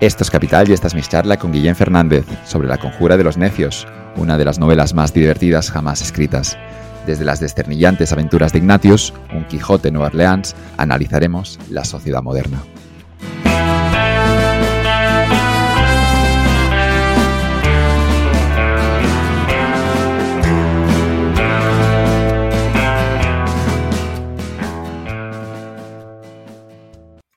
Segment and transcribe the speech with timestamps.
[0.00, 3.24] Esto es Capital y esta es mi charla con Guillén Fernández sobre La Conjura de
[3.24, 3.84] los Necios,
[4.14, 6.56] una de las novelas más divertidas jamás escritas.
[7.04, 12.62] Desde las desternillantes aventuras de Ignatius, un Quijote en Nueva Orleans, analizaremos la sociedad moderna.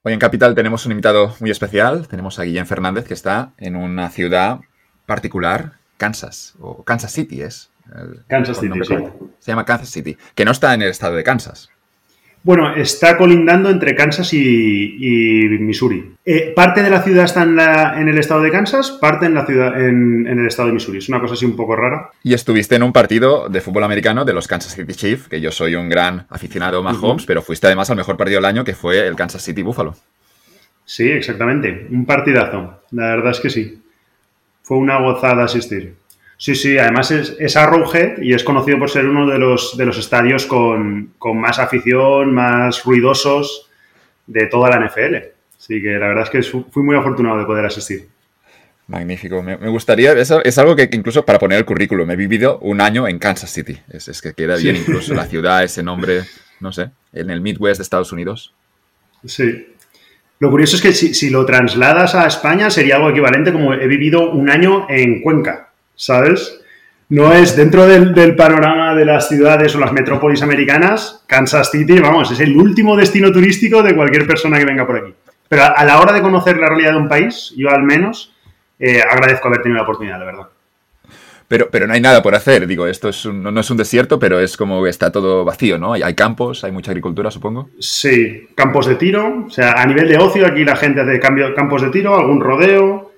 [0.03, 2.07] Hoy en Capital tenemos un invitado muy especial.
[2.07, 4.61] Tenemos a Guillén Fernández, que está en una ciudad
[5.05, 7.69] particular, Kansas, o Kansas City es.
[8.27, 8.95] Kansas City, sí.
[9.37, 11.69] Se llama Kansas City, que no está en el estado de Kansas.
[12.43, 16.15] Bueno, está colindando entre Kansas y, Missouri.
[16.25, 19.79] Eh, parte de la ciudad está en, el estado de Kansas, parte en la ciudad
[19.79, 20.97] en, el estado de Missouri.
[20.97, 22.09] Es una cosa así un poco rara.
[22.23, 25.51] Y estuviste en un partido de fútbol americano de los Kansas City Chiefs, que yo
[25.51, 28.73] soy un gran aficionado a Mahomes, pero fuiste además al mejor partido del año, que
[28.73, 29.95] fue el Kansas City Buffalo.
[30.83, 31.87] Sí, exactamente.
[31.91, 32.81] Un partidazo.
[32.91, 33.83] La verdad es que sí.
[34.63, 36.00] Fue una gozada asistir.
[36.41, 39.85] Sí, sí, además es, es, Arrowhead y es conocido por ser uno de los, de
[39.85, 43.69] los estadios con, más afición, más ruidosos
[44.25, 45.17] de toda la NFL.
[45.55, 48.07] Así que la verdad es que fui muy afortunado de poder asistir.
[48.87, 49.43] Magnífico.
[49.43, 53.07] Me, gustaría, es, es, algo que incluso para poner el currículum, he vivido un año
[53.07, 53.77] en Kansas City.
[53.91, 56.23] Es, es que queda bien incluso la ciudad, ese nombre,
[56.59, 58.51] no sé, en el Midwest de Estados Unidos.
[59.25, 59.75] Sí.
[60.39, 63.85] Lo curioso es que si, si lo trasladas a España sería algo equivalente como he
[63.85, 65.67] vivido un año en Cuenca.
[66.01, 66.59] ¿Sabes?
[67.09, 72.31] No es dentro del, panorama de las ciudades o las metrópolis americanas, Kansas City, vamos,
[72.31, 75.13] es el último destino turístico de cualquier persona que venga por aquí.
[75.47, 78.33] Pero a, la hora de conocer la realidad de un país, yo al menos
[78.79, 80.47] eh, agradezco haber tenido la oportunidad, de verdad.
[81.47, 84.39] Pero, pero no hay nada por hacer, digo, esto es no es un desierto, pero
[84.39, 85.93] es como que está todo vacío, ¿no?
[85.93, 87.69] Hay, hay, campos, hay mucha agricultura, supongo.
[87.77, 91.53] Sí, campos de tiro, o sea, a nivel de ocio aquí la gente hace cambio,
[91.53, 93.11] campos de tiro, algún rodeo,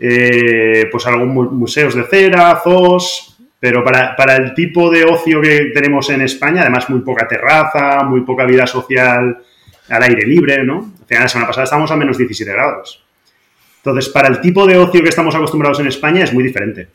[0.00, 6.10] eh, pues algunos museos de cera, zoos, pero para, el tipo de ocio que tenemos
[6.10, 9.38] en España, además muy poca terraza, muy poca vida social
[9.88, 10.92] al aire libre, ¿no?
[11.00, 13.02] Al final, la semana pasada estábamos a menos 17 grados.
[13.78, 16.88] Entonces, para el tipo de ocio que estamos acostumbrados en España es muy diferente.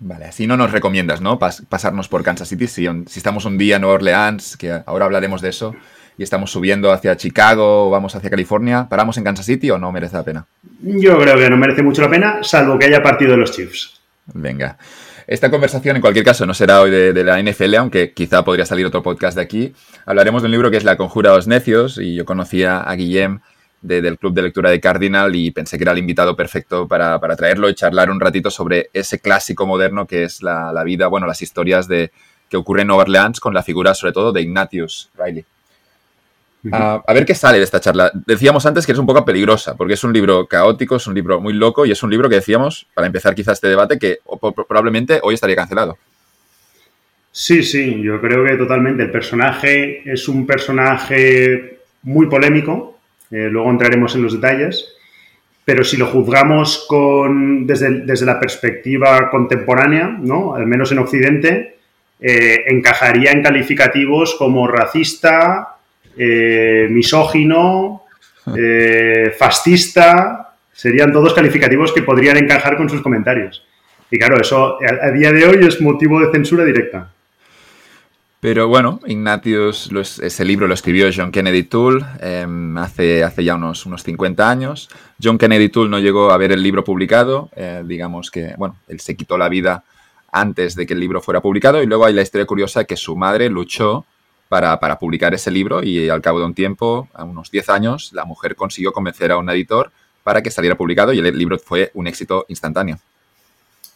[0.00, 1.38] Vale, así no nos recomiendas, ¿no?
[1.38, 2.66] pasarnos por Kansas City.
[2.66, 5.76] Si, si, estamos un día en Nueva Orleans, que ahora hablaremos de eso,
[6.18, 10.16] y estamos subiendo hacia Chicago vamos hacia California, ¿paramos en Kansas City o no merece
[10.16, 10.46] la pena?
[10.80, 14.00] Yo creo que no merece mucho la pena, salvo que haya partido de los Chiefs.
[14.26, 14.78] Venga.
[15.26, 18.84] Esta conversación, en cualquier caso, no será hoy de, la NFL, aunque quizá podría salir
[18.84, 19.72] otro podcast de aquí.
[20.04, 22.94] Hablaremos de un libro que es La Conjura de los Necios, y yo conocía a
[22.94, 23.40] Guillem
[23.80, 27.68] del Club de Lectura de Cardinal y pensé que era el invitado perfecto para, traerlo
[27.68, 31.42] y charlar un ratito sobre ese clásico moderno que es la, la vida, bueno, las
[31.42, 32.12] historias de,
[32.48, 35.44] que ocurren en Nueva Orleans con la figura, sobre todo, de Ignatius Riley.
[36.70, 38.12] Ah, a ver qué sale de esta charla.
[38.26, 41.40] Decíamos antes que es un poco peligrosa, porque es un libro caótico, es un libro
[41.40, 44.18] muy loco y es un libro que decíamos, para empezar quizás este debate, que
[44.68, 45.98] probablemente hoy estaría cancelado.
[47.32, 49.02] Sí, sí, yo creo que totalmente.
[49.02, 52.98] El personaje es un personaje muy polémico,
[53.30, 54.94] eh, luego entraremos en los detalles,
[55.64, 60.54] pero si lo juzgamos con, desde, desde la perspectiva contemporánea, ¿no?
[60.54, 61.78] al menos en Occidente,
[62.20, 65.71] eh, encajaría en calificativos como racista,
[66.16, 68.04] eh, misógino,
[68.56, 73.64] eh, fascista, serían todos calificativos que podrían encajar con sus comentarios.
[74.10, 77.10] Y claro, eso a, día de hoy es motivo de censura directa.
[78.40, 79.90] Pero bueno, Ignatius,
[80.20, 84.90] ese libro lo escribió John Kennedy Toole em, hace, hace ya unos, unos 50 años.
[85.22, 88.98] John Kennedy Toole no llegó a ver el libro publicado, eh, digamos que, bueno, él
[88.98, 89.84] se quitó la vida
[90.32, 93.16] antes de que el libro fuera publicado y luego hay la historia curiosa que su
[93.16, 94.06] madre luchó
[94.52, 98.26] para, publicar ese libro y al cabo de un tiempo, a unos 10 años, la
[98.26, 99.90] mujer consiguió convencer a un editor
[100.22, 102.98] para que saliera publicado y el libro fue un éxito instantáneo.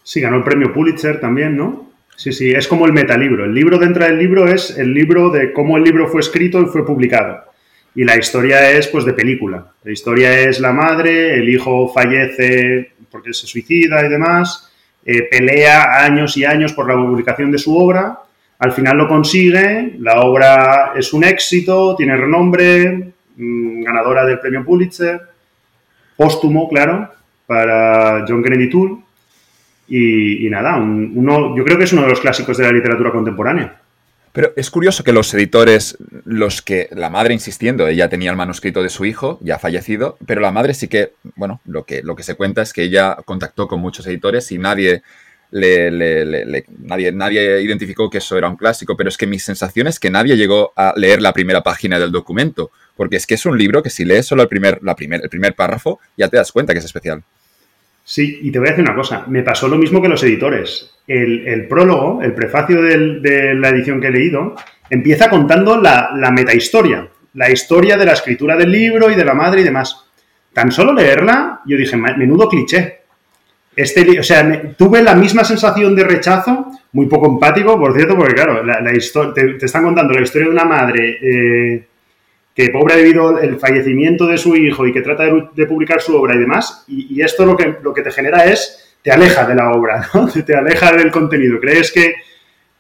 [0.03, 1.91] Sí, ganó el premio Pulitzer también, ¿no?
[2.17, 3.45] Sí, sí, es como el metalibro.
[3.45, 6.67] El libro dentro del libro es el libro de cómo el libro fue escrito y
[6.67, 7.45] fue publicado.
[7.95, 9.73] Y la historia es, pues, de película.
[9.85, 14.73] La historia es la madre, el hijo fallece porque se suicida y demás,
[15.05, 18.21] eh, pelea años y años por la publicación de su obra
[18.59, 24.65] al final lo consigue, la obra es un éxito, tiene renombre, mm, ganadora del premio
[24.65, 25.21] Pulitzer,
[26.17, 27.11] póstumo, claro,
[27.47, 28.97] para John Kennedy Toole.
[29.89, 33.77] Y, nada, uno, yo creo que es uno de los clásicos de la literatura contemporánea.
[34.33, 38.83] Pero es curioso que los editores, los que la madre insistiendo, ella tenía el manuscrito
[38.83, 42.23] de su hijo, ya fallecido, pero la madre sí que, bueno, lo que, lo que
[42.23, 45.03] se cuenta es que ella contactó con muchos editores y nadie
[45.51, 50.11] nadie, nadie identificó que eso era un clásico, pero es que mi sensación es que
[50.11, 53.83] nadie llegó a leer la primera página del documento, porque es que es un libro
[53.83, 56.73] que si lees solo el primer, la primer, el primer párrafo, ya te das cuenta
[56.73, 57.23] que es especial.
[58.05, 60.93] Sí, y te voy a decir una cosa, me pasó lo mismo que los editores.
[61.09, 64.55] El, prólogo, el prefacio de la edición que he leído,
[64.91, 69.35] empieza contando la, la metahistoria, la historia de la escritura del libro y de la
[69.35, 70.05] madre y demás.
[70.53, 72.96] Tan solo leerla, yo dije, menudo cliché.
[73.77, 78.35] Este, o sea, tuve la misma sensación de rechazo, muy poco empático, por cierto, porque
[78.35, 78.83] claro, la,
[79.35, 81.87] te, están contando la historia de una madre eh,
[82.55, 86.17] que pobre ha vivido el fallecimiento de su hijo y que trata de, publicar su
[86.17, 89.55] obra y demás, y, esto lo que, lo que te genera es, te aleja de
[89.55, 90.27] la obra, ¿no?
[90.27, 92.15] te, aleja del contenido, crees que,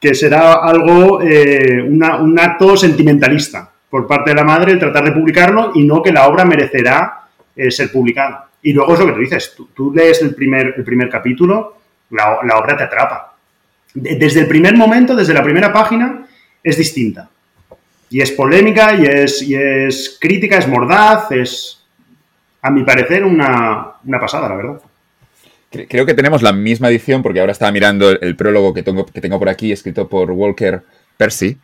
[0.00, 5.72] que será algo, eh, un acto sentimentalista por parte de la madre tratar de publicarlo
[5.74, 8.45] y no que la obra merecerá eh, ser publicada.
[8.66, 11.76] Y luego es lo que tú dices, tú, lees el primer, el primer capítulo,
[12.10, 13.36] la, obra te atrapa.
[13.94, 16.26] Desde el primer momento, desde la primera página,
[16.64, 17.30] es distinta.
[18.10, 21.80] Y es polémica, y es, y es crítica, es mordaz, es,
[22.60, 24.80] a mi parecer, una, pasada, la verdad.
[25.70, 29.20] Creo que tenemos la misma edición, porque ahora estaba mirando el, prólogo que tengo, que
[29.20, 30.82] tengo por aquí, escrito por Walker
[31.16, 31.56] Percy,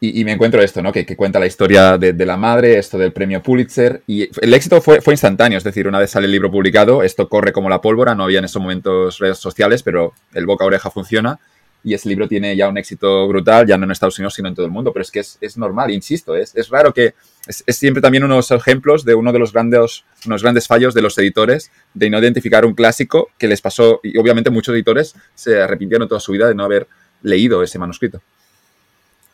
[0.00, 0.92] y, me encuentro esto, ¿no?
[0.92, 4.02] Que, cuenta la historia de, la madre, esto del premio Pulitzer.
[4.06, 7.52] Y el éxito fue, instantáneo, es decir, una vez sale el libro publicado, esto corre
[7.52, 10.90] como la pólvora, no había en esos momentos redes sociales, pero el boca a oreja
[10.90, 11.40] funciona.
[11.82, 14.54] Y ese libro tiene ya un éxito brutal, ya no en Estados Unidos, sino en
[14.54, 14.92] todo el mundo.
[14.92, 17.14] Pero es que es, es normal, insisto, es, es raro que.
[17.46, 21.16] Es, siempre también unos ejemplos de uno de los grandes, unos grandes fallos de los
[21.18, 24.00] editores de no identificar un clásico que les pasó.
[24.04, 26.86] Y obviamente muchos editores se arrepintieron toda su vida de no haber
[27.22, 28.22] leído ese manuscrito.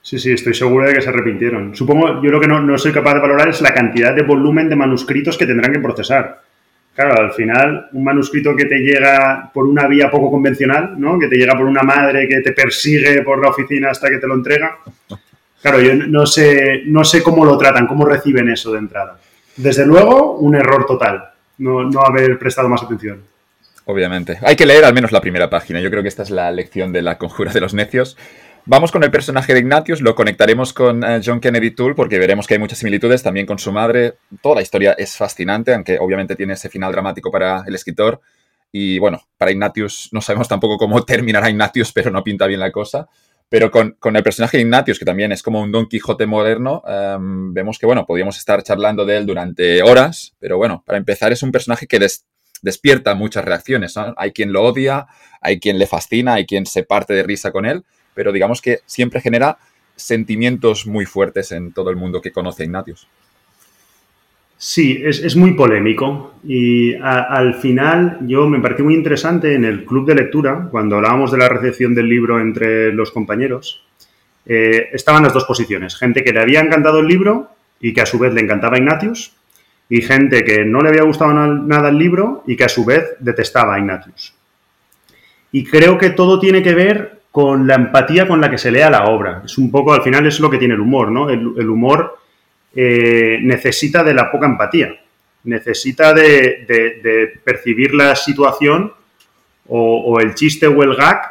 [0.05, 1.75] Sí, sí, estoy seguro de que se arrepintieron.
[1.75, 4.77] Supongo, yo lo que no, soy capaz de valorar es la cantidad de volumen de
[4.77, 6.43] manuscritos que tendrán que procesar.
[6.95, 11.19] Claro, al final, un manuscrito que te llega por una vía poco convencional, ¿no?
[11.19, 14.27] Que te llega por una madre que te persigue por la oficina hasta que te
[14.27, 14.77] lo entrega.
[15.63, 19.19] Claro, yo no sé, no sé cómo lo tratan, cómo reciben eso de entrada.
[19.57, 23.23] Desde luego, un error total, no, no haber prestado más atención.
[23.87, 24.39] Obviamente.
[24.43, 25.81] Hay que leer al menos la primera página.
[25.81, 28.19] Yo creo que esta es la lección de la conjura de los necios.
[28.67, 32.47] Vamos con el personaje de Ignatius, lo conectaremos con eh, John Kennedy Toole porque veremos
[32.47, 34.15] que hay muchas similitudes también con su madre.
[34.41, 38.23] Toda la historia es fascinante, aunque obviamente tiene ese final dramático para el escritor.
[38.73, 42.73] Y bueno, para Ignatius no sabemos tampoco cómo terminará Ignatius, pero no pinta bien la
[42.73, 43.07] cosa.
[43.51, 47.53] Pero con, el personaje de Ignatius, que también es como un Don Quijote moderno, em,
[47.53, 51.43] vemos que, bueno, podríamos estar charlando de él durante horas, pero bueno, para empezar es
[51.43, 52.01] un personaje que
[52.63, 53.95] despierta muchas reacciones.
[54.17, 55.07] Hay quien lo odia,
[55.43, 57.85] hay quien le fascina, hay quien se parte de risa con él
[58.15, 59.59] pero digamos que siempre genera
[59.97, 63.07] sentimientos muy fuertes en todo el mundo que conoce a Ignatius.
[64.57, 70.07] Sí, es, muy polémico y al final yo me pareció muy interesante en el club
[70.07, 73.85] de lectura, cuando hablábamos de la recepción del libro entre los compañeros,
[74.47, 77.51] eh, estaban las dos posiciones, gente que le había encantado el libro
[77.81, 79.35] y que a su vez le encantaba Ignatius,
[79.89, 83.05] y gente que no le había gustado nada el libro y que a su vez
[83.21, 84.35] detestaba a Ignatius.
[85.53, 88.89] Y creo que todo tiene que ver con la empatía con la que se lea
[88.89, 89.43] la obra.
[89.45, 91.29] Es un poco, al final es lo que tiene el humor, ¿no?
[91.29, 92.21] El, humor
[92.73, 94.95] eh, necesita de la poca empatía,
[95.43, 98.93] necesita de, percibir la situación
[99.67, 101.23] o, el chiste o el gag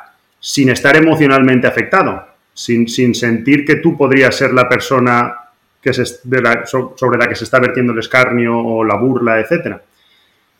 [0.41, 2.85] sin estar emocionalmente afectado, sin,
[3.15, 5.33] sentir que tú podrías ser la persona
[5.81, 9.81] que sobre la que se está vertiendo el escarnio o la burla, etcétera.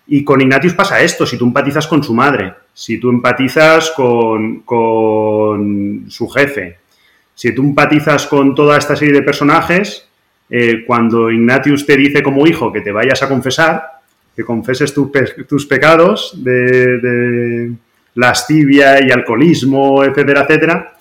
[0.07, 4.63] Y con Ignatius pasa esto, si tú empatizas con su madre, si tú empatizas con,
[6.09, 6.77] su jefe,
[7.35, 10.07] si tú empatizas con toda esta serie de personajes,
[10.49, 13.83] eh, cuando Ignatius te dice como hijo que te vayas a confesar,
[14.35, 17.73] que confeses tus pecados de, de,
[18.15, 20.97] lascivia y alcoholismo, etcétera, etcétera,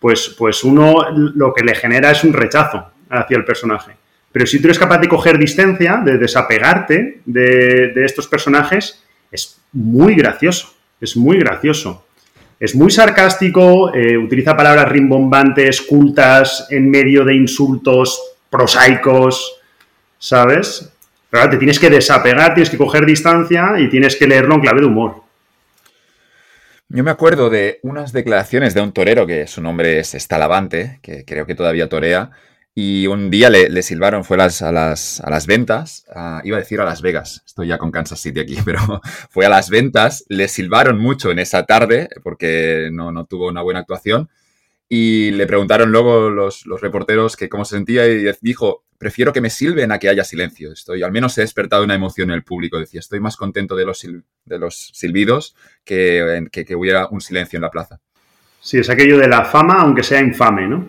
[0.00, 3.92] pues, pues uno lo que le genera es un rechazo hacia el personaje.
[4.32, 10.14] Pero si tú eres capaz de coger distancia, de desapegarte de, estos personajes, es muy
[10.14, 12.06] gracioso, es muy gracioso.
[12.60, 19.60] Es muy sarcástico, eh, utiliza palabras rimbombantes, cultas, en medio de insultos prosaicos,
[20.16, 20.92] ¿sabes?
[21.28, 24.86] Te tienes que desapegar, tienes que coger distancia y tienes que leerlo en clave de
[24.86, 25.22] humor.
[26.88, 31.24] Yo me acuerdo de unas declaraciones de un torero que su nombre es Estalavante, que
[31.24, 32.30] creo que todavía torea,
[32.74, 36.06] y un día le, silbaron, fue a las, a las, ventas,
[36.44, 39.00] iba a decir a Las Vegas, estoy ya con Kansas City aquí, pero
[39.30, 43.62] fue a las ventas, le silbaron mucho en esa tarde porque no, no tuvo una
[43.62, 44.30] buena actuación
[44.88, 49.40] y le preguntaron luego los, los reporteros que cómo se sentía y dijo, prefiero que
[49.40, 50.70] me silben a que haya silencio.
[50.70, 52.78] Estoy, al menos he despertado una emoción en el público.
[52.78, 54.06] Decía, estoy más contento de los,
[54.44, 58.00] de los silbidos que, que, hubiera un silencio en la plaza.
[58.60, 60.88] Sí, es aquello de la fama, aunque sea infame, ¿no?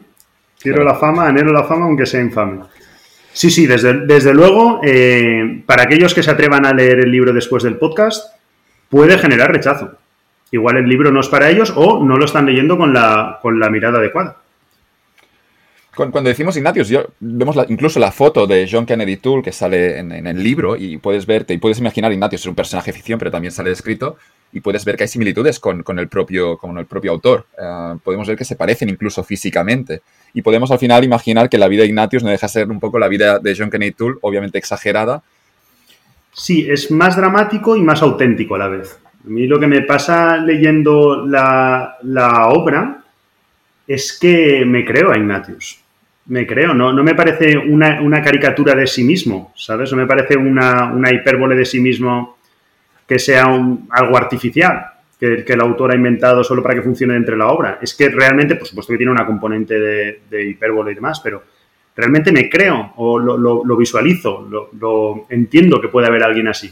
[0.63, 2.61] Quiero la fama, anhelo la fama, aunque sea infame.
[3.33, 7.33] Sí, sí, desde, desde luego, eh, para aquellos que se atrevan a leer el libro
[7.33, 8.33] después del podcast,
[8.89, 9.91] puede generar rechazo.
[10.51, 13.59] Igual el libro no es para ellos o no lo están leyendo con la, con
[13.59, 14.37] la mirada adecuada.
[15.95, 20.11] Cuando decimos Ignatius, yo, vemos incluso la foto de John Kennedy Toole que sale en,
[20.11, 23.29] el libro y puedes verte y puedes imaginar Ignatius es un personaje de ficción, pero
[23.29, 24.17] también sale descrito
[24.53, 27.45] y puedes ver que hay similitudes con, el, propio, con el propio autor.
[27.59, 30.01] Eh, podemos ver que se parecen incluso físicamente
[30.33, 32.99] y podemos al final imaginar que la vida de Ignatius no deja ser un poco
[32.99, 35.23] la vida de John Kennedy Toole, obviamente exagerada.
[36.31, 38.99] Sí, es más dramático y más auténtico a la vez.
[39.25, 43.03] A mí lo que me pasa leyendo la, la obra
[43.87, 45.83] es que me creo a Ignatius
[46.25, 49.91] me creo, no, no me parece una, caricatura de sí mismo, ¿sabes?
[49.91, 52.32] No me parece una, hipérbole de sí mismo
[53.07, 54.85] que sea algo artificial,
[55.19, 57.79] que, el autor ha inventado solo para que funcione entre la obra.
[57.81, 61.43] Es que realmente, por supuesto que tiene una componente de, hipérbole y demás, pero
[61.95, 64.47] realmente me creo o lo, visualizo,
[64.79, 66.71] lo, entiendo que puede haber alguien así.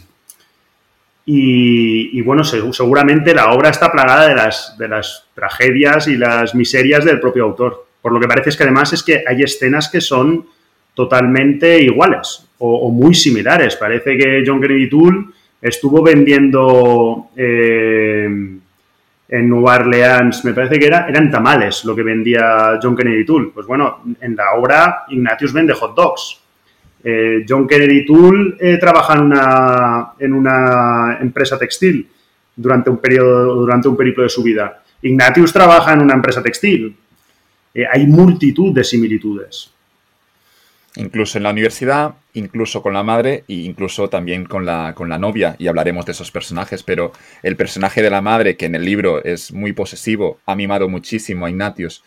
[1.24, 7.06] Y, bueno, seguramente la obra está plagada de las, de las tragedias y las miserias
[7.06, 7.86] del propio autor.
[8.02, 10.48] Por lo que parece es que además es que hay escenas que son
[10.94, 13.76] totalmente iguales o, muy similares.
[13.76, 15.26] Parece que John Kennedy Toole
[15.62, 18.26] estuvo vendiendo eh,
[19.32, 23.52] en Nueva Orleans, me parece que era, eran tamales lo que vendía John Kennedy Toole.
[23.54, 26.42] Pues bueno, en la obra Ignatius vende hot dogs.
[27.04, 32.08] Eh, John Kennedy Toole eh, trabaja en una, en una empresa textil
[32.56, 34.84] durante un periodo, durante un periplo de su vida.
[35.02, 36.96] Ignatius trabaja en una empresa textil.
[37.74, 39.72] Eh, hay multitud de similitudes.
[40.96, 45.18] Incluso en la universidad, incluso con la madre e incluso también con la, con la
[45.18, 48.84] novia, y hablaremos de esos personajes, pero el personaje de la madre, que en el
[48.84, 52.04] libro es muy posesivo, ha mimado muchísimo a Ignatius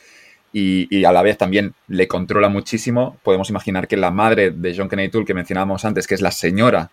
[0.52, 4.88] y, a la vez también le controla muchísimo, podemos imaginar que la madre de John
[4.88, 6.90] Kennedy que mencionábamos antes, que es la señora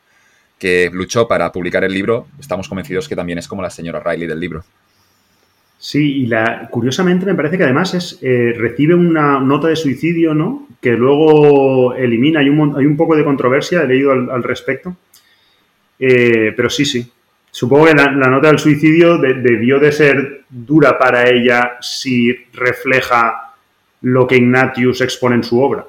[0.58, 4.28] que luchó para publicar el libro, estamos convencidos que también es como la señora Riley
[4.28, 4.64] del libro.
[5.84, 10.36] Sí, y la, curiosamente me parece que además es, eh, recibe una nota de suicidio,
[10.36, 10.68] ¿no?
[10.80, 14.96] Que luego elimina, hay un, hay un poco de controversia, he leído al, respecto.
[15.98, 17.12] Eh, pero sí, sí.
[17.50, 23.56] Supongo que la, nota del suicidio debió de ser dura para ella si refleja
[24.02, 25.84] lo que Ignatius expone en su obra.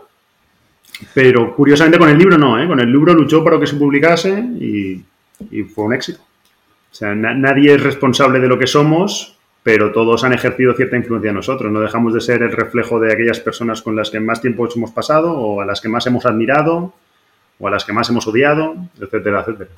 [1.13, 2.67] Pero curiosamente con el libro no, ¿eh?
[2.67, 5.05] Con el libro luchó para que se publicase y,
[5.75, 6.21] fue un éxito.
[6.23, 11.31] O sea, nadie es responsable de lo que somos, pero todos han ejercido cierta influencia
[11.31, 11.71] en nosotros.
[11.71, 14.91] No dejamos de ser el reflejo de aquellas personas con las que más tiempo hemos
[14.91, 16.93] pasado, o a las que más hemos admirado,
[17.59, 19.71] o a las que más hemos odiado, etcétera, etcétera.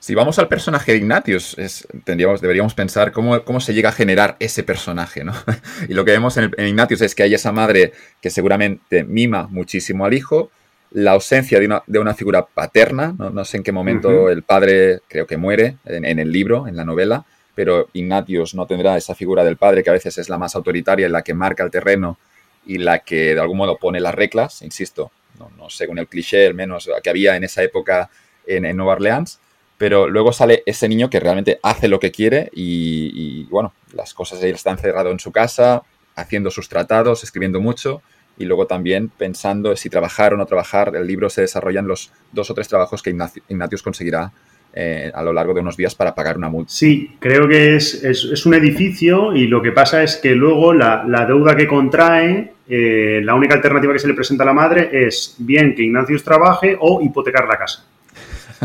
[0.00, 1.56] Si vamos al personaje de Ignatius,
[2.04, 5.34] tendríamos, deberíamos pensar cómo, cómo, se llega a generar ese personaje, ¿no?
[5.88, 7.92] y lo que vemos en, Ignatius es que hay esa madre
[8.22, 10.50] que seguramente mima muchísimo al hijo,
[10.90, 15.00] la ausencia de una, de una figura paterna, no, sé en qué momento el padre
[15.06, 17.26] creo que muere en, el libro, en la novela,
[17.60, 21.10] pero Ignatius no tendrá esa figura del padre que a veces es la más autoritaria,
[21.10, 22.16] la que marca el terreno
[22.64, 26.54] y la que de algún modo pone las reglas, insisto, no, según el cliché, al
[26.54, 28.08] menos que había en esa época
[28.46, 29.40] en, Nueva Orleans,
[29.76, 34.42] pero luego sale ese niño que realmente hace lo que quiere y, bueno, las cosas
[34.42, 35.82] él está encerrado en su casa,
[36.16, 38.00] haciendo sus tratados, escribiendo mucho
[38.38, 40.96] y luego también pensando si trabajar o no trabajar.
[40.96, 44.32] El libro se desarrolla en los dos o tres trabajos que Ignatius conseguirá
[44.72, 46.70] eh, a lo largo de unos días para pagar una multa.
[46.72, 51.04] Sí, creo que es, es, un edificio y lo que pasa es que luego la,
[51.06, 54.90] la deuda que contrae, eh, la única alternativa que se le presenta a la madre
[54.92, 57.84] es bien que Ignatius trabaje o hipotecar la casa.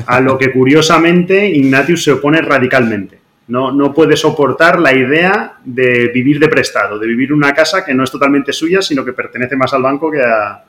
[0.06, 3.20] A lo que curiosamente Ignatius se opone radicalmente.
[3.48, 7.94] No, no puede soportar la idea de vivir de prestado, de vivir una casa que
[7.94, 10.64] no es totalmente suya, sino que pertenece más al banco que a,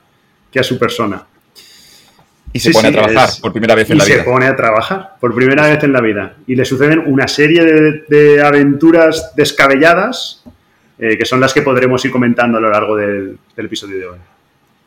[0.51, 1.23] que a su persona.
[2.57, 4.15] Y se pone a trabajar por primera vez en la vida.
[4.15, 6.33] Y se pone a trabajar por primera vez en la vida.
[6.47, 7.63] Y le suceden una serie
[8.07, 10.41] de, aventuras descabelladas
[10.99, 14.17] eh, que son las que podremos ir comentando a lo largo del, episodio de hoy.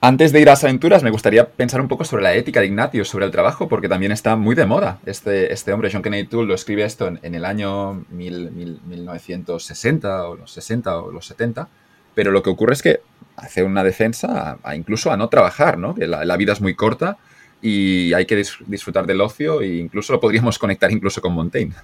[0.00, 2.66] Antes de ir a las aventuras, me gustaría pensar un poco sobre la ética de
[2.66, 4.98] Ignatius, sobre el trabajo, porque también está muy de moda.
[5.06, 10.50] Este, este hombre, John Kennedy Toole, lo escribe esto en, el año 1960 o los
[10.52, 11.68] 60 o los 70,
[12.14, 13.02] pero lo que ocurre es que
[13.36, 15.94] hace una defensa a, incluso a no trabajar, ¿no?
[15.94, 17.18] Que la, la vida es muy corta
[17.62, 21.74] y hay que disfrutar del ocio e incluso lo podríamos conectar incluso con Montaigne.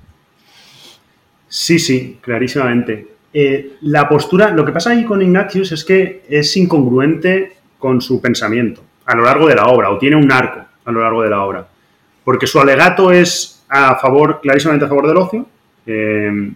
[1.48, 3.08] Sí, sí, clarísimamente.
[3.32, 8.20] Eh, la postura, lo que pasa ahí con Ignatius es que es incongruente con su
[8.20, 8.82] pensamiento.
[9.04, 11.44] a lo largo de la obra, o tiene un arco a lo largo de la
[11.44, 11.68] obra.
[12.24, 15.46] Porque su alegato es a favor, clarísimamente a favor del ocio.
[15.86, 16.50] Eh,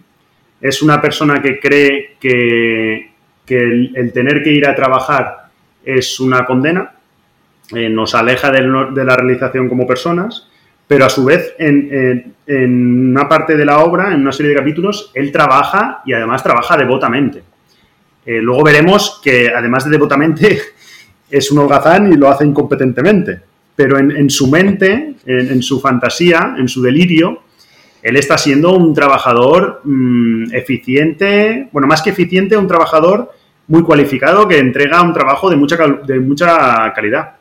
[0.59, 3.09] es una persona que cree que,
[3.47, 5.49] el, tener que ir a trabajar
[5.83, 6.93] es una condena,
[7.73, 10.47] eh, nos aleja de, la realización como personas,
[10.87, 15.11] pero a su vez en, una parte de la obra, en una serie de capítulos,
[15.13, 17.43] él trabaja y además trabaja devotamente.
[18.25, 20.61] Eh, luego veremos que además de devotamente
[21.29, 23.39] es un holgazán y lo hace incompetentemente,
[23.75, 27.41] pero en, su mente, en su fantasía, en su delirio,
[28.01, 33.31] él está siendo un trabajador mm, eficiente, bueno, más que eficiente, un trabajador
[33.67, 37.35] muy cualificado que entrega un trabajo de mucha, de mucha calidad.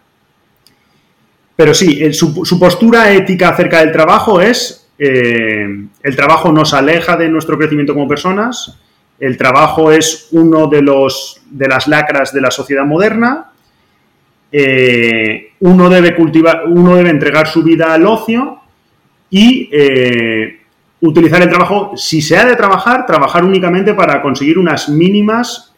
[1.61, 5.67] Pero sí, su, postura ética acerca del trabajo es, eh,
[6.03, 8.79] el trabajo nos aleja de nuestro crecimiento como personas,
[9.19, 13.51] el trabajo es uno de, los, de las lacras de la sociedad moderna,
[14.51, 18.61] eh, uno, debe cultivar, uno debe entregar su vida al ocio
[19.29, 20.61] y eh,
[21.03, 25.75] utilizar el trabajo, si se ha de trabajar, trabajar únicamente para conseguir unas mínimas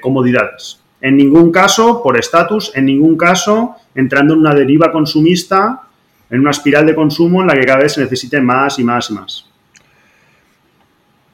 [0.00, 0.83] comodidades.
[1.04, 5.82] En ningún caso por estatus, en ningún caso entrando en una deriva consumista,
[6.30, 9.10] en una espiral de consumo en la que cada vez se necesite más y más
[9.10, 9.46] y más.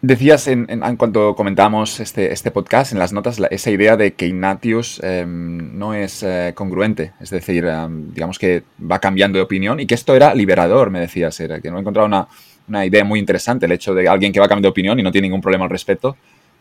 [0.02, 5.00] Decías en, cuanto comentábamos este, este, podcast, en las notas, esa idea de que Ignatius
[5.04, 9.86] em, no es eh, congruente, es decir, em, digamos que va cambiando de opinión y
[9.86, 13.66] que esto era liberador, me decías, era que no he encontrado una, idea muy interesante,
[13.66, 15.70] el hecho de alguien que va cambiando de opinión y no tiene ningún problema al
[15.70, 16.16] respecto.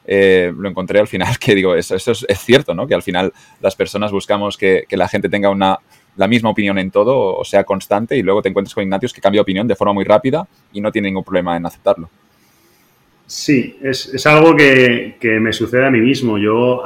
[0.06, 2.88] Eh, lo encontré al final que digo, eso, eso es, cierto, ¿no?
[2.88, 5.78] Que al final las personas buscamos que, que la gente tenga una,
[6.16, 9.22] la misma opinión en todo o sea constante y luego te encuentras con Ignatius que
[9.22, 12.10] cambia opinión de forma muy rápida y no tiene ningún problema en aceptarlo.
[13.30, 16.40] Sí, es, algo que, me sucede a mí mismo.
[16.40, 16.82] Yo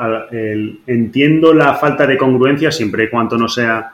[0.85, 3.93] entiendo la falta de congruencia siempre y cuando no sea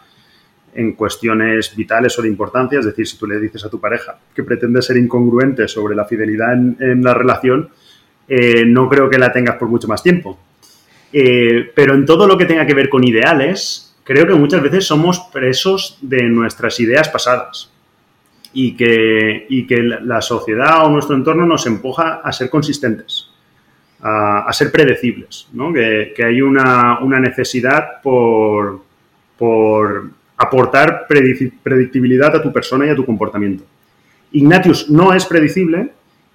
[0.74, 2.80] en cuestiones vitales o de importancia.
[2.80, 6.06] Es decir, si tú le dices a tu pareja que pretende ser incongruente sobre la
[6.06, 7.70] fidelidad en, la relación,
[8.30, 10.38] eh, no creo que la tengas por mucho más tiempo.
[11.12, 14.86] Eh, pero en todo lo que tenga que ver con ideales, creo que muchas veces
[14.86, 17.72] somos presos de nuestras ideas pasadas
[18.54, 19.48] y que,
[20.04, 23.28] la sociedad o nuestro entorno nos empuja a ser consistentes,
[24.02, 28.82] a, ser predecibles, que, hay una, necesidad por,
[29.38, 33.64] por aportar predictibilidad a tu persona y a tu comportamiento.
[34.32, 35.92] Ignatius no es predecible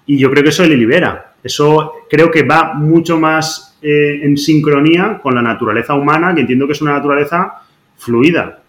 [0.07, 1.34] y yo creo que eso le libera.
[1.45, 6.67] Eso creo que va mucho más eh, en sincronía con la naturaleza humana, que entiendo
[6.67, 7.61] que es una naturaleza
[7.99, 8.63] fluida,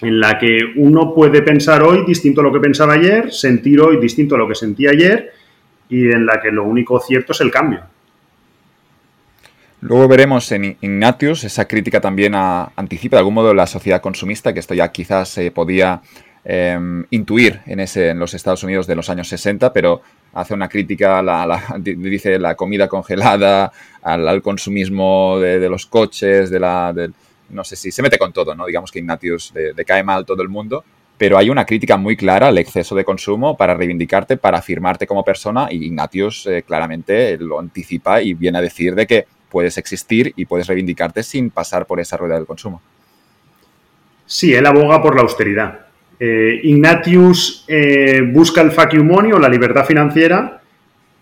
[0.00, 3.98] en la que uno puede pensar hoy distinto a lo que pensaba ayer, sentir hoy
[3.98, 5.32] distinto a lo que sentía ayer
[5.88, 7.82] y en la que lo único cierto es el cambio.
[9.80, 14.52] Luego veremos en Ignatius esa crítica también a, anticipa de algún modo la sociedad consumista,
[14.52, 16.00] que esto ya quizás se podía
[16.50, 20.00] em, intuir en, ese, en los Estados Unidos de los años 60, pero
[20.32, 23.70] hace una crítica, la, dice la comida congelada,
[24.02, 26.94] al, consumismo de, los coches, de la,
[27.50, 28.64] no sé si se mete con todo, ¿no?
[28.64, 30.84] Digamos que Ignatius le, cae mal todo el mundo,
[31.18, 35.24] pero hay una crítica muy clara al exceso de consumo para reivindicarte, para afirmarte como
[35.24, 40.32] persona y Ignatius eh, claramente lo anticipa y viene a decir de que puedes existir
[40.34, 42.80] y puedes reivindicarte sin pasar por esa rueda del consumo.
[44.26, 45.87] Sí, él aboga por la austeridad.
[46.20, 50.60] Eh, Ignatius eh, busca el fuck money o la libertad financiera,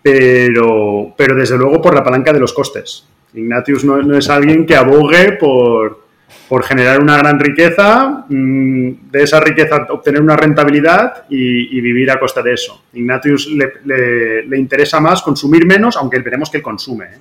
[0.01, 3.05] pero, pero desde luego por la palanca de los costes.
[3.33, 6.07] Ignatius no es alguien que abogue por,
[6.47, 12.19] por generar una gran riqueza, mm, de esa riqueza obtener una rentabilidad y, vivir a
[12.19, 12.83] costa de eso.
[12.93, 17.05] Ignatius le, interesa más consumir menos, aunque veremos que él consume.
[17.05, 17.19] ¿eh?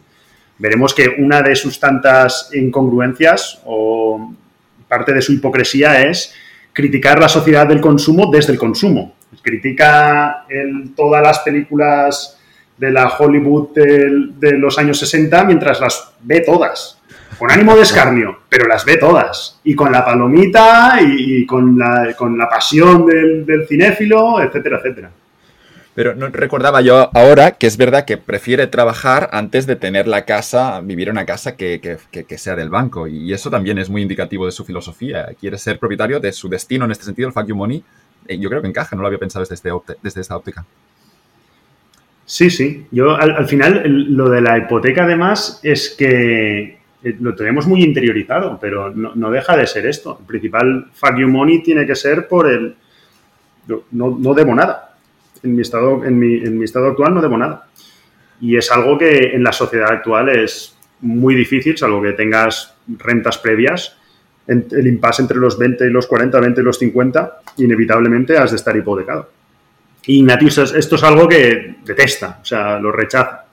[0.59, 4.35] Veremos que una de sus tantas incongruencias o
[4.89, 6.35] parte de su hipocresía es
[6.77, 9.15] criticar la sociedad del consumo desde el consumo.
[9.41, 10.45] Critica
[10.95, 12.39] todas las películas
[12.77, 16.97] de la Hollywood de los años 60 mientras las ve todas
[17.39, 19.61] con ánimo de escarnio, pero las ve todas.
[19.65, 25.11] Y con la palomita y, con, la, con, la, pasión del, cinéfilo, etcétera, etcétera.
[25.97, 30.27] Pero no recordaba yo ahora que es verdad que prefiere trabajar antes de tener la
[30.27, 33.09] casa, vivir en una casa que, que, sea del banco.
[33.09, 35.29] Y eso también es muy indicativo de su filosofía.
[35.41, 37.83] Quiere ser propietario de su destino en este sentido, el fuck you money.
[38.29, 40.67] Eh, yo creo que encaja, no lo había pensado desde, este desde esta óptica.
[42.27, 42.87] Sí, sí.
[42.91, 48.59] Yo al final lo de la hipoteca además es que eh, lo tenemos muy interiorizado,
[48.61, 50.19] pero no, deja de ser esto.
[50.21, 52.77] El principal fuck you money tiene que ser por el...
[53.67, 54.86] No, no debo nada.
[55.47, 57.69] En mi, estado, en, mi, estado actual no debo nada.
[58.41, 63.39] Y es algo que en la sociedad actual es muy difícil, salvo que tengas rentas
[63.39, 63.97] previas,
[64.47, 68.57] el impasse entre los 20 y los 40, 20 y los 50, inevitablemente has de
[68.57, 69.31] estar hipotecado.
[70.07, 73.45] Y Ignatius, esto es algo que detesta, o sea, lo rechaza.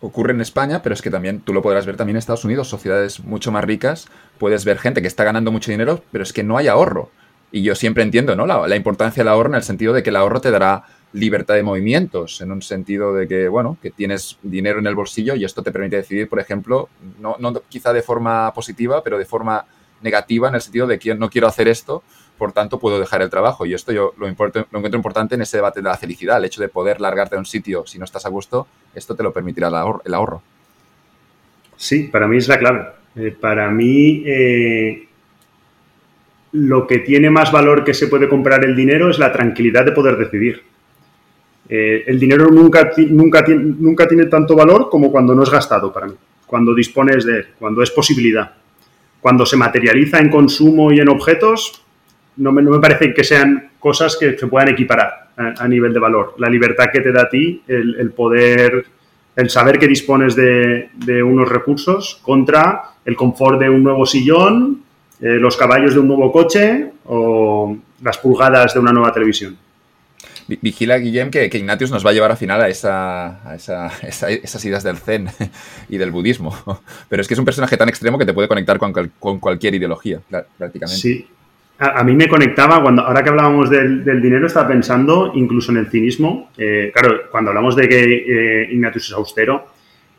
[0.00, 2.68] Ocurre en España, pero es que también tú lo podrás ver también en Estados Unidos,
[2.68, 6.42] sociedades mucho más ricas, puedes ver gente que está ganando mucho dinero, pero es que
[6.42, 7.10] no hay ahorro.
[7.52, 8.46] Y yo siempre entiendo ¿no?
[8.46, 11.54] la, la importancia del ahorro en el sentido de que el ahorro te dará libertad
[11.54, 15.44] de movimientos, en un sentido de que, bueno, que tienes dinero en el bolsillo y
[15.44, 16.88] esto te permite decidir, por ejemplo,
[17.20, 19.64] no, no quizá de forma positiva, pero de forma
[20.02, 22.02] negativa en el sentido de que no quiero hacer esto,
[22.36, 23.64] por tanto puedo dejar el trabajo.
[23.64, 26.60] Y esto yo lo, lo, encuentro importante en ese debate de la felicidad, el hecho
[26.60, 29.68] de poder largarte a un sitio si no estás a gusto, esto te lo permitirá
[29.68, 30.02] el ahorro.
[30.04, 30.42] El ahorro.
[31.76, 32.86] Sí, para mí es la clave.
[33.16, 35.08] Eh, para mí, eh,
[36.56, 39.92] lo que tiene más valor que se puede comprar el dinero es la tranquilidad de
[39.92, 40.62] poder decidir.
[41.68, 46.06] Eh, el dinero nunca, nunca, nunca tiene tanto valor como cuando no es gastado para
[46.06, 46.14] mí,
[46.46, 48.52] cuando dispones de él, cuando es posibilidad.
[49.20, 51.84] Cuando se materializa en consumo y en objetos,
[52.36, 56.00] no me, no me parece que sean cosas que se puedan equiparar a, nivel de
[56.00, 56.34] valor.
[56.38, 58.86] La libertad que te da a ti, el, el poder,
[59.34, 64.85] el saber que dispones de, de, unos recursos contra el confort de un nuevo sillón,
[65.20, 69.56] eh, los caballos de un nuevo coche o las pulgadas de una nueva televisión.
[70.48, 73.90] Vigila, Guillem, que, que, Ignatius nos va a llevar al final a, esa, a esa,
[74.02, 75.28] esa, esas ideas del zen
[75.88, 76.56] y del budismo.
[77.08, 79.74] Pero es que es un personaje tan extremo que te puede conectar con, con cualquier
[79.74, 81.00] ideología, prácticamente.
[81.00, 81.26] Sí.
[81.78, 85.72] A, a, mí me conectaba, cuando ahora que hablábamos del, del dinero, estaba pensando incluso
[85.72, 86.50] en el cinismo.
[86.56, 89.66] Eh, claro, cuando hablamos de que eh, Ignatius es austero,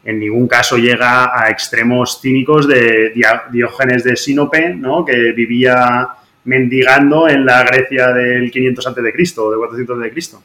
[0.07, 3.11] en ningún caso llega a extremos cínicos de
[3.51, 5.03] Diógenes de Sinope, ¿no?
[5.03, 6.07] que vivía
[6.45, 9.01] mendigando en la Grecia del 500 a.C.
[9.41, 10.37] o de 400 a.C.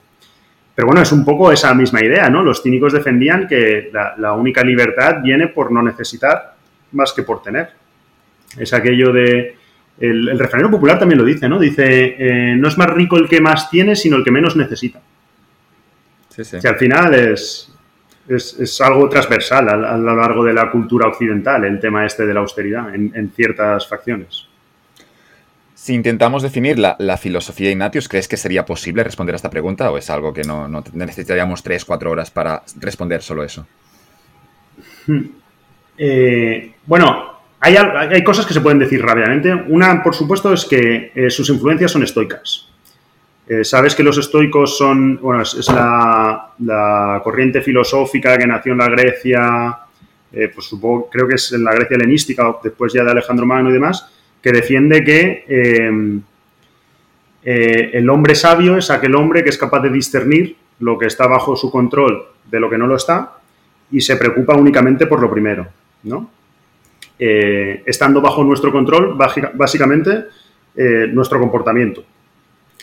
[0.75, 2.43] Pero bueno, es un poco esa misma idea, ¿no?
[2.43, 6.57] Los cínicos defendían que la, la, única libertad viene por no necesitar
[6.91, 7.69] más que por tener.
[8.59, 9.57] Es aquello de...
[10.01, 11.61] El, el refranero popular también lo dice, ¿no?
[11.61, 15.01] Dice, eh, no es más rico el que más tiene, sino el que menos necesita.
[16.31, 16.59] Sí, sí.
[16.61, 17.72] Que al final es,
[18.29, 22.27] es, es algo transversal a, a, lo largo de la cultura occidental, el tema este
[22.27, 24.49] de la austeridad en, en ciertas facciones.
[25.75, 29.51] Si intentamos definir la, la, filosofía de Ignatius, ¿crees que sería posible responder a esta
[29.51, 33.67] pregunta o es algo que no, no necesitaríamos tres, cuatro horas para responder solo eso?
[35.99, 39.53] Eh, bueno, hay, hay, cosas que se pueden decir rápidamente.
[39.53, 42.72] Una, por supuesto, es que eh, sus influencias son estoicas.
[43.47, 48.89] Eh, Sabes que los estoicos son, bueno, es, la, corriente filosófica que nació en la
[48.89, 49.79] Grecia,
[50.33, 53.71] eh, pues supongo, creo que es en la Grecia helenística, después ya de Alejandro Magno
[53.71, 54.09] y demás,
[54.41, 55.45] que defiende que
[57.45, 61.27] eh, el hombre sabio es aquel hombre que es capaz de discernir lo que está
[61.27, 63.39] bajo su control de lo que no lo está
[63.91, 65.67] y se preocupa únicamente por lo primero,
[66.05, 66.31] ¿no?
[67.19, 69.17] Estando bajo nuestro control,
[69.55, 70.25] básicamente,
[71.13, 72.05] nuestro comportamiento,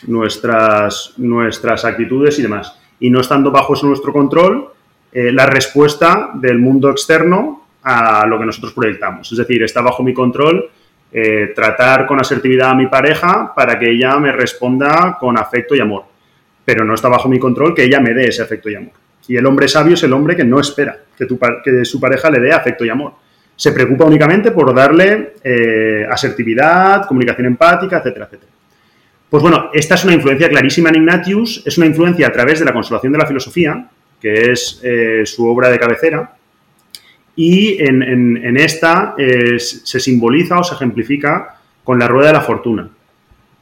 [0.06, 2.78] nuestras, nuestras actitudes y demás.
[2.98, 4.68] Y no estando bajo nuestro control,
[5.12, 9.30] eh, la respuesta del mundo externo a lo que nosotros proyectamos.
[9.32, 10.70] Es decir, está bajo mi control
[11.12, 15.80] eh, tratar con asertividad a mi pareja para que ella me responda con afecto y
[15.80, 16.04] amor.
[16.64, 18.92] Pero no está bajo mi control que ella me dé ese afecto y amor.
[19.26, 22.30] Y el hombre sabio es el hombre que no espera que, tu, que su pareja
[22.30, 23.14] le dé afecto y amor.
[23.56, 28.52] Se preocupa únicamente por darle eh, asertividad, comunicación empática, etcétera, etcétera.
[29.30, 32.64] Pues bueno, esta es una influencia clarísima en Ignatius, es una influencia a través de
[32.64, 33.88] la consolación de la filosofía,
[34.20, 36.34] que es eh, su obra de cabecera,
[37.36, 42.90] y en, esta eh, se simboliza o se ejemplifica con la rueda de la fortuna,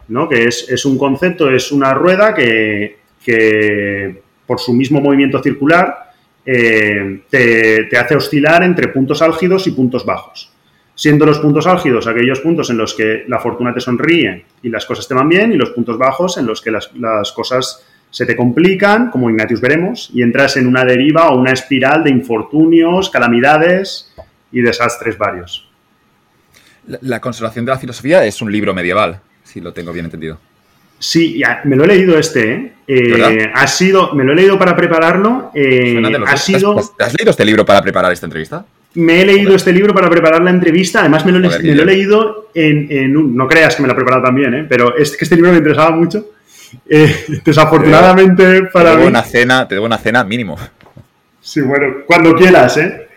[0.08, 0.26] ¿no?
[0.26, 2.96] que es, un concepto, es una rueda que,
[4.46, 6.12] por su mismo movimiento circular
[6.46, 10.50] eh, te, hace oscilar entre puntos álgidos y puntos bajos.
[10.98, 14.84] Siendo los puntos álgidos aquellos puntos en los que la fortuna te sonríe y las
[14.84, 18.26] cosas te van bien, y los puntos bajos en los que las, las cosas se
[18.26, 23.10] te complican, como Ignatius veremos, y entras en una deriva o una espiral de infortunios,
[23.10, 24.12] calamidades
[24.50, 25.68] y desastres varios.
[26.88, 30.40] La, la Consolación de la Filosofía es un libro medieval, si lo tengo bien entendido.
[30.98, 32.72] Sí, ya, me lo he leído este, ¿eh?
[32.88, 35.52] eh ha sido, me lo he leído para prepararlo.
[35.54, 36.76] Eh, ha sido...
[36.76, 38.66] ¿Has, ¿Has leído este libro para preparar esta entrevista?
[38.94, 41.00] Me he leído este libro para preparar la entrevista.
[41.00, 43.36] Además, me lo, Joder, me lo he leído en, en, un.
[43.36, 44.66] No creas que me lo he preparado también, ¿eh?
[44.68, 46.30] Pero es que este libro me interesaba mucho.
[46.88, 49.08] Eh, desafortunadamente te debo, para te debo mí.
[49.08, 50.56] Una cena, te debo una cena mínimo.
[51.40, 53.08] Sí, bueno, cuando quieras, ¿eh?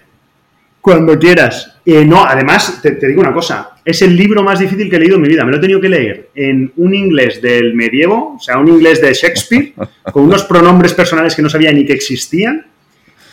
[0.79, 1.77] Cuando quieras.
[1.85, 3.71] Eh, no, además, te, te, digo una cosa.
[3.83, 5.43] Es el libro más difícil que he leído en mi vida.
[5.43, 9.01] Me lo he tenido que leer en un inglés del medievo, o sea, un inglés
[9.01, 9.73] de Shakespeare,
[10.11, 12.65] con unos pronombres personales que no sabía ni que existían,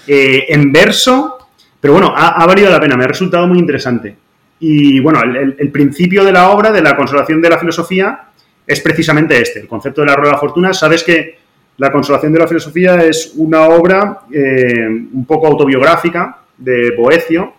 [0.06, 1.37] eh, en verso.
[1.80, 4.16] Pero bueno, ha, valido la pena, me ha resultado muy interesante.
[4.60, 8.24] Y bueno, el, principio de la obra, de la consolación de la filosofía,
[8.66, 10.74] es precisamente este, el concepto de la rueda de la fortuna.
[10.74, 11.38] Sabes que
[11.76, 17.54] la consolación de la filosofía es una obra eh, un poco autobiográfica de Boecio,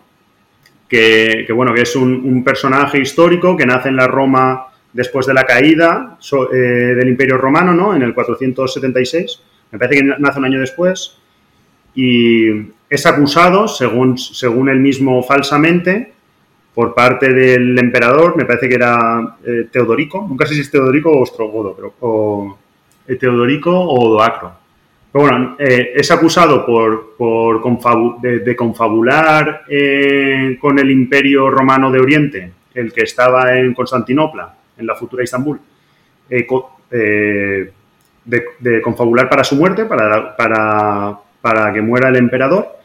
[0.90, 5.46] que, bueno, que es un, personaje histórico que nace en la Roma después de la
[5.46, 6.18] caída
[6.52, 7.96] eh, del Imperio Romano, ¿no?
[7.96, 9.42] En el 476.
[9.72, 11.18] Me parece que nace un año después.
[11.96, 12.50] Y
[12.90, 16.14] es acusado, según, según él mismo falsamente,
[16.74, 21.12] por parte del emperador, me parece que era eh, Teodorico, nunca sé si es Teodorico
[21.12, 22.58] o Ostrogodo, pero o,
[23.08, 24.54] eh, Teodorico o Odoacro.
[25.12, 27.62] Pero bueno, eh, es acusado por, por
[28.22, 29.64] de, confabular
[30.62, 35.60] con el imperio romano de Oriente, el que estaba en Constantinopla, en la futura Istambul,
[36.30, 37.72] de,
[38.60, 42.79] de, confabular para su muerte, para, para, para que muera el emperador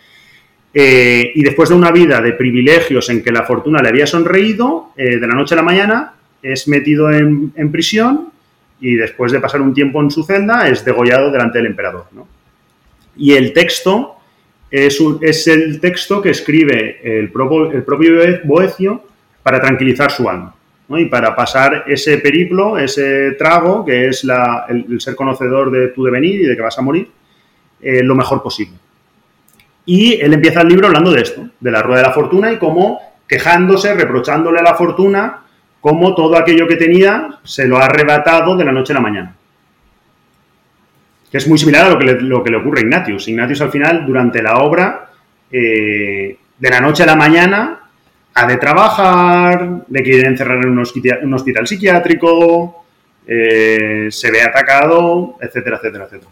[0.74, 4.90] eh, y después de una vida de privilegios en que la fortuna le había sonreído,
[4.96, 8.30] eh, de la noche a la mañana es metido en, prisión
[8.80, 12.06] y después de pasar un tiempo en su celda es degollado delante del emperador.
[13.16, 14.16] Y el texto
[14.70, 19.04] es, el texto que escribe el propio, el propio Boecio
[19.42, 20.54] para tranquilizar su alma
[20.88, 24.26] y para pasar ese periplo, ese trago que es
[24.68, 27.08] el, ser conocedor de tu devenir y de que vas a morir,
[27.80, 28.74] eh, lo mejor posible.
[29.86, 32.58] Y él empieza el libro hablando de esto, de la rueda de la fortuna y
[32.58, 35.42] cómo quejándose, reprochándole a la fortuna,
[35.80, 39.34] cómo todo aquello que tenía se lo ha arrebatado de la noche a la mañana.
[41.30, 43.28] Que es muy similar a lo que le, ocurre a Ignatius.
[43.28, 45.10] Ignatius al final, durante la obra,
[45.50, 47.80] eh, de la noche a la mañana,
[48.34, 52.84] ha de trabajar, le quieren encerrar en un hospital, psiquiátrico,
[53.26, 56.30] eh, se ve atacado, etcétera, etcétera, etcétera.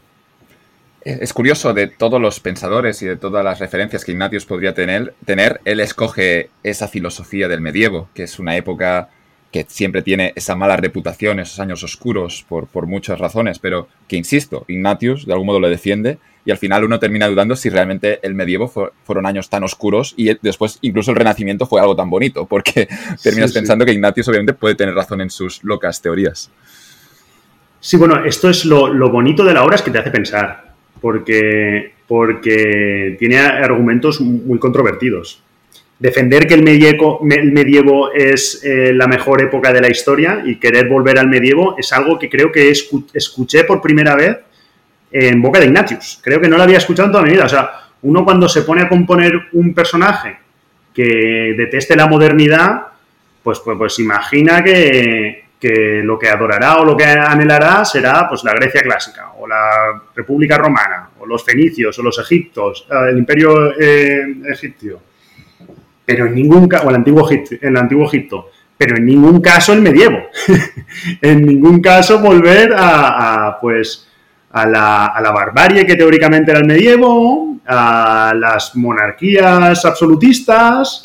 [1.05, 5.15] Es curioso, de todos los pensadores y de todas las referencias que Ignatius podría tener,
[5.25, 9.09] tener, él escoge esa filosofía del medievo, que es una época
[9.51, 14.17] que siempre tiene esa mala reputación, esos años oscuros, por, por muchas razones, pero que,
[14.17, 18.21] insisto, Ignatius de algún modo lo defiende y al final uno termina dudando si realmente
[18.23, 22.47] el medievo fueron años tan oscuros y después incluso el renacimiento fue algo tan bonito,
[22.47, 22.89] porque
[23.23, 26.51] terminas pensando que Ignatius obviamente puede tener razón en sus locas teorías.
[27.81, 30.72] Sí, bueno, esto es lo, lo bonito de la obra, es que te hace pensar
[31.03, 35.43] porque, porque tiene argumentos muy controvertidos.
[35.99, 40.57] Defender que el medievo, el medievo es eh, la mejor época de la historia y
[40.57, 44.39] querer volver al medievo es algo que creo que escuché por primera vez
[45.11, 46.21] en boca de Ignatius.
[46.23, 47.45] Creo que no lo había escuchado en toda mi vida.
[47.45, 47.71] O sea,
[48.03, 50.39] uno cuando se pone a componer un personaje
[50.95, 52.87] que deteste la modernidad,
[53.43, 58.43] pues, pues, pues imagina que, que lo que adorará o lo que anhelará será pues
[58.43, 63.19] la Grecia clásica o la República Romana o los fenicios o los egiptos, eh, el
[63.19, 65.01] imperio eh, egipcio,
[66.05, 69.73] pero en ningún caso, o el antiguo, Egipto, el antiguo Egipto, pero en ningún caso
[69.73, 70.19] el medievo,
[71.23, 74.09] en ningún caso volver a, pues
[74.51, 81.03] a la, a la barbarie que teóricamente era el medievo, a las monarquías absolutistas,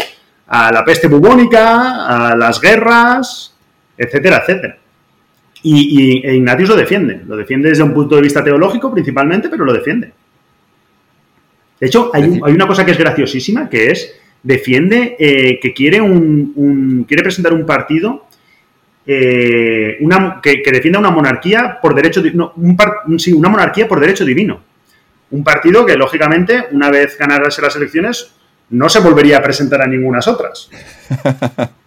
[0.47, 3.53] a la peste bubónica, a las guerras,
[3.97, 4.77] etcétera, etcétera.
[5.63, 9.65] Y, e Ignatius lo defiende, lo defiende desde un punto de vista teológico principalmente, pero
[9.65, 10.11] lo defiende.
[11.79, 17.05] De hecho, hay, una cosa que es graciosísima, que es, defiende eh, que quiere, un,
[17.07, 18.27] quiere presentar un partido
[19.09, 24.25] eh, una, que, defienda una monarquía por derecho no, un sí, una monarquía por derecho
[24.25, 24.61] divino.
[25.31, 28.33] Un partido que, lógicamente, una vez ganarse las elecciones,
[28.69, 30.69] no se volvería a presentar a ninguna otras.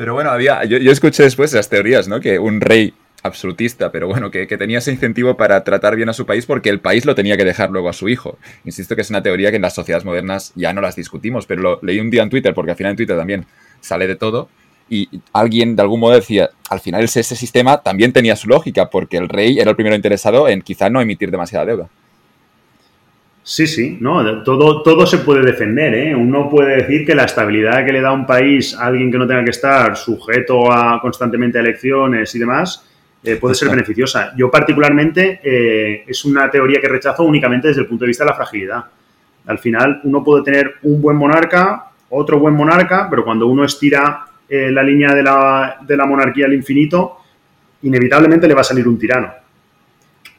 [0.00, 2.20] Pero bueno, había, yo, escuché después las teorías, ¿no?
[2.20, 6.24] Que un rey absolutista, pero bueno, que, tenía ese incentivo para tratar bien a su
[6.24, 8.38] país porque el país lo tenía que dejar luego a su hijo.
[8.64, 11.60] Insisto que es una teoría que en las sociedades modernas ya no las discutimos, pero
[11.60, 13.44] lo leí un día en Twitter, porque al final en Twitter también
[13.82, 14.48] sale de todo,
[14.88, 18.88] y alguien de algún modo decía, al final ese, ese sistema también tenía su lógica,
[18.88, 21.90] porque el rey era el primero interesado en quizá no emitir demasiada deuda.
[23.50, 25.92] Sí, sí, no, todo, todo se puede defender.
[25.92, 26.14] ¿eh?
[26.14, 29.26] Uno puede decir que la estabilidad que le da un país a alguien que no
[29.26, 32.86] tenga que estar sujeto a constantemente a elecciones y demás
[33.24, 34.34] eh, puede ser beneficiosa.
[34.36, 38.30] Yo particularmente eh, es una teoría que rechazo únicamente desde el punto de vista de
[38.30, 38.84] la fragilidad.
[39.46, 44.26] Al final uno puede tener un buen monarca, otro buen monarca, pero cuando uno estira
[44.48, 47.16] la línea de la, de la monarquía al infinito,
[47.82, 49.32] inevitablemente le va a salir un tirano.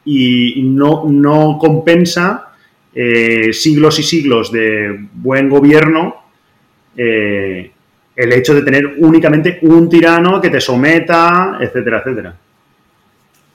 [0.05, 2.50] Y no, no compensa
[2.93, 6.15] eh, siglos y siglos de buen gobierno,
[6.97, 7.71] eh,
[8.15, 12.35] el hecho de tener únicamente un tirano que te someta, etcétera, etcétera.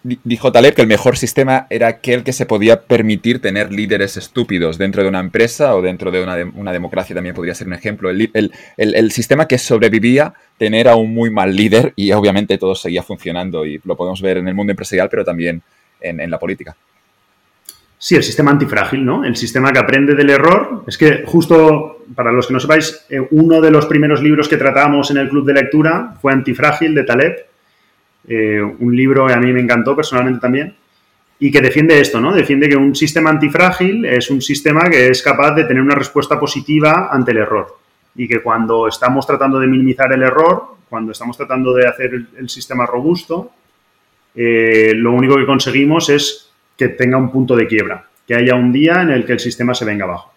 [0.03, 4.79] dijo Taleb que el mejor sistema era aquel que se podía permitir tener líderes estúpidos
[4.79, 8.09] dentro de una empresa o dentro de una, democracia también podría ser un ejemplo.
[8.09, 13.66] El, sistema que sobrevivía tener a un muy mal líder y obviamente todo seguía funcionando
[13.66, 15.62] y lo podemos ver en el mundo empresarial pero también
[16.01, 16.75] en, la política.
[17.98, 19.24] Sí, el sistema antifrágil, ¿no?
[19.24, 20.85] El sistema que aprende del error.
[20.87, 24.56] Es que justo, para los que no sepáis, eh, uno de los primeros libros que
[24.56, 27.46] tratamos en el club de lectura fue Antifrágil de Taleb
[28.28, 30.74] eh, un libro que a mí me encantó personalmente también,
[31.38, 32.32] y que defiende esto, ¿no?
[32.32, 36.40] Defiende que un sistema antifrágil es un sistema que es capaz de tener una respuesta
[36.40, 37.76] positiva ante el error.
[38.16, 42.48] Y que cuando estamos tratando de minimizar el error, cuando estamos tratando de hacer el,
[42.48, 43.50] sistema robusto,
[44.35, 46.45] eh, lo único que conseguimos es
[46.76, 49.74] que tenga un punto de quiebra, que haya un día en el que el sistema
[49.74, 50.32] se venga abajo.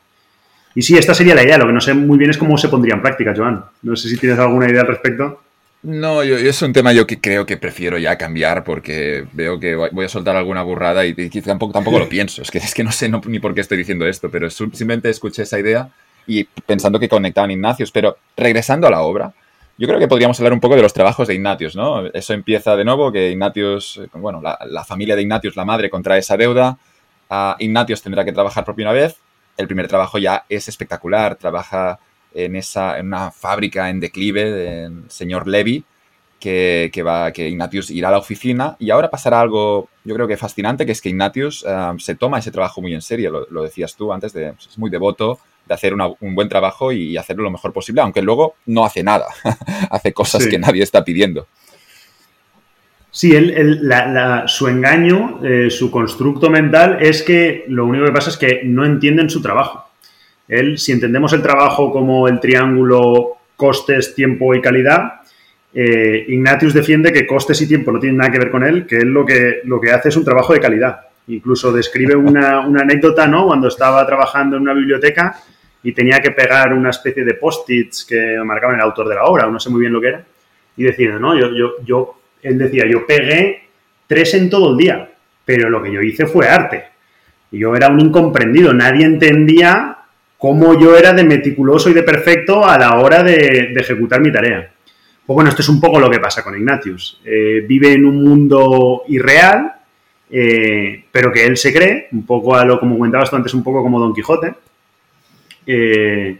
[0.75, 1.57] Y sí, esta sería la idea.
[1.57, 3.65] Lo que no sé muy bien es cómo se pondría en práctica, Joan.
[3.81, 5.41] No sé si tienes alguna idea al respecto.
[5.81, 9.75] No, yo, es un tema yo que creo que prefiero ya cambiar porque veo que
[9.75, 12.41] voy a soltar alguna burrada y, tampoco, tampoco lo pienso.
[12.41, 15.43] Es que, es que no sé ni por qué estoy diciendo esto, pero simplemente escuché
[15.43, 15.89] esa idea
[16.27, 17.91] y pensando que conectaban Ignacios.
[17.91, 19.33] Pero regresando a la obra,
[19.79, 22.05] yo creo que podríamos hablar un poco de los trabajos de Ignatius, ¿no?
[22.07, 26.35] Eso empieza de nuevo, que Ignatius, bueno, la, familia de Ignatius, la madre, contrae esa
[26.35, 26.77] deuda.
[27.59, 29.15] Ignatius tendrá que trabajar por primera vez.
[29.55, 31.97] El primer trabajo ya es espectacular, trabaja
[32.33, 35.85] en, esa, en una fábrica en declive del señor Levy,
[36.41, 40.35] que, va, que Ignatius irá a la oficina y ahora pasará algo, yo creo que
[40.35, 43.95] fascinante, que es que Ignatius eh, se toma ese trabajo muy en serio, lo, decías
[43.95, 45.39] tú antes, es muy devoto
[45.69, 49.27] de hacer un buen trabajo y hacerlo lo mejor posible, aunque luego no hace nada,
[49.91, 51.47] hace cosas que nadie está pidiendo.
[53.11, 53.33] Sí,
[54.45, 58.85] su engaño, eh, su constructo mental es que lo único que pasa es que no
[58.85, 59.89] entienden su trabajo.
[60.47, 65.21] Él, si entendemos el trabajo como el triángulo costes, tiempo y calidad,
[65.73, 68.97] eh, Ignatius defiende que costes y tiempo no tienen nada que ver con él, que
[68.97, 71.01] él lo que, lo que hace es un trabajo de calidad.
[71.27, 73.45] Incluso describe una, anécdota, ¿no?
[73.45, 75.39] Cuando estaba trabajando en una biblioteca
[75.83, 79.47] y tenía que pegar una especie de post-its que marcaban el autor de la obra,
[79.47, 80.25] o no sé muy bien lo que era,
[80.75, 83.69] y decía, no, yo, yo, yo, él decía, yo pegué
[84.07, 85.09] tres en todo el día,
[85.45, 86.85] pero lo que yo hice fue arte.
[87.51, 89.97] Y yo era un incomprendido, nadie entendía
[90.37, 94.71] cómo yo era de meticuloso y de perfecto a la hora de, ejecutar mi tarea.
[95.25, 97.21] Pues bueno, esto es un poco lo que pasa con Ignatius.
[97.23, 99.73] Eh, vive en un mundo irreal,
[100.31, 103.63] eh, pero que él se cree, un poco a lo como comentabas tú antes, un
[103.63, 104.53] poco como Don Quijote.
[105.71, 106.39] Eh,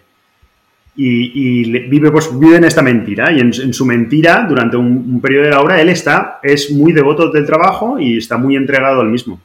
[0.96, 3.32] y, vive, pues, vive en esta mentira.
[3.32, 7.32] Y en, su mentira, durante un, periodo de la obra, él está, es muy devoto
[7.32, 9.40] del trabajo y está muy entregado al mismo.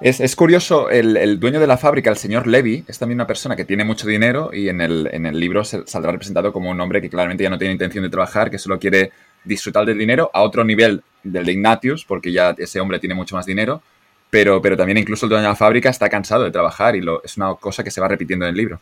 [0.00, 3.66] Es, curioso, el, dueño de la fábrica, el señor Levy, es también una persona que
[3.66, 7.10] tiene mucho dinero y en el, en el libro saldrá representado como un hombre que
[7.10, 9.10] claramente ya no tiene intención de trabajar, que solo quiere
[9.44, 13.36] disfrutar del dinero a otro nivel del de Ignatius, porque ya ese hombre tiene mucho
[13.36, 13.82] más dinero,
[14.30, 17.22] pero, pero también incluso el dueño de la fábrica está cansado de trabajar y lo,
[17.22, 18.80] es una cosa que se va repitiendo en el libro.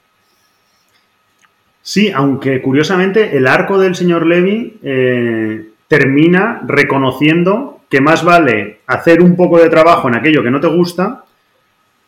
[1.83, 9.23] Sí, aunque curiosamente el arco del señor Levy eh, termina reconociendo que más vale hacer
[9.23, 11.25] un poco de trabajo en aquello que no te gusta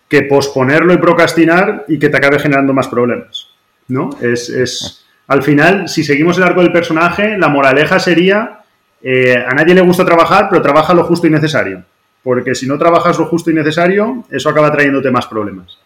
[0.07, 3.48] que posponerlo y procrastinar y que te acabe generando más problemas.
[3.88, 4.11] ¿No?
[4.20, 8.61] Es, al final, si seguimos el arco del personaje, la moraleja sería
[9.03, 11.85] eh, a nadie le gusta trabajar, pero trabaja lo justo y necesario.
[12.22, 15.78] Porque si no trabajas lo justo y necesario, eso acaba trayéndote más problemas.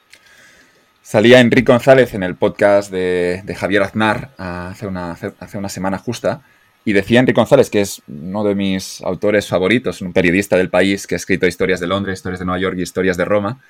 [1.03, 6.43] Salía Enrique González en el podcast de, Javier Aznar hace una, hace una semana justa
[6.85, 11.07] y decía Enrique González, que es uno de mis autores favoritos, un periodista del país
[11.07, 13.61] que ha escrito historias de Londres, historias de Nueva York y historias de Roma.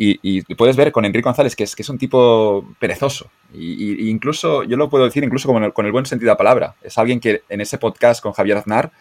[0.00, 3.30] Y, puedes ver con Enrique González que es, que es un tipo perezoso.
[3.52, 6.38] Y, incluso, yo lo puedo decir incluso con el, con el buen sentido de la
[6.38, 6.74] palabra.
[6.82, 8.92] Es alguien que en ese podcast con Javier Aznar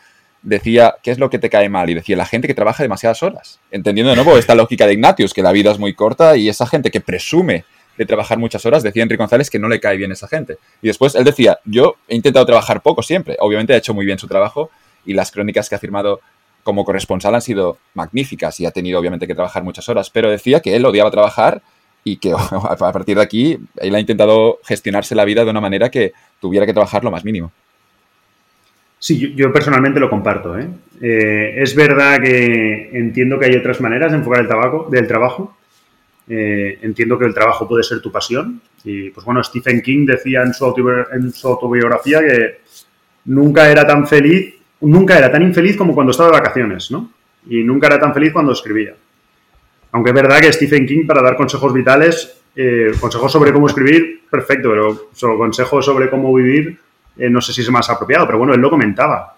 [0.41, 1.89] decía, ¿qué es lo que te cae mal?
[1.89, 3.60] Y decía, la gente que trabaja demasiadas horas.
[3.71, 6.65] Entendiendo de nuevo esta lógica de Ignatius, que la vida es muy corta y esa
[6.67, 7.65] gente que presume
[7.97, 10.58] de trabajar muchas horas, decía Enrique González que no le cae bien esa gente.
[10.82, 14.19] Y después él decía, yo he intentado trabajar poco siempre, obviamente ha hecho muy bien
[14.19, 14.69] su trabajo
[15.06, 16.21] y las crónicas que ha firmado
[16.63, 20.60] como corresponsal han sido magníficas y ha tenido obviamente que trabajar muchas horas, pero decía
[20.60, 21.62] que él odiaba trabajar
[22.04, 25.89] y que a partir de aquí él ha intentado gestionarse la vida de una manera
[25.89, 27.52] que tuviera que trabajar lo más mínimo.
[28.99, 30.57] Sí, yo, personalmente lo comparto.
[30.57, 30.67] ¿eh?
[31.01, 35.55] Eh, es verdad que entiendo que hay otras maneras de enfocar el tabaco, del trabajo,
[36.29, 38.62] eh, entiendo que el trabajo puede ser tu pasión.
[38.83, 42.60] Y pues bueno, Stephen King decía en su, autobiografía que
[43.25, 47.12] nunca era tan feliz, nunca era tan infeliz como cuando estaba de vacaciones, ¿no?
[47.50, 48.95] Y nunca era tan feliz cuando escribía.
[49.91, 54.23] Aunque es verdad que Stephen King, para dar consejos vitales, eh, consejos sobre cómo escribir,
[54.29, 56.77] perfecto, pero consejos sobre cómo vivir,
[57.18, 59.36] eh, no sé si es más apropiado, pero bueno, él lo comentaba.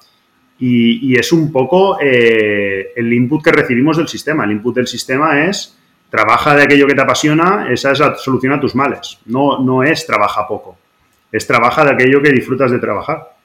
[0.61, 4.43] Y, es un poco eh, el input que recibimos del sistema.
[4.43, 5.77] El input del sistema es
[6.09, 9.19] trabaja de aquello que te apasiona, esa es la solución a tus males.
[9.25, 10.77] No, no es trabaja poco,
[11.31, 13.35] es trabaja de aquello que disfrutas de trabajar.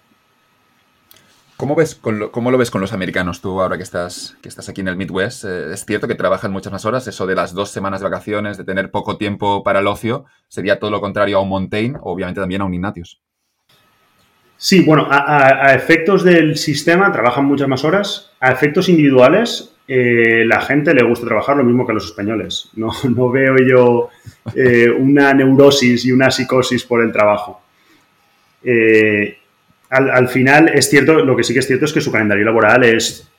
[1.57, 4.69] ¿Cómo, ves lo, ¿Cómo lo ves con los americanos tú ahora que estás, que estás
[4.69, 5.45] aquí en el Midwest?
[5.45, 7.07] Eh, ¿Es cierto que trabajan muchas más horas?
[7.07, 10.81] Eso de las dos semanas de vacaciones, de tener poco tiempo para el ocio, sería
[10.81, 13.21] todo lo contrario a un Montaigne obviamente también a un Ignatius.
[14.57, 18.33] Sí, bueno, a, efectos del sistema trabajan muchas más horas.
[18.41, 22.71] A efectos individuales, eh, la gente le gusta trabajar lo mismo que a los españoles.
[22.77, 24.09] No, no veo yo
[24.55, 27.61] eh, una neurosis y una psicosis por el trabajo.
[28.63, 29.39] Eh,
[29.91, 32.83] al, final, es cierto, lo que sí que es cierto es que su calendario laboral
[32.83, 33.31] es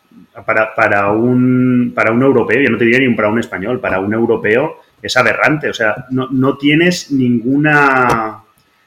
[0.46, 4.00] para, para, un, para un europeo, yo no te diría ni para un español, para
[4.00, 5.70] un europeo es aberrante.
[5.70, 8.45] O sea, no, no tienes ninguna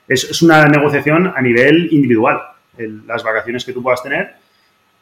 [0.09, 2.41] es, una negociación a nivel individual,
[3.07, 4.35] las vacaciones que tú puedas tener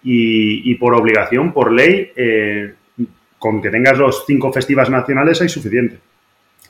[0.03, 2.75] y, por obligación, por ley, eh,
[3.39, 5.99] con que tengas los cinco festivas nacionales hay suficiente.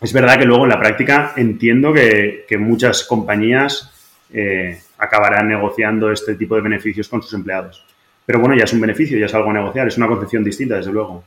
[0.01, 3.93] Es verdad que luego en la práctica entiendo que, muchas compañías
[4.33, 7.85] eh, acabarán negociando este tipo de beneficios con sus empleados.
[8.25, 10.77] Pero bueno, ya es un beneficio, ya es algo a negociar, es una concepción distinta,
[10.77, 11.25] desde luego.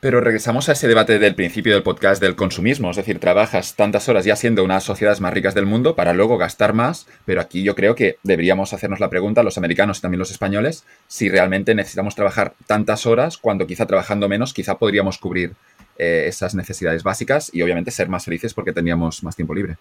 [0.00, 4.08] Pero regresamos a ese debate del principio del podcast del consumismo, es decir, trabajas tantas
[4.08, 7.06] horas ya siendo una de las sociedades más ricas del mundo para luego gastar más,
[7.26, 10.86] pero aquí yo creo que deberíamos hacernos la pregunta, los americanos y también los españoles,
[11.06, 15.52] si realmente necesitamos trabajar tantas horas cuando quizá trabajando menos, quizá podríamos cubrir
[15.98, 19.76] eh, esas necesidades básicas y obviamente ser más felices porque teníamos más tiempo libre.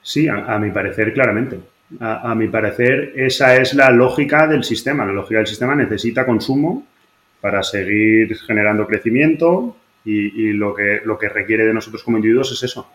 [0.00, 1.58] Sí, a, mi parecer, claramente.
[2.00, 5.04] a mi parecer, esa es la lógica del sistema.
[5.04, 6.86] La lógica del sistema necesita consumo
[7.44, 12.62] para seguir generando crecimiento y, lo, que, lo que requiere de nosotros como individuos es
[12.62, 12.90] eso.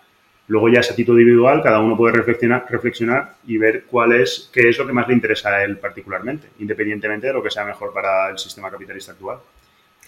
[0.47, 4.69] Luego ya ese título individual, cada uno puede reflexionar, reflexionar y ver cuál es, qué
[4.69, 7.93] es lo que más le interesa a él particularmente, independientemente de lo que sea mejor
[7.93, 9.37] para el sistema capitalista actual.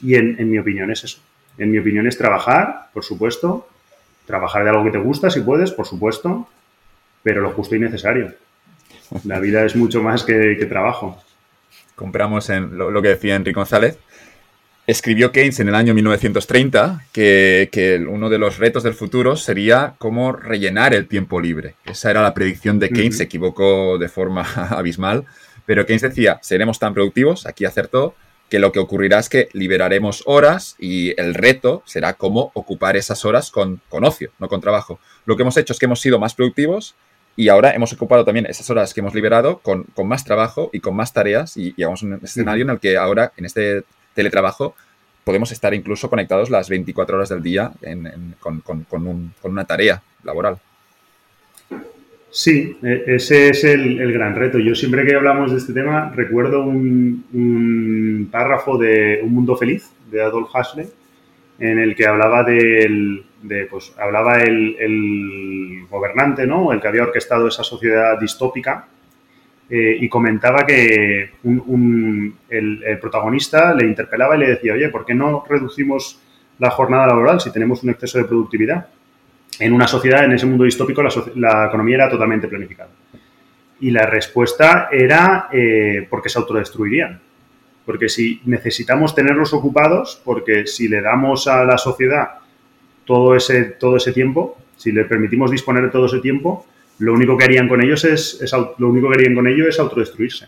[0.02, 1.20] Y en, en mi opinión es eso.
[1.60, 3.70] En mi opinión es trabajar, por supuesto,
[4.26, 6.50] trabajar de algo que te gusta, si puedes, por supuesto,
[7.22, 8.34] pero lo justo y necesario.
[9.24, 11.22] La vida es mucho más que, trabajo.
[11.94, 14.00] Compramos en lo, lo, que decía Enrique González,
[14.92, 20.34] escribió Keynes en el año 1930 que, uno de los retos del futuro sería cómo
[20.34, 21.76] rellenar el tiempo libre.
[21.86, 25.26] Esa era la predicción de Keynes, se equivocó de forma abismal,
[25.66, 28.16] pero Keynes decía, seremos tan productivos, aquí acertó,
[28.50, 33.24] que lo que ocurrirá es que liberaremos horas y el reto será cómo ocupar esas
[33.24, 35.00] horas con, con ocio, no con trabajo.
[35.26, 36.96] Lo que hemos hecho es que hemos sido más productivos
[37.38, 40.96] y ahora hemos ocupado también esas horas que hemos liberado con, más trabajo y con
[40.96, 43.84] más tareas y llegamos a un escenario en el que ahora, en este
[44.14, 44.76] teletrabajo,
[45.24, 47.72] podemos estar incluso conectados las 24 horas del día
[48.40, 48.64] con,
[49.44, 50.58] una tarea laboral.
[52.30, 54.58] Sí, e, ese es el, gran reto.
[54.58, 60.22] Yo siempre que hablamos de este tema recuerdo un, párrafo de Un Mundo Feliz de
[60.22, 60.88] Adolf Huxley
[61.60, 66.72] en el que hablaba del, de, pues, hablaba el, gobernante, ¿no?
[66.72, 68.88] El que había orquestado esa sociedad distópica
[69.74, 71.30] eh, y comentaba que
[72.50, 76.20] el, protagonista le interpelaba y le decía, oye, ¿por qué no reducimos
[76.60, 78.88] la jornada laboral si tenemos un exceso de productividad?
[79.60, 81.02] En una sociedad, en ese mundo distópico,
[81.36, 82.90] la, economía era totalmente planificada.
[83.80, 87.22] Y la respuesta era eh, porque se autodestruirían.
[87.86, 92.32] Porque si necesitamos tenerlos ocupados, porque si le damos a la sociedad
[93.06, 96.66] todo ese, todo ese tiempo, si le permitimos disponer de todo ese tiempo,
[97.02, 98.40] lo único que harían con ellos es,
[98.78, 100.48] lo único que harían con es autodestruirse.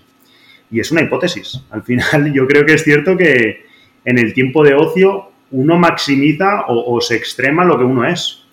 [0.70, 1.66] Y es una hipótesis.
[1.72, 3.66] Al final yo creo que es cierto que
[4.06, 8.44] en el tiempo de ocio uno maximiza o, se extrema lo que uno es.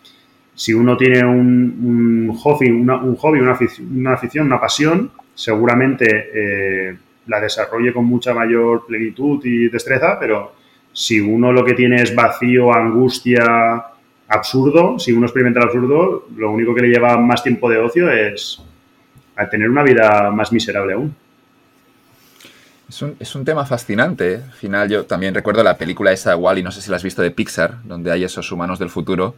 [0.55, 6.96] Si uno tiene un, hobby, una, un hobby una, afición, una, pasión, seguramente eh,
[7.26, 10.55] la desarrolle con mucha mayor plenitud y destreza, pero
[10.92, 13.89] si uno lo que tiene es vacío, angustia,
[14.31, 18.11] absurdo, si uno experimenta el absurdo, lo único que le lleva más tiempo de ocio
[18.11, 18.62] es
[19.37, 21.14] a tener una vida más miserable aún.
[23.20, 24.37] Es un, tema fascinante.
[24.37, 27.22] Al final, yo también recuerdo la película esa Wally, no sé si la has visto
[27.22, 29.37] de Pixar, donde hay esos humanos del futuro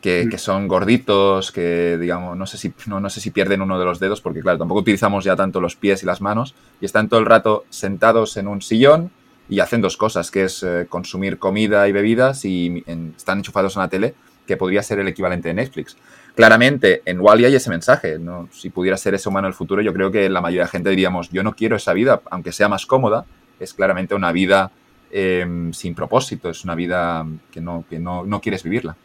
[0.00, 0.38] que, mm.
[0.38, 4.00] son gorditos, que digamos, no sé, si, no, no sé si pierden uno de los
[4.00, 7.20] dedos, porque claro, tampoco utilizamos ya tanto los pies y las manos, y están todo
[7.20, 9.10] el rato sentados en un sillón
[9.48, 12.84] y hacen dos cosas, que es eh, consumir comida y bebidas y
[13.16, 14.14] están enchufados en la tele
[14.48, 15.96] que podría ser el equivalente de Netflix.
[16.34, 18.18] Claramente, en Wally hay ese mensaje.
[18.18, 18.48] ¿no?
[18.50, 20.70] Si pudiera ser ese humano en el futuro, yo creo que la mayoría de la
[20.70, 23.26] gente diríamos, yo no quiero esa vida, aunque sea más cómoda,
[23.60, 24.70] es claramente una vida
[25.10, 28.96] em, sin propósito, es una vida que, no, que no, no quieres vivirla.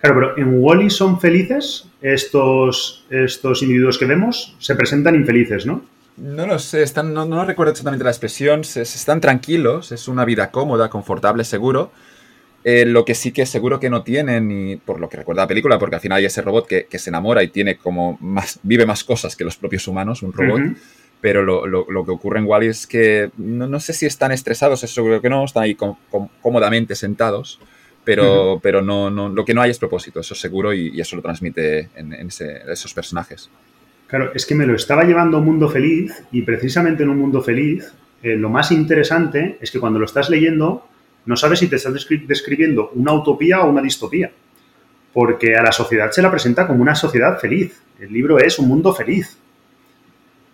[0.00, 5.82] Claro, pero en Wally son felices estos, estos individuos que vemos, se presentan infelices, ¿no?
[6.18, 10.90] No lo sé, están, no, recuerdo exactamente la expresión, están tranquilos, es una vida cómoda,
[10.90, 11.90] confortable, seguro.
[12.64, 15.48] Eh, lo que sí que seguro que no tienen, y por lo que recuerda la
[15.48, 18.86] película, porque al final hay ese robot que, se enamora y tiene como más, vive
[18.86, 20.60] más cosas que los propios humanos, un robot.
[21.20, 25.20] Pero lo, que ocurre en Wally es que no, sé si están estresados, eso seguro
[25.20, 25.76] que no, están ahí
[26.40, 27.60] cómodamente sentados,
[28.04, 31.22] pero, pero no, no, lo que no hay es propósito, eso seguro, y, eso lo
[31.22, 33.50] transmite en, esos personajes.
[34.08, 37.18] Claro, es que me lo estaba llevando a un mundo feliz y precisamente en un
[37.18, 37.92] mundo feliz
[38.22, 40.86] eh, lo más interesante es que cuando lo estás leyendo
[41.24, 41.94] no sabes si te estás
[42.26, 44.30] describiendo una utopía o una distopía,
[45.12, 47.80] porque a la sociedad se la presenta como una sociedad feliz.
[48.00, 49.36] El libro es un mundo feliz.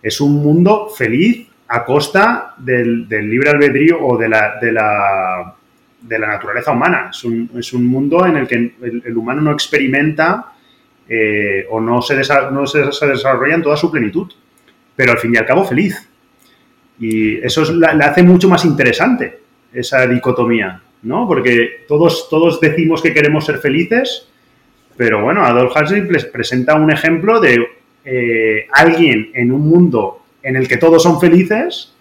[0.01, 5.55] Es un mundo feliz a costa del, libre albedrío o de la,
[6.01, 7.11] naturaleza humana.
[7.11, 10.53] Es un, mundo en el que el humano no experimenta
[11.07, 12.15] eh, o no se,
[12.51, 14.31] no se, desarrolla en toda su plenitud,
[14.95, 16.07] pero al fin y al cabo feliz.
[16.99, 19.38] Y eso es, la, hace mucho más interesante,
[19.73, 21.27] esa dicotomía, ¿no?
[21.27, 24.27] Porque todos, todos decimos que queremos ser felices,
[24.97, 27.57] pero bueno, Adolf Huxley les presenta un ejemplo de
[28.05, 31.93] eh, alguien en un mundo en el que todos son felices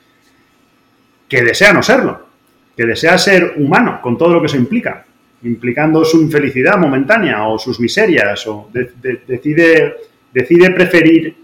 [1.29, 2.27] que desea no serlo,
[2.77, 5.05] que desea ser humano con todo lo que eso implica
[5.43, 9.97] implicando su infelicidad momentánea o sus miserias, o decide,
[10.33, 11.37] decide preferir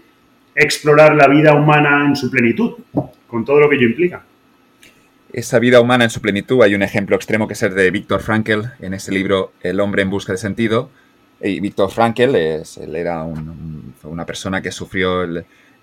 [0.53, 2.73] explorar la vida humana en su plenitud,
[3.27, 4.23] con todo lo que ello implica.
[5.35, 8.21] Esa vida humana en su plenitud, hay un ejemplo extremo que es el de Víctor
[8.21, 10.89] Frankl en ese libro El hombre en busca de sentido.
[11.41, 13.21] Y Víctor Frankl es, él era
[14.03, 15.27] una persona que sufrió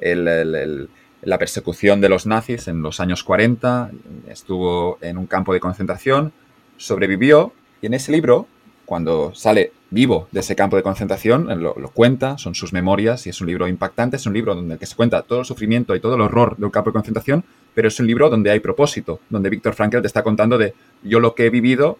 [0.01, 3.91] la persecución de los nazis en los años 40,
[4.27, 6.33] estuvo en un campo de concentración,
[6.79, 8.47] sobrevivió y en ese libro,
[8.87, 13.41] cuando sale vivo de ese campo de concentración, lo, cuenta, son sus memorias y es
[13.41, 16.15] un libro impactante, es un libro donde que se cuenta todo el sufrimiento y todo
[16.15, 19.51] el horror de un campo de concentración, pero es un libro donde hay propósito, donde
[19.51, 21.99] Víctor Frankl te está contando de yo lo que he vivido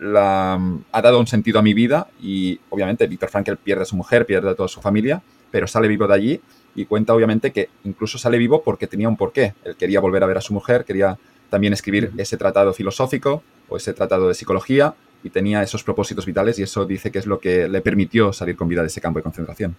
[0.00, 4.24] ha dado un sentido a mi vida y obviamente Víctor Frankl pierde a su mujer,
[4.24, 6.40] pierde a toda su familia, pero sale vivo de allí
[6.74, 9.54] y cuenta obviamente que incluso sale vivo porque tenía un porqué.
[9.64, 11.18] Él quería volver a ver a su mujer, quería
[11.50, 16.58] también escribir ese tratado filosófico o ese tratado de psicología y tenía esos propósitos vitales
[16.58, 19.18] y eso dice que es lo que le permitió salir con vida de ese campo
[19.18, 19.76] de concentración.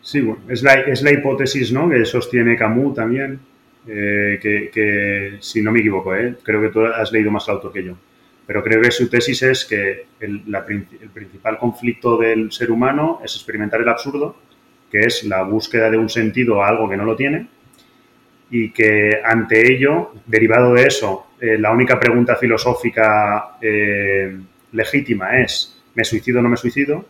[0.00, 1.88] Sí, bueno, es la, es la hipótesis ¿no?
[1.88, 3.40] que sostiene Camus también,
[3.86, 6.36] eh, que, si no me equivoco, ¿eh?
[6.42, 7.94] creo que tú has leído más el que yo,
[8.46, 13.34] pero creo que su tesis es que el, el principal conflicto del ser humano es
[13.34, 14.36] experimentar el absurdo,
[14.90, 17.48] que es la búsqueda de un sentido a algo que no lo tiene,
[18.50, 24.34] y que ante ello, derivado de eso, eh, la única pregunta filosófica eh,
[24.72, 27.04] legítima es ¿me suicido o no me suicido?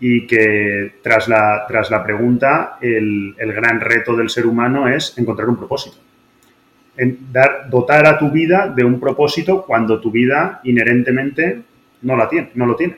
[0.00, 5.98] Y que tras la, pregunta, el, gran reto del ser humano es encontrar un propósito.
[7.70, 11.62] Dotar a tu vida de un propósito cuando tu vida inherentemente
[12.02, 12.96] no, la tiene, no lo tiene.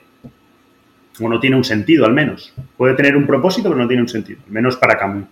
[1.21, 2.55] O no tiene un sentido, al menos.
[2.79, 4.41] Puede tener un propósito, pero no tiene un sentido.
[4.47, 5.27] Al menos para Camus.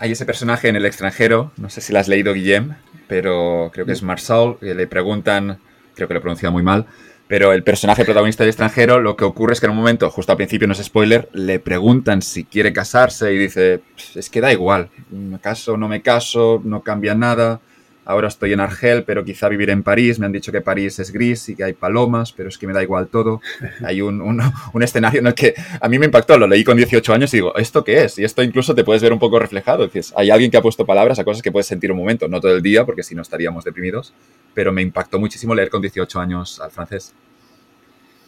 [0.00, 2.74] Hay ese personaje en el extranjero, no sé si lo has leído, Guillem,
[3.08, 5.58] pero creo que es Marshall, que le preguntan,
[5.94, 6.86] creo que lo he pronunciado muy mal,
[7.26, 10.32] pero el personaje protagonista del extranjero, lo que ocurre es que en un momento, justo
[10.32, 13.82] al principio, no es spoiler, le preguntan si quiere casarse y dice,
[14.14, 17.60] es que da igual, me caso, no me caso, no cambia nada,
[18.08, 20.18] Ahora estoy en Argel, pero quizá vivir en París.
[20.18, 22.72] Me han dicho que París es gris y que hay palomas, pero es que me
[22.72, 23.42] da igual todo.
[23.84, 26.38] Hay un, un, escenario en el que a mí me impactó.
[26.38, 28.18] Lo leí con 18 años y digo, ¿esto qué es?
[28.18, 29.84] Y esto incluso te puedes ver un poco reflejado.
[29.84, 32.40] Dices, hay alguien que ha puesto palabras a cosas que puedes sentir un momento, no
[32.40, 34.14] todo el día, porque si no estaríamos deprimidos.
[34.54, 37.14] Pero me impactó muchísimo leer con 18 años al francés.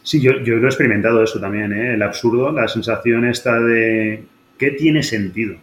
[0.03, 1.95] Sí, yo, yo lo he experimentado eso también, ¿eh?
[1.95, 4.25] el absurdo, la sensación esta de
[4.59, 5.55] ¿qué tiene sentido?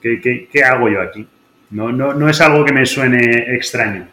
[0.00, 1.26] ¿Qué, qué, qué hago yo aquí?
[1.70, 4.08] No, no, no es algo que me suene extraño.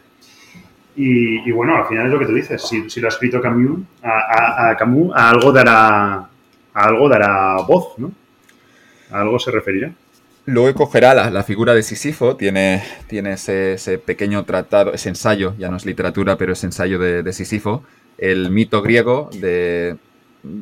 [0.96, 2.62] Y, bueno, al final es lo que tú dices.
[2.62, 6.28] Si, lo ha escrito Camus, a, Camus, a algo dará, a
[6.72, 8.12] algo dará voz, ¿no?
[9.10, 9.92] A algo se referirá.
[10.46, 15.78] Luego cogerá la, figura de Sisifo, tiene, tiene ese, pequeño tratado, ese ensayo, ya no
[15.78, 17.82] es literatura, pero es ensayo de, Sisifo,
[18.18, 19.96] el mito griego de...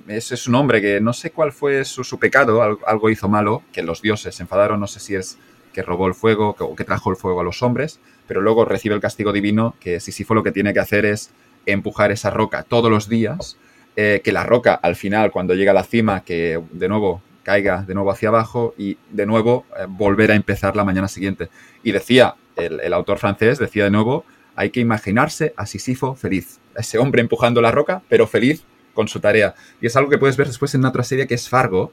[0.07, 3.65] Ese es un hombre que no sé cuál fue su, su pecado, algo hizo malo,
[3.73, 5.37] que los dioses se enfadaron, no sé si es
[5.73, 8.95] que robó el fuego o que trajo el fuego a los hombres, pero luego recibe
[8.95, 11.31] el castigo divino que Sísifo lo que tiene que hacer es
[11.67, 13.57] empujar esa roca todos los días,
[13.97, 17.83] eh, que la roca al final cuando llega a la cima, que de nuevo caiga
[17.83, 21.49] de nuevo hacia abajo y de nuevo eh, volver a empezar la mañana siguiente.
[21.83, 26.99] Y decía, el, autor francés decía de nuevo, hay que imaginarse a Sísifo feliz, ese
[26.99, 28.65] hombre empujando la roca, pero feliz
[28.95, 29.55] con su tarea.
[29.81, 31.93] Y es algo que puedes ver después en otra serie que es Fargo,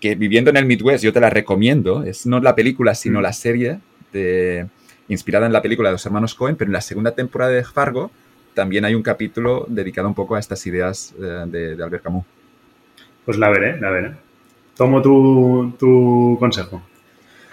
[0.00, 2.02] que viviendo en el Midwest yo te la recomiendo.
[2.02, 3.22] Es no la película, sino mm.
[3.22, 3.78] la serie
[4.12, 4.66] de,
[5.08, 8.10] inspirada en la película de los hermanos Cohen, pero en la segunda temporada de Fargo
[8.54, 12.24] también hay un capítulo dedicado un poco a estas ideas eh, de, Albert Camus.
[13.24, 14.12] Pues la veré, la veré.
[14.76, 16.82] Tomo tu, consejo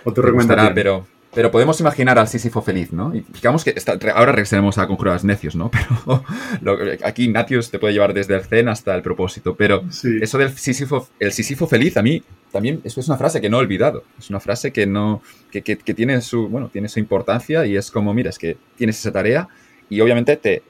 [0.03, 0.73] o tu recomendación.
[0.73, 3.13] pero pero podemos imaginar al Sísifo feliz, ¿no?
[3.13, 3.75] Y digamos que
[4.15, 5.69] ahora regresaremos a conjuros necios, ¿no?
[6.59, 9.53] Pero aquí Ignatius te puede llevar desde el zen hasta el propósito.
[9.53, 9.83] Pero
[10.21, 12.23] eso del Sísifo, el Sísifo feliz, a mí
[12.53, 14.05] también eso es una frase que no he olvidado.
[14.17, 15.21] Es una frase que no,
[15.51, 19.11] que, tiene su, bueno, tiene su importancia y es como, mira, es que tienes esa
[19.11, 19.49] tarea
[19.89, 20.63] y obviamente te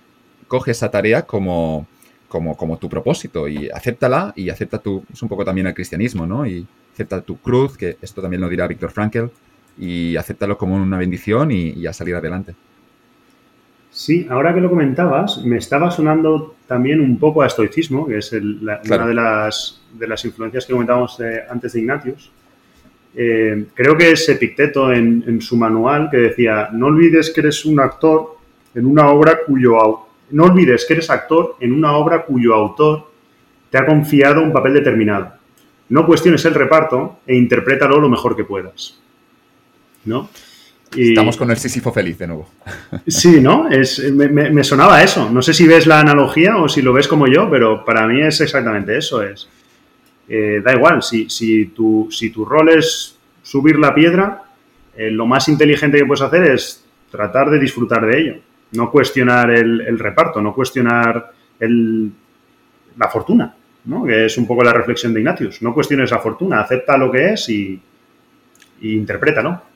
[0.48, 1.86] coge esa tarea como,
[2.28, 6.26] como, como tu propósito y acéptala y acepta tu, es un poco también el cristianismo,
[6.26, 6.48] ¿no?
[6.48, 9.28] Y acepta tu cruz, que esto también lo dirá Víctor Frankl
[9.78, 12.56] y acéptalo como una bendición y, a salir adelante.
[13.92, 18.32] Sí, ahora que lo comentabas, me estaba sonando también un poco a estoicismo, que es
[18.34, 21.18] una de las, de las influencias que comentábamos
[21.50, 22.32] antes de Ignatius.
[23.18, 27.64] Eh, creo que es Epicteto en, en, su manual que decía, no olvides que eres
[27.64, 28.36] un actor
[28.74, 30.02] en una obra cuyo...
[30.32, 33.08] No olvides que eres actor en una obra cuyo autor
[33.70, 35.34] te ha confiado un papel determinado.
[35.90, 39.00] No cuestiones el reparto e interprétalo lo mejor que puedas.
[40.06, 40.30] ¿No?
[40.96, 42.50] Estamos con el Sísifo feliz de nuevo.
[43.08, 43.70] Sí, ¿no?
[43.70, 45.30] Es, me, sonaba eso.
[45.30, 48.22] No sé si ves la analogía o si lo ves como yo, pero para mí
[48.22, 49.22] es exactamente eso.
[49.22, 49.48] Es,
[50.30, 54.44] eh, da igual, si, si, tu, si tu rol es subir la piedra,
[54.96, 58.36] eh, lo más inteligente que puedes hacer es tratar de disfrutar de ello.
[58.72, 62.12] No cuestionar el, reparto, no cuestionar el,
[62.98, 64.06] la fortuna, ¿no?
[64.06, 65.62] que es un poco la reflexión de Ignatius.
[65.62, 67.80] No cuestiones la fortuna, acepta lo que es y,
[68.82, 69.75] y interprétalo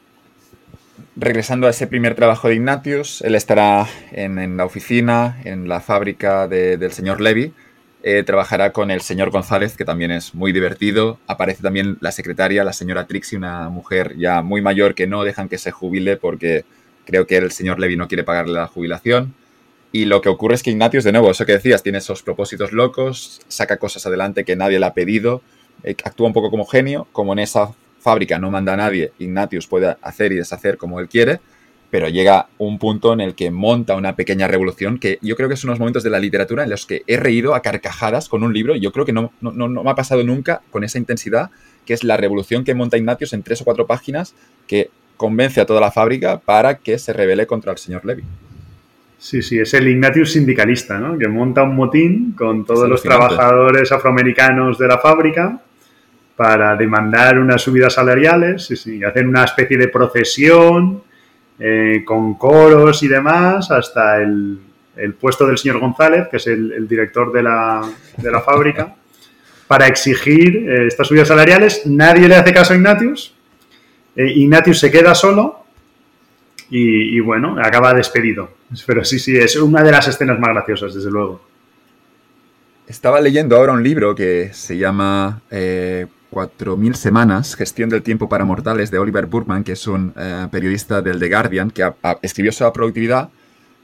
[1.16, 6.48] regresando a ese primer trabajo de Ignatius, él estará en, la oficina, en la fábrica
[6.48, 7.54] del señor Levy.
[8.02, 11.20] Eh, trabajará con el señor González, que también es muy divertido.
[11.28, 15.50] Aparece también la secretaria, la señora Trixie, una mujer ya muy mayor que no dejan
[15.50, 16.64] que se jubile porque
[17.06, 19.34] creo que el señor Levy no quiere pagarle la jubilación.
[19.92, 22.72] Y lo que ocurre es que Ignatius, de nuevo, eso que decías, tiene esos propósitos
[22.72, 25.42] locos, saca cosas adelante que nadie le ha pedido,
[25.84, 29.68] eh, actúa un poco como genio, como en esa fábrica no manda a nadie, Ignatius
[29.68, 31.40] puede hacer y deshacer como él quiere,
[31.92, 35.56] pero llega un punto en el que monta una pequeña revolución que yo creo que
[35.56, 38.54] son unos momentos de la literatura en los que he reído a carcajadas con un
[38.54, 41.50] libro y yo creo que no, no, no, me ha pasado nunca con esa intensidad,
[41.86, 44.36] que es la revolución que monta Ignatius en tres o cuatro páginas
[44.68, 48.24] que convence a toda la fábrica para que se rebele contra el señor Levy.
[49.18, 51.18] Sí, sí, es el Ignatius sindicalista, ¿no?
[51.18, 55.62] Que monta un motín con todos los trabajadores afroamericanos de la fábrica
[56.40, 61.04] para demandar unas subidas salariales y hacer una especie de procesión
[61.60, 64.58] eh, con coros y demás hasta el,
[65.20, 68.96] puesto del señor González, que es el, director de la, fábrica,
[69.68, 71.86] para exigir eh, estas subidas salariales.
[71.86, 73.36] Nadie le hace caso a Ignatius.
[74.16, 75.66] Eh, Ignatius se queda solo
[76.70, 78.52] y, y, bueno, acaba despedido.
[78.86, 81.42] Pero sí, sí, es una de las escenas más graciosas, desde luego.
[82.88, 85.42] Estaba leyendo ahora un libro que se llama
[86.32, 91.02] 4.000 semanas, Gestión del tiempo para mortales, de Oliver Burman, que es un eh, periodista
[91.02, 93.30] del The Guardian, que escribió sobre la productividad,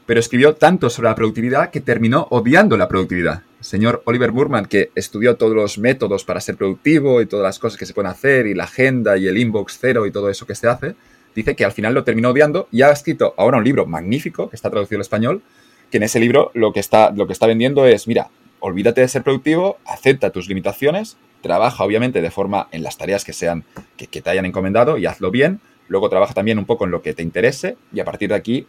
[0.05, 3.41] pero escribió tanto sobre la productividad que terminó odiando la productividad.
[3.59, 7.57] El señor Oliver Burman, que estudió todos los métodos para ser productivo y todas las
[7.57, 10.45] cosas que se pueden hacer, y la agenda y el inbox cero y todo eso
[10.45, 10.95] que se hace,
[11.33, 14.55] dice que al final lo terminó odiando y ha escrito ahora un libro magnífico, que
[14.55, 15.41] está traducido al español,
[15.89, 18.29] que en ese libro lo que está, lo que está vendiendo es, mira,
[18.59, 23.31] olvídate de ser productivo, acepta tus limitaciones trabaja obviamente de forma en las tareas que
[23.31, 23.65] sean
[23.97, 25.59] que, te hayan encomendado y hazlo bien.
[25.87, 28.65] Luego trabaja también un poco en lo que te interese y a partir de aquí,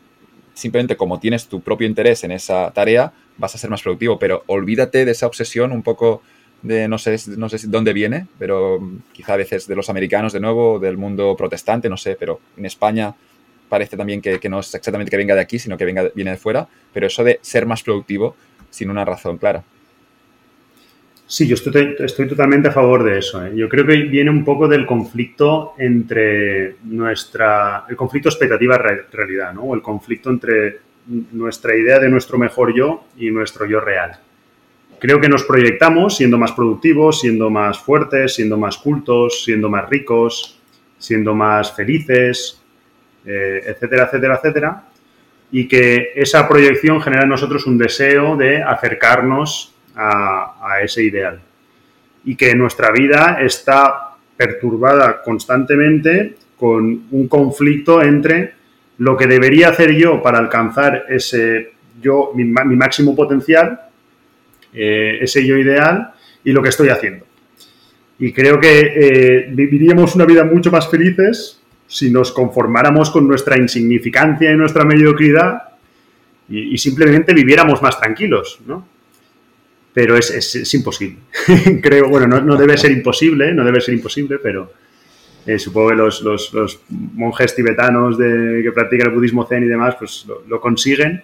[0.53, 4.19] simplemente como tienes tu propio interés en esa tarea, vas a ser más productivo.
[4.19, 6.21] Pero olvídate de esa obsesión un poco
[6.61, 8.79] de no sé, no sé dónde viene, pero
[9.15, 12.67] quizá a veces de los americanos de nuevo, del mundo protestante, no sé, pero en
[12.67, 13.15] España
[13.71, 16.33] parece también que, que no es exactamente que venga de aquí, sino que venga, viene
[16.33, 18.37] de fuera, pero eso de ser más productivo
[18.69, 19.65] sin una razón clara.
[21.29, 23.45] Sí, yo estoy, totalmente a favor de eso.
[23.45, 23.53] ¿eh?
[23.57, 29.63] Yo creo que viene un poco del conflicto entre nuestra, el conflicto expectativa-realidad, ¿no?
[29.63, 30.79] O el conflicto entre
[31.33, 34.13] nuestra idea de nuestro mejor yo y nuestro yo real.
[35.01, 39.91] Creo que nos proyectamos siendo más productivos, siendo más fuertes, siendo más cultos, siendo más
[39.91, 40.61] ricos,
[40.97, 42.63] siendo más felices,
[43.27, 44.85] eh, etcétera, etcétera, etcétera.
[45.51, 51.41] Y que esa proyección genera en nosotros un deseo de acercarnos a, ese ideal.
[52.25, 58.55] Y que nuestra vida está perturbada constantemente con un conflicto entre
[58.99, 63.81] lo que debería hacer yo para alcanzar ese yo, mi, máximo potencial,
[64.73, 66.13] eh, ese yo ideal,
[66.45, 67.25] y lo que estoy haciendo.
[68.19, 73.57] Y creo que eh, viviríamos una vida mucho más felices si nos conformáramos con nuestra
[73.59, 75.63] insignificancia y nuestra mediocridad
[76.49, 78.87] y, simplemente viviéramos más tranquilos, ¿no?
[79.97, 81.17] Pero es, imposible.
[81.83, 84.71] creo, bueno, no, debe ser imposible, no debe ser imposible, pero
[85.47, 90.27] eh, supongo que los, monjes tibetanos de, que practican el budismo zen y demás, pues
[90.47, 91.23] lo consiguen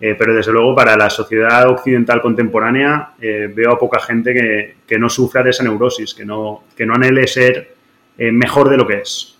[0.00, 4.98] eh, pero desde luego para la sociedad occidental contemporánea eh, veo a poca gente que,
[4.98, 7.74] no sufra de esa neurosis, que no, que no anhele ser
[8.16, 9.37] eh, mejor de lo que es.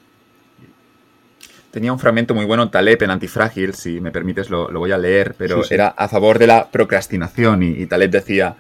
[1.71, 5.35] Tenía un fragmento muy bueno Taleb en Antifrágil, si me permites lo, voy a leer,
[5.37, 8.57] pero era a favor de la procrastinación y, Taleb decía,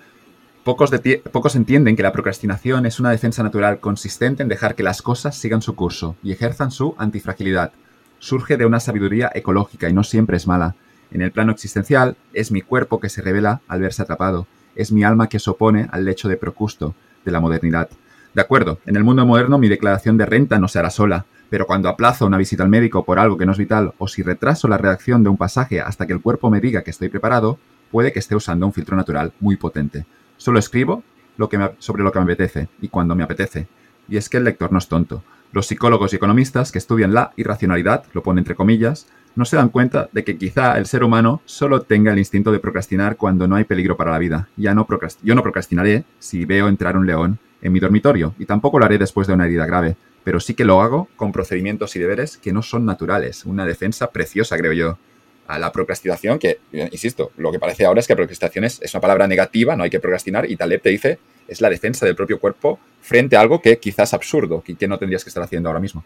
[0.63, 0.91] pocos,
[1.33, 5.37] pocos entienden que la procrastinación es una defensa natural consistente en dejar que las cosas
[5.37, 7.73] sigan su curso y ejerzan su antifragilidad.
[8.19, 10.75] Surge de una sabiduría ecológica y no siempre es mala
[11.11, 14.47] en el plano existencial, es mi cuerpo que se revela al verse atrapado,
[14.77, 16.95] es mi alma que se opone al lecho de Procusto,
[17.25, 17.89] de la modernidad.
[18.35, 21.67] De acuerdo, en el mundo moderno mi declaración de renta no se hará sola, pero
[21.67, 24.69] cuando aplazo una visita al médico por algo que no es vital o si retraso
[24.69, 27.59] la redacción de un pasaje hasta que el cuerpo me diga que estoy preparado,
[27.91, 30.07] puede que esté usando un filtro natural muy potente.
[30.37, 31.03] Solo escribo
[31.37, 33.67] lo que sobre lo que me apetece y cuando me apetece.
[34.09, 35.23] Y es que el lector no es tonto.
[35.53, 39.71] Los psicólogos y economistas que estudian la irracionalidad, lo pone entre comillas, no se dan
[39.71, 43.57] cuenta de que quizá el ser humano solo tenga el instinto de procrastinar cuando no
[43.57, 44.49] hay peligro para la vida.
[44.57, 44.87] Ya no
[45.23, 48.99] yo no procrastinaré si veo entrar un león en mi dormitorio y tampoco lo haré
[48.99, 49.97] después de una herida grave,
[50.29, 53.47] pero sí que lo hago con procedimientos y deberes que no son naturales.
[53.47, 54.99] Una defensa preciosa, creo yo,
[55.47, 59.01] a la procrastinación, que, insisto, lo que parece ahora es que procrastinación es, es una
[59.01, 61.19] palabra negativa, no hay que procrastinar, y Taleb te dice,
[61.49, 64.99] es la defensa del propio cuerpo frente a algo que quizás absurdo y que no
[64.99, 66.05] tendrías que estar haciendo ahora mismo.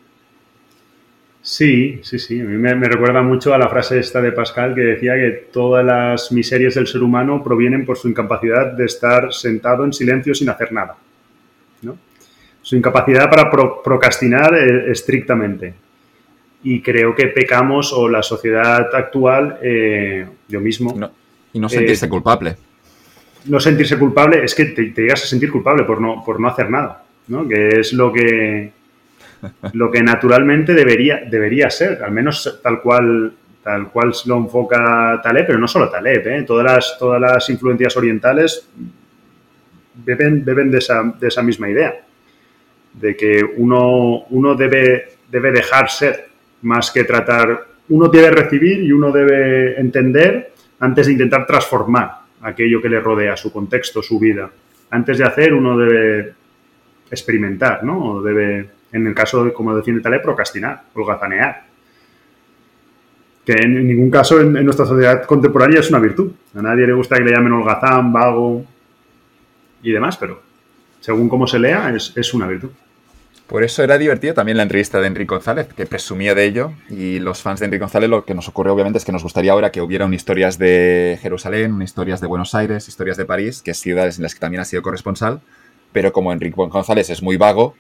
[1.41, 2.41] Sí, sí, sí.
[2.41, 5.85] A mí me, recuerda mucho a la frase esta de Pascal que decía que todas
[5.85, 10.49] las miserias del ser humano provienen por su incapacidad de estar sentado en silencio sin
[10.49, 10.97] hacer nada.
[12.63, 12.67] ¿No?
[12.67, 15.75] Su incapacidad para procrastinar eh, estrictamente.
[16.65, 20.95] Y creo que pecamos, o la sociedad actual, eh, yo mismo.
[21.53, 22.57] y no sentirse eh, culpable.
[23.47, 26.49] No sentirse culpable es que te, te, llegas a sentir culpable por no, por no
[26.49, 27.49] hacer nada, ¿no?
[27.49, 28.73] Que es lo que
[29.73, 33.33] lo que naturalmente debería, debería ser, al menos tal cual,
[33.63, 36.43] tal cual lo enfoca Taleb, pero no solo Taleb, ¿eh?
[36.43, 38.69] todas, las, todas las influencias orientales
[39.95, 41.95] beben, de, esa, de, esa, misma idea,
[42.95, 46.29] de que uno, uno debe, debe dejar ser
[46.63, 52.81] más que tratar, uno debe recibir y uno debe entender antes de intentar transformar aquello
[52.83, 54.51] que le rodea, su contexto, su vida.
[54.91, 56.35] Antes de hacer, uno debe
[57.11, 58.15] experimentar, ¿no?
[58.15, 61.65] O debe en el caso, de, como defiende Taleb, procrastinar, holgazanear.
[63.45, 66.31] Que en ningún caso en, nuestra sociedad contemporánea es una virtud.
[66.55, 68.65] A nadie le gusta que le llamen holgazán, vago
[69.83, 70.41] y demás, pero
[71.03, 72.71] según cómo se lea, es, una virtud.
[73.49, 76.73] Por eso era divertido también la entrevista de Enrique González, que presumía de ello.
[76.89, 79.53] Y los fans de Enrique González lo que nos ocurre obviamente es que nos gustaría
[79.53, 83.73] ahora que hubiera una historias de Jerusalén, historias de Buenos Aires, historias de París, que
[83.73, 85.41] es ciudades en las que también ha sido corresponsal.
[85.93, 87.75] Pero como Enrique González es muy vago,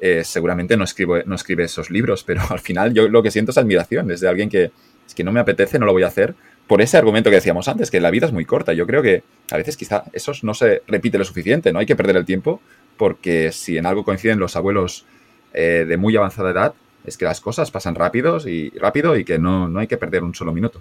[0.00, 3.52] eh, seguramente no, escribo, no escribe esos libros, pero al final yo lo que siento
[3.52, 4.72] es admiración desde alguien que
[5.06, 6.34] es que no me apetece, no lo voy a hacer,
[6.66, 8.72] por ese argumento que decíamos antes, que la vida es muy corta.
[8.72, 11.96] Yo creo que a veces quizá eso no se repite lo suficiente, no hay que
[11.96, 12.60] perder el tiempo,
[12.96, 15.04] porque si en algo coinciden los abuelos
[15.52, 19.38] eh, de muy avanzada edad, es que las cosas pasan rápidos y rápido y que
[19.38, 20.80] no, no hay que perder un solo minuto.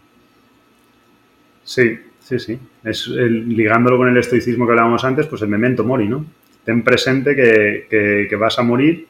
[1.66, 2.60] Sí, sí, sí.
[2.84, 6.26] Es ligándolo con el estoicismo que hablábamos antes, pues el memento mori, ¿no?
[6.64, 9.08] Ten presente que, que vas a morir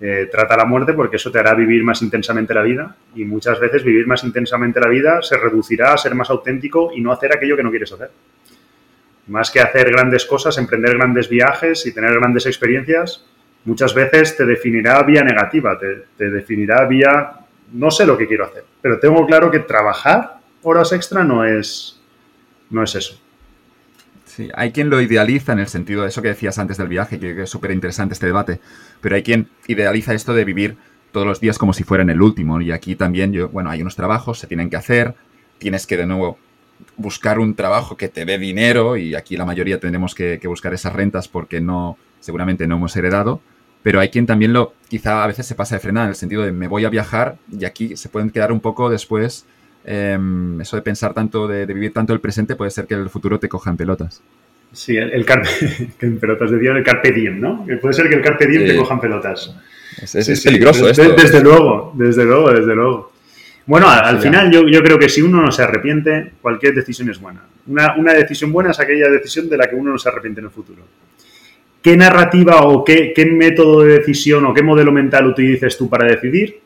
[0.00, 3.58] eh, trata la muerte porque eso te hará vivir más intensamente la vida y muchas
[3.58, 7.32] veces vivir más intensamente la vida se reducirá a ser más auténtico y no hacer
[7.34, 8.10] aquello que no quieres hacer.
[9.26, 13.24] Más que hacer grandes cosas, emprender grandes viajes y tener grandes experiencias,
[13.64, 17.32] muchas veces te definirá vía negativa, te, te definirá vía
[17.72, 22.00] no sé lo que quiero hacer, pero tengo claro que trabajar horas extra no es,
[22.70, 23.20] no es eso.
[24.38, 27.18] Sí, hay quien lo idealiza en el sentido de eso que decías antes del viaje,
[27.18, 28.60] que es súper interesante este debate,
[29.00, 30.76] pero hay quien idealiza esto de vivir
[31.10, 32.60] todos los días como si fueran el último.
[32.60, 35.16] Y aquí también, yo, bueno, hay unos trabajos, se tienen que hacer,
[35.58, 36.38] tienes que de nuevo
[36.96, 40.92] buscar un trabajo que te dé dinero y aquí la mayoría tendremos que, buscar esas
[40.92, 43.40] rentas porque no, seguramente no hemos heredado,
[43.82, 46.44] pero hay quien también lo, quizá a veces se pasa de frenar en el sentido
[46.44, 49.46] de me voy a viajar y aquí se pueden quedar un poco después
[49.90, 53.38] Em, eso de pensar tanto, de, vivir tanto el presente, puede ser que el futuro
[53.38, 54.20] te coja en pelotas.
[54.70, 55.48] Sí, el, carpe,
[55.98, 57.64] que en pelotas decía el carpe diem, ¿no?
[57.80, 59.56] puede ser que el carpe diem te coja en pelotas.
[60.02, 61.10] Es, peligroso esto.
[61.14, 63.12] Desde, luego, desde luego, desde luego.
[63.64, 67.18] Bueno, al, final yo, yo, creo que si uno no se arrepiente, cualquier decisión es
[67.18, 67.44] buena.
[67.66, 70.46] Una, una, decisión buena es aquella decisión de la que uno no se arrepiente en
[70.46, 70.82] el futuro.
[71.80, 76.06] qué narrativa o qué, qué método de decisión o qué modelo mental utilices tú para
[76.06, 76.60] decidir,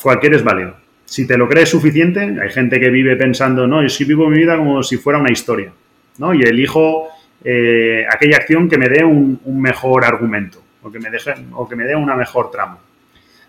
[0.00, 0.83] cualquier es válido.
[1.04, 4.38] Si te lo crees suficiente, hay gente que vive pensando, no, yo sí vivo mi
[4.38, 5.72] vida como si fuera una historia,
[6.18, 6.34] ¿no?
[6.34, 7.08] Y elijo
[7.44, 11.76] eh, aquella acción que me dé un, mejor argumento o que, me deje, o que
[11.76, 12.78] me dé una mejor trama.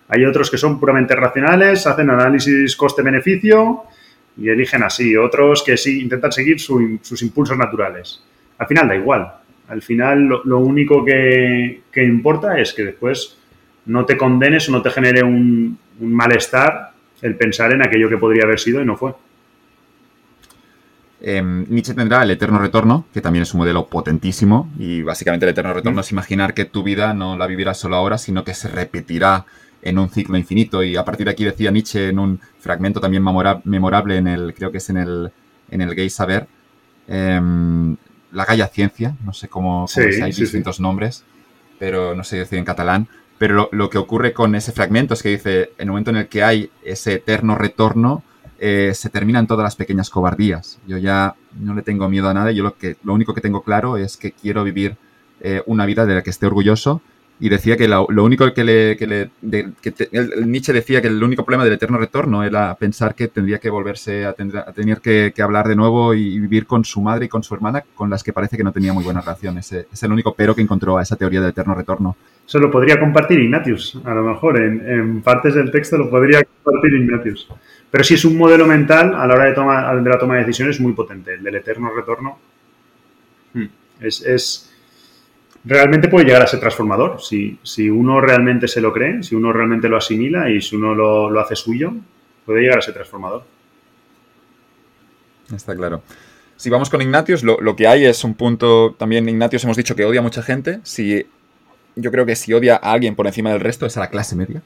[0.10, 3.84] Hay otros que son puramente racionales, hacen análisis coste-beneficio
[4.38, 5.16] y eligen así.
[5.16, 8.22] Otros que sí intentan seguir sus impulsos naturales.
[8.58, 9.34] Al final da igual.
[9.68, 13.38] Al final lo, único que, importa es que después
[13.88, 18.43] no te condenes o no te genere un malestar el pensar en aquello que podría
[18.43, 19.13] haber sido y no fue.
[21.22, 25.51] Em, Nietzsche tendrá el eterno retorno, que también es un modelo potentísimo, y básicamente el
[25.51, 28.68] eterno retorno es imaginar que tu vida no la vivirás solo ahora, sino que se
[28.68, 29.45] repetirá
[29.82, 30.84] en un ciclo infinito.
[30.84, 34.72] Y a partir de aquí decía Nietzsche en un fragmento también memorable en el, creo
[34.72, 35.32] que es en el,
[35.72, 36.47] en el Gay Saber,
[37.07, 37.95] em,
[38.32, 41.24] la Gaia Ciencia, no sé cómo, hay distintos nombres,
[41.80, 43.07] pero no sé decir en catalán.
[43.38, 46.27] Pero lo que ocurre con ese fragmento es que dice, en el momento en el
[46.27, 48.23] que hay ese eterno retorno,
[48.59, 50.79] eh, se terminan todas las pequeñas cobardías.
[50.88, 53.63] Yo ya no le tengo miedo a nada, yo lo, que, lo único que tengo
[53.63, 54.95] claro es que quiero vivir
[55.41, 57.01] eh, una vida de la que esté orgulloso
[57.39, 58.95] y decía que lo, único que le...
[58.97, 59.29] Que le
[60.45, 64.25] Nietzsche decía que el único problema del eterno retorno era pensar que tendría que volverse
[64.25, 67.83] a, tener que, hablar de nuevo y vivir con su madre y con su hermana,
[67.93, 69.57] con las que parece que no tenía muy buena relación.
[69.57, 72.15] Ese, es el único pero que encontró a esa teoría del eterno retorno.
[72.47, 74.61] Eso lo podría compartir Ignatius, a lo mejor.
[74.61, 77.49] En, en partes del texto lo podría compartir Ignatius.
[77.91, 80.41] Pero sí es un modelo mental a la hora de, tomar, de la toma de
[80.41, 81.33] decisiones muy potente.
[81.33, 82.38] El del eterno retorno
[83.53, 83.65] hmm,
[83.99, 84.71] es
[85.66, 87.22] realmente puede llegar a ser transformador.
[87.22, 90.93] Si, si, uno realmente se lo cree, si uno realmente lo asimila y si uno
[90.93, 91.93] lo, hace suyo,
[92.45, 93.43] puede llegar a ser transformador.
[95.53, 96.01] Está claro.
[96.55, 98.95] Si vamos con Ignatius, lo, que hay es un punto.
[98.97, 100.80] También Ignatius hemos dicho que odia a mucha gente.
[100.84, 101.26] Si,
[101.95, 104.36] yo creo que si odia a alguien por encima del resto es a la clase
[104.36, 104.61] media.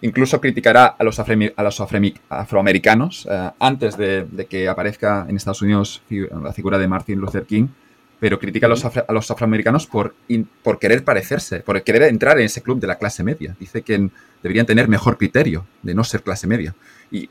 [0.00, 1.80] Incluso criticará a los, a los
[2.28, 7.68] afroamericanos eh, antes de, que aparezca en Estados Unidos la figura de Martin Luther King
[8.20, 10.14] pero critica a los, a los afroamericanos por,
[10.62, 13.56] por querer parecerse, por querer entrar en ese club de la clase media.
[13.58, 14.08] Dice que
[14.42, 16.74] deberían tener mejor criterio de no ser clase media.
[17.10, 17.28] Y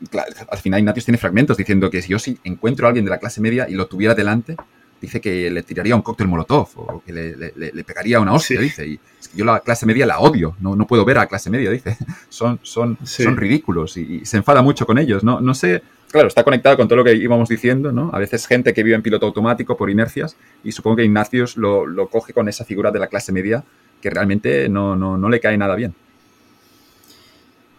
[0.49, 3.17] al final Ignatius tiene fragmentos diciendo que si yo sí encuentro a alguien de la
[3.17, 4.55] clase media y lo tuviera delante,
[5.01, 8.87] dice que le tiraría un cóctel molotov o que le, pegaría una hostia, dice.
[8.87, 8.99] Y
[9.35, 11.97] yo la clase media la odio, no, no puedo ver a la clase media, dice.
[12.29, 15.23] Son, son, son ridículos y, y, se enfada mucho con ellos.
[15.23, 15.83] No, no sé
[16.13, 18.11] claro, está conectado con todo lo que íbamos diciendo, ¿no?
[18.13, 22.07] A veces gente que vive en piloto automático por inercias y supongo que Ignatius lo,
[22.07, 23.63] coge con esa figura de la clase media
[23.99, 25.95] que realmente no, no, le cae nada bien.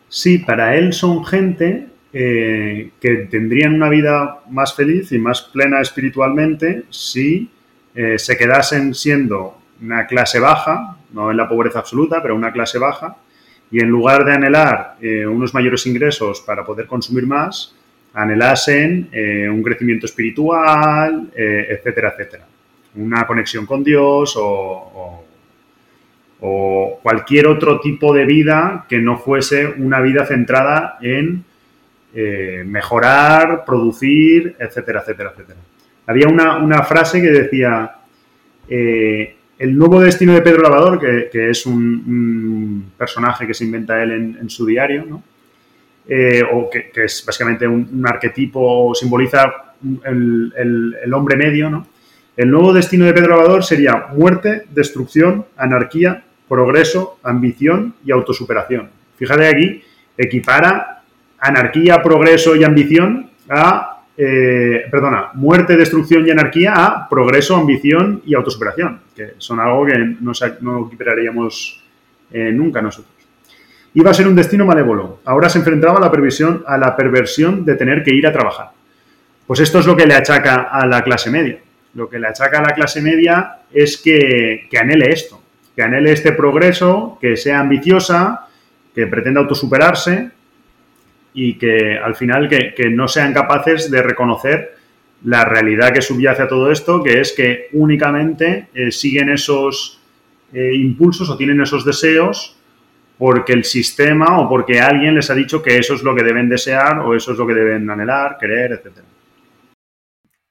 [0.09, 5.81] Sí, para él son gente eh, que tendrían una vida más feliz y más plena
[5.81, 7.49] espiritualmente si
[7.95, 12.79] eh, se quedasen siendo una clase baja, no en la pobreza absoluta, pero una clase
[12.79, 13.17] baja,
[13.71, 17.77] y en lugar de anhelar eh, unos mayores ingresos para poder consumir más,
[18.15, 22.47] anhelasen eh, un crecimiento espiritual, eh, etcétera, etcétera.
[22.95, 25.21] Una conexión con Dios o,
[27.03, 31.43] cualquier otro tipo de vida que no fuese una vida centrada en
[32.15, 35.59] eh, mejorar, producir, etcétera, etcétera, etcétera.
[36.07, 37.97] Había una, frase que decía,
[38.69, 44.51] el nuevo destino de Pedro Lavador, que, es un, personaje que se inventa él en
[44.51, 45.23] su diario, ¿no?
[46.07, 49.75] Eh, o que, es básicamente un, arquetipo, simboliza
[50.05, 51.87] el, hombre medio, ¿no?
[52.37, 58.91] El nuevo destino de Pedro Lavador sería muerte, destrucción, anarquía, progreso, ambición y autosuperación.
[59.17, 59.83] Fíjate aquí,
[60.19, 61.03] equipara
[61.39, 68.35] anarquía, progreso y ambición a, eh, perdona, muerte, destrucción y anarquía a progreso, ambición y
[68.35, 71.85] autosuperación, que son algo que no, equipararíamos
[72.33, 73.14] eh, nunca nosotros.
[73.95, 75.21] Iba a ser un destino malévolo.
[75.25, 78.71] Ahora se enfrentaba a la, perversión, a la perversión de tener que ir a trabajar.
[79.47, 81.59] Pues esto es lo que le achaca a la clase media.
[81.95, 85.41] Lo que le achaca a la clase media es que, anhele esto,
[85.77, 88.49] que anhele este progreso, que sea ambiciosa,
[88.93, 90.31] que pretenda autosuperarse
[91.33, 94.75] y que al final que, no sean capaces de reconocer
[95.25, 100.01] la realidad que subyace a todo esto, que es que únicamente eh, siguen esos
[100.53, 102.57] eh, impulsos o tienen esos deseos
[103.19, 106.49] porque el sistema o porque alguien les ha dicho que eso es lo que deben
[106.49, 108.99] desear o eso es lo que deben anhelar, querer, etc.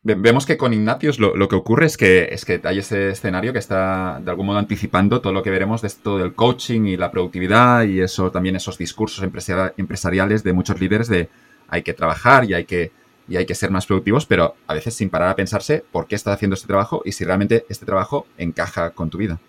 [0.06, 3.60] Vemos que con Ignatius lo, que ocurre es que, es que hay ese escenario que
[3.60, 7.10] está de algún modo anticipando todo lo que veremos de esto del coaching y la
[7.10, 9.24] productividad y eso también esos discursos
[9.78, 11.30] empresariales de muchos líderes de
[11.70, 12.92] hay que trabajar y hay que,
[13.30, 16.16] y hay que ser más productivos, pero a veces sin parar a pensarse por qué
[16.16, 19.40] estás haciendo este trabajo y si realmente este trabajo encaja con tu vida.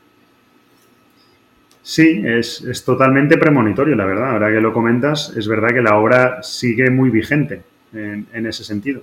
[1.85, 4.31] Sí, es, totalmente premonitorio, la verdad.
[4.31, 7.61] Ahora que lo comentas, es verdad que la obra sigue muy vigente
[7.93, 9.03] en, ese sentido.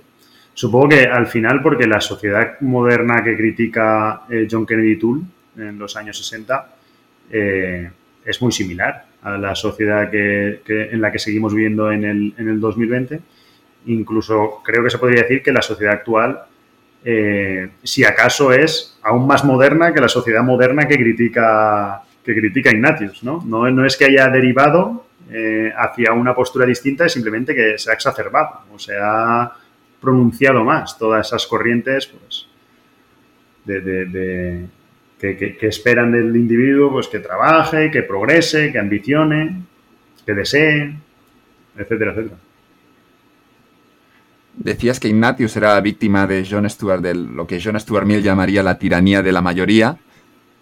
[0.52, 5.22] Supongo que al final, porque la sociedad moderna que critica eh, John Kennedy Toole
[5.56, 6.74] en los años 60
[7.30, 7.90] eh,
[8.24, 12.48] es muy similar a la sociedad que, en la que seguimos viviendo en el, en
[12.48, 13.20] el 2020.
[13.86, 16.46] Incluso creo que se podría decir que la sociedad actual
[17.04, 22.70] eh, si acaso es aún más moderna que la sociedad moderna que critica, que critica
[22.70, 23.22] Ignatius.
[23.22, 23.42] ¿no?
[23.44, 27.94] No, es que haya derivado eh, hacia una postura distinta, es simplemente que se ha
[27.94, 29.52] exacerbado o se ha
[30.00, 32.46] pronunciado más todas esas corrientes pues,
[33.64, 34.66] de,
[35.18, 39.62] que, que, esperan del individuo pues, que trabaje, que progrese, que ambicione,
[40.26, 40.96] que desee,
[41.76, 42.36] etcétera, etcétera.
[44.54, 48.62] Decías que Ignatius era víctima de John Stuart, de lo que John Stuart Mill llamaría
[48.62, 49.96] la tiranía de la mayoría,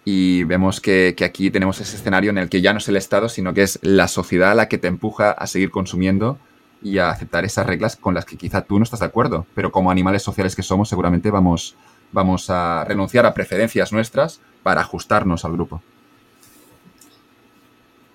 [0.03, 3.29] y vemos que, aquí tenemos ese escenario en el que ya no es el Estado,
[3.29, 6.39] sino que es la sociedad la que te empuja a seguir consumiendo
[6.81, 9.71] y a aceptar esas reglas con las que quizá tú no estás de acuerdo, pero
[9.71, 11.75] como animales sociales que somos seguramente vamos,
[12.11, 15.83] vamos a renunciar a preferencias nuestras para ajustarnos al grupo.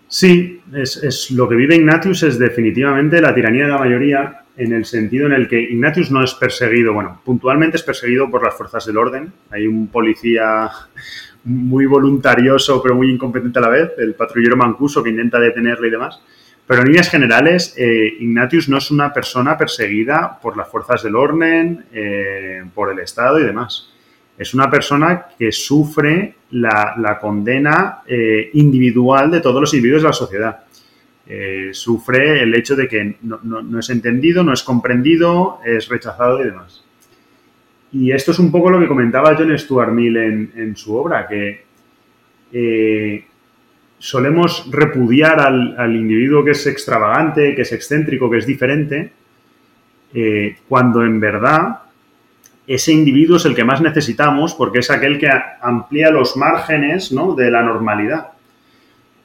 [0.09, 4.72] Sí, es, es, lo que vive Ignatius es definitivamente la tiranía de la mayoría en
[4.72, 8.55] el sentido en el que Ignatius no es perseguido, bueno, puntualmente es perseguido por las
[8.55, 9.32] fuerzas del orden.
[9.51, 10.70] Hay un policía
[11.47, 15.90] muy voluntarioso pero muy incompetente a la vez, el patrullero Mancuso que intenta detenerle y
[15.90, 16.20] demás.
[16.66, 21.14] Pero en líneas generales, eh, Ignatius no es una persona perseguida por las fuerzas del
[21.14, 23.92] orden, eh, por el Estado y demás.
[24.36, 30.12] Es una persona que sufre la, condena eh, individual de todos los individuos de la
[30.12, 30.62] sociedad.
[31.72, 36.86] Sufre el hecho de que no, es entendido, no es comprendido, es rechazado y demás.
[37.93, 41.64] Y esto es un poco lo que comentaba John Stuart Mill en, su obra, que
[42.53, 43.24] eh,
[43.99, 49.12] solemos repudiar al, individuo que es extravagante, que es excéntrico, que es diferente,
[50.14, 51.80] eh, cuando en verdad
[52.66, 55.28] ese individuo es el que más necesitamos porque es aquel que
[55.61, 58.36] amplía los márgenes de la normalidad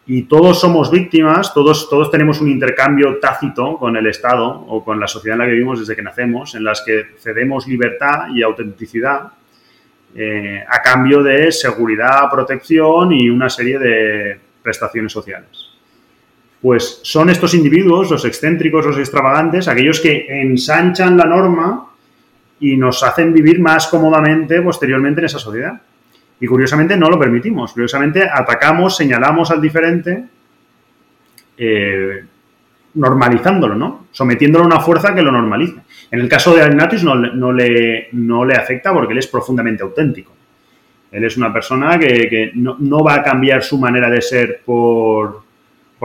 [0.05, 4.99] y todos somos víctimas, todos, todos tenemos un intercambio tácito con el Estado o con
[4.99, 8.41] la sociedad en la que vivimos desde que nacemos, en las que cedemos libertad y
[8.41, 9.31] autenticidad
[10.15, 15.69] eh, a cambio de seguridad, protección y una serie de prestaciones sociales.
[16.61, 21.91] Pues son estos individuos, los excéntricos, los extravagantes, aquellos que ensanchan la norma
[22.59, 25.81] y nos hacen vivir más cómodamente posteriormente en esa sociedad.
[26.41, 27.71] Y curiosamente no lo permitimos.
[27.71, 30.25] Curiosamente atacamos, señalamos al diferente,
[31.55, 32.25] eh,
[32.95, 34.07] normalizándolo, ¿no?
[34.11, 35.81] Sometiéndolo a una fuerza que lo normalice.
[36.09, 37.15] En el caso de Ignatius no,
[37.53, 40.33] le, no le afecta porque él es profundamente auténtico.
[41.11, 45.43] Él es una persona que, no, va a cambiar su manera de ser por,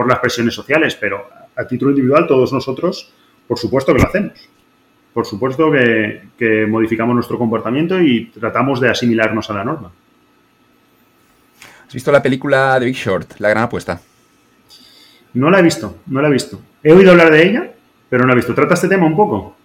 [0.05, 3.11] las presiones sociales, pero a título individual todos nosotros,
[3.47, 4.49] por supuesto que lo hacemos.
[5.15, 9.91] Por supuesto que modificamos nuestro comportamiento y tratamos de asimilarnos a la norma.
[11.87, 14.01] ¿Has visto la película de Big Short, La Gran Apuesta?
[15.33, 16.59] No la he visto, no la he visto.
[16.83, 17.71] He oído hablar de ella,
[18.09, 18.53] pero no la he visto.
[18.53, 19.55] ¿Trata este tema un poco?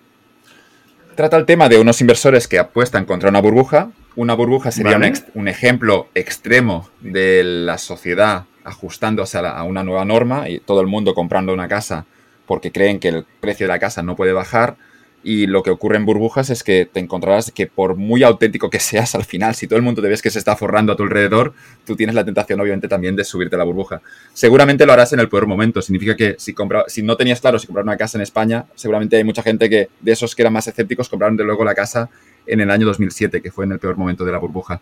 [1.16, 3.90] Trata el tema de unos inversores que apuestan contra una burbuja.
[4.14, 5.00] Una burbuja sería
[5.34, 10.86] un, ejemplo extremo de la sociedad ajustándose a, a una nueva norma y todo el
[10.86, 12.06] mundo comprando una casa
[12.46, 14.76] porque creen que el precio de la casa no puede bajar
[15.24, 18.80] y lo que ocurre en burbujas es que te encontrarás que por muy auténtico que
[18.80, 21.04] seas al final, si todo el mundo te ves que se está forrando a tu
[21.04, 21.52] alrededor,
[21.86, 24.02] tú tienes la tentación obviamente también de subirte a la burbuja.
[24.32, 25.80] Seguramente lo harás en el peor momento.
[25.80, 29.16] Significa que si, compra, si no tenías claro si comprar una casa en España, seguramente
[29.16, 32.10] hay mucha gente que de esos que eran más escépticos compraron de luego la casa
[32.46, 34.80] en el año 2007, que fue en el peor momento de la burbuja.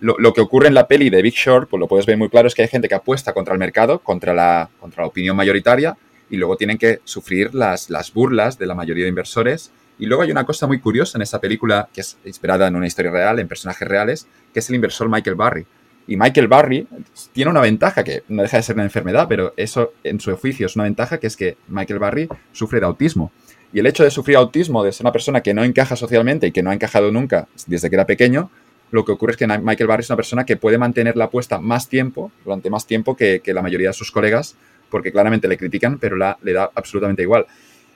[0.00, 2.28] Lo, lo, que ocurre en la peli de Big Short, pues lo puedes ver muy
[2.28, 5.36] claro, es que hay gente que apuesta contra el mercado, contra la, contra la opinión
[5.36, 5.96] mayoritaria,
[6.30, 9.70] y luego tienen que sufrir las, las burlas de la mayoría de inversores.
[9.98, 12.86] Y luego hay una cosa muy curiosa en esa película, que es inspirada en una
[12.86, 15.66] historia real, en personajes reales, que es el inversor Michael Barry.
[16.06, 16.86] Y Michael Barry
[17.32, 20.66] tiene una ventaja que no deja de ser una enfermedad, pero eso en su oficio
[20.66, 23.32] es una ventaja que es que Michael Barry sufre de autismo.
[23.72, 26.52] Y el hecho de sufrir autismo, de ser una persona que no encaja socialmente y
[26.52, 28.50] que no ha encajado nunca desde que era pequeño,
[28.90, 31.58] lo que ocurre es que Michael Barry es una persona que puede mantener la apuesta
[31.58, 34.56] más tiempo, durante más tiempo que, que la mayoría de sus colegas,
[34.90, 37.46] porque claramente le critican, pero le da absolutamente igual.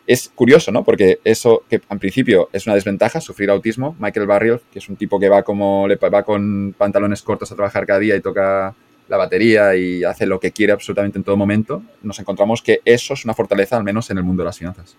[0.06, 0.84] Es curioso, ¿no?
[0.84, 3.94] Porque eso que en principio es una desventaja, sufrir autismo.
[4.00, 7.84] Michael Barrios, que es un tipo que va como va con pantalones cortos a trabajar
[7.84, 8.74] cada día y toca
[9.08, 13.14] la batería y hace lo que quiere absolutamente en todo momento, nos encontramos que eso
[13.14, 14.96] es una fortaleza, al menos en el mundo de las finanzas.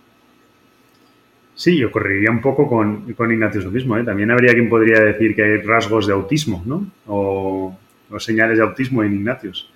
[1.56, 3.98] Sí, yo correría un poco con, con Ignatius lo mismo.
[3.98, 4.04] ¿eh?
[4.04, 6.90] También habría quien podría decir que hay rasgos de autismo, ¿no?
[7.06, 7.78] O,
[8.10, 9.70] o señales de autismo en Ignatius.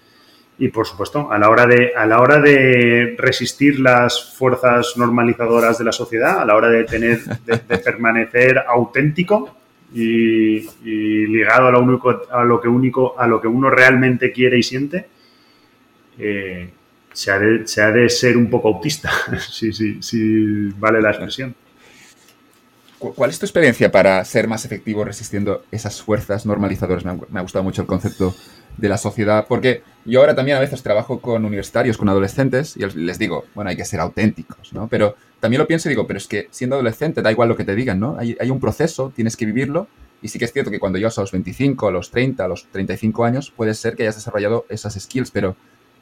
[0.60, 5.80] Y por supuesto, a la hora de, a la hora de resistir las fuerzas normalizadoras
[5.80, 9.56] de la sociedad, a la hora de tener, de, permanecer auténtico
[9.94, 14.60] y, ligado a lo único, a lo que único, a lo que uno realmente quiere
[14.60, 15.08] y siente,
[16.20, 16.70] eh,
[17.12, 21.10] se, ha de, se, ha de, ser un poco autista, si, sí, sí, vale la
[21.10, 21.56] expresión.
[23.12, 27.04] ¿Cuál es tu experiencia para ser más efectivo resistiendo esas fuerzas normalizadoras?
[27.04, 28.34] Me ha, gustado mucho el concepto
[28.78, 32.86] de la sociedad, porque yo ahora también a veces trabajo con universitarios, con adolescentes, y
[33.00, 34.88] les digo, bueno, hay que ser auténticos, ¿no?
[34.88, 37.64] Pero también lo pienso y digo, pero es que siendo adolescente da igual lo que
[37.64, 38.18] te digan, ¿no?
[38.18, 39.88] Hay, hay un proceso, tienes que vivirlo,
[40.22, 42.48] y sí que es cierto que cuando llegas a los 25, a los 30, a
[42.48, 45.56] los 35 años, puede ser que hayas desarrollado esas skills, pero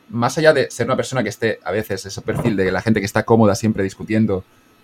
[0.09, 2.99] más allá de ser una persona que esté a veces ese perfil de la gente
[2.99, 4.43] que está cómoda siempre discutiendo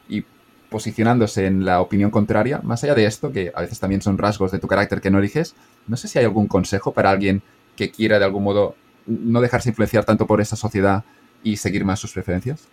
[0.10, 0.26] y
[0.70, 4.52] posicionándose en la opinión contraria, más allá de esto, que a veces también son rasgos
[4.52, 5.56] de tu carácter que no eliges,
[5.88, 7.42] no sé si hay algún consejo para alguien
[7.78, 8.76] que quiera de algún modo
[9.06, 11.06] no dejarse influenciar tanto por esa sociedad
[11.44, 12.68] y seguir más sus preferencias.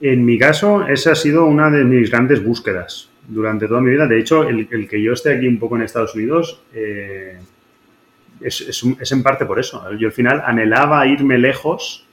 [0.00, 4.06] En mi caso, esa ha sido una de mis grandes búsquedas durante toda mi vida.
[4.06, 7.38] De hecho, el, que yo esté aquí un poco en Estados Unidos eh,
[8.40, 9.82] es, en parte por eso.
[9.98, 12.06] Yo al final anhelaba irme lejos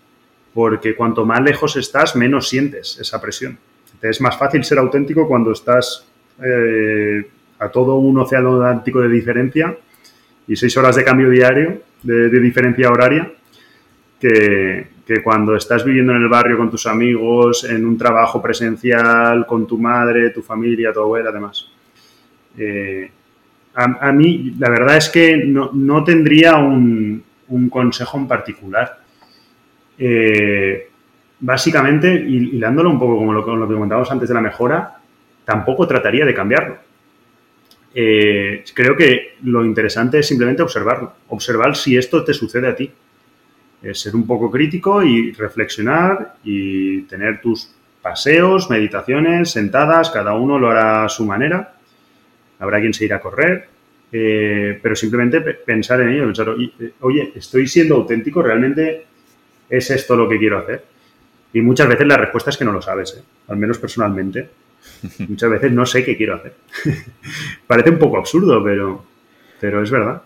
[0.54, 3.58] porque cuanto más lejos estás, menos sientes esa presión.
[4.02, 6.06] es más fácil ser auténtico cuando estás
[6.44, 9.78] eh, a todo un océano atlántico de diferencia
[10.48, 13.32] y seis horas de cambio diario, de, diferencia horaria,
[14.20, 14.88] que,
[15.24, 19.78] cuando estás viviendo en el barrio con tus amigos, en un trabajo presencial, con tu
[19.78, 21.70] madre, tu familia, tu abuela, además.
[22.58, 23.10] Eh,
[23.76, 29.08] a, mí, la verdad es que no, tendría un, un consejo en particular
[29.98, 30.90] eh,
[31.40, 34.98] básicamente, hilándolo un poco como lo, que comentábamos antes de la mejora,
[35.46, 36.78] tampoco trataría de cambiarlo.
[38.00, 42.92] Eh, creo que lo interesante es simplemente observarlo, observar si esto te sucede a ti.
[43.94, 47.72] ser un poco crítico y reflexionar y tener tus
[48.02, 51.74] paseos, meditaciones, sentadas, cada uno lo hará a su manera.
[52.60, 53.68] Habrá quien se irá a correr,
[54.12, 56.56] eh, pero simplemente pensar en ello, pensar,
[57.02, 58.42] oye, ¿estoy siendo auténtico?
[58.42, 59.06] ¿Realmente
[59.70, 60.84] ¿Es esto lo que quiero hacer?
[61.54, 63.24] Y muchas veces la respuesta es que no lo sabes, ¿eh?
[63.48, 64.50] al menos personalmente.
[65.28, 66.54] Muchas veces no sé qué quiero hacer.
[67.68, 69.06] Parece un poco absurdo, pero,
[69.60, 70.22] pero es verdad.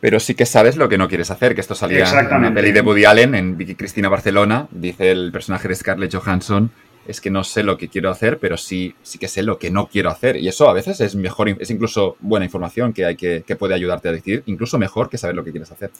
[0.00, 2.72] Pero sí que sabes lo que no quieres hacer, que esto salía en una peli
[2.72, 6.70] de Woody Allen, en Vicky Cristina Barcelona, dice el personaje de Scarlett Johansson,
[7.06, 9.70] es que no sé lo que quiero hacer, pero sí, sí que sé lo que
[9.70, 10.36] no quiero hacer.
[10.36, 13.74] Y eso a veces es mejor, es incluso buena información que, hay que, que puede
[13.74, 15.90] ayudarte a decidir, incluso mejor que saber lo que quieres hacer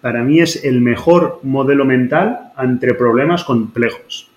[0.00, 4.27] para mí es el mejor modelo mental ante problemas complejos.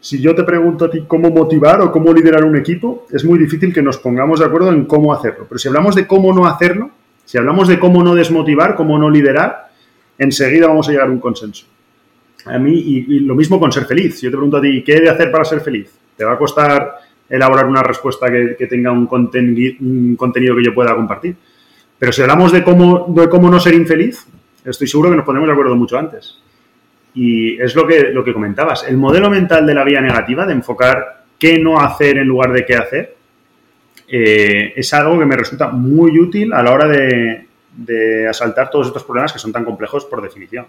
[0.00, 3.38] Si yo te pregunto a ti cómo motivar o cómo liderar un equipo, es muy
[3.38, 5.44] difícil que nos pongamos de acuerdo en cómo hacerlo.
[5.46, 6.90] Pero si hablamos de cómo no hacerlo,
[7.26, 9.68] si hablamos de cómo no desmotivar, cómo no liderar,
[10.18, 11.66] enseguida vamos a llegar a un consenso.
[12.46, 14.18] A mí, y, lo mismo con ser feliz.
[14.18, 15.90] Si yo te pregunto a ti, ¿qué he de hacer para ser feliz?
[16.16, 16.94] ¿Te va a costar
[17.28, 21.36] elaborar una respuesta que, tenga un, contenido que yo pueda compartir?
[21.98, 24.26] Pero si hablamos de cómo, de cómo no ser infeliz,
[24.64, 26.38] estoy seguro que nos ponemos de acuerdo mucho antes.
[27.14, 28.84] Y es lo que, lo que comentabas.
[28.88, 32.64] El modelo mental de la vía negativa, de enfocar qué no hacer en lugar de
[32.64, 33.16] qué hacer,
[34.12, 37.46] eh, es algo que me resulta muy útil a la hora de,
[38.28, 40.66] asaltar todos estos problemas que son tan complejos por definición.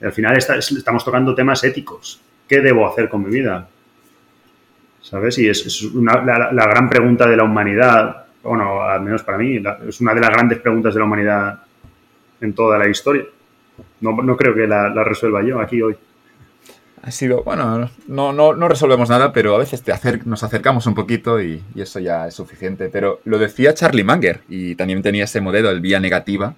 [0.00, 2.20] al final estamos tocando temas éticos.
[2.48, 3.68] ¿Qué debo hacer con mi vida?
[5.02, 5.38] ¿Sabes?
[5.38, 10.14] Y es, la, gran pregunta de la humanidad, bueno, al menos para mí, es una
[10.14, 11.58] de las grandes preguntas de la humanidad
[12.40, 13.24] en toda la historia.
[14.00, 15.96] No, creo que la, resuelva yo aquí hoy.
[17.02, 19.92] Ha sido, bueno, no, no, no resolvemos nada, pero a veces te
[20.24, 22.88] nos acercamos un poquito y, eso ya es suficiente.
[22.88, 26.54] Pero lo decía Charlie Manger y también tenía ese modelo, el vía negativa,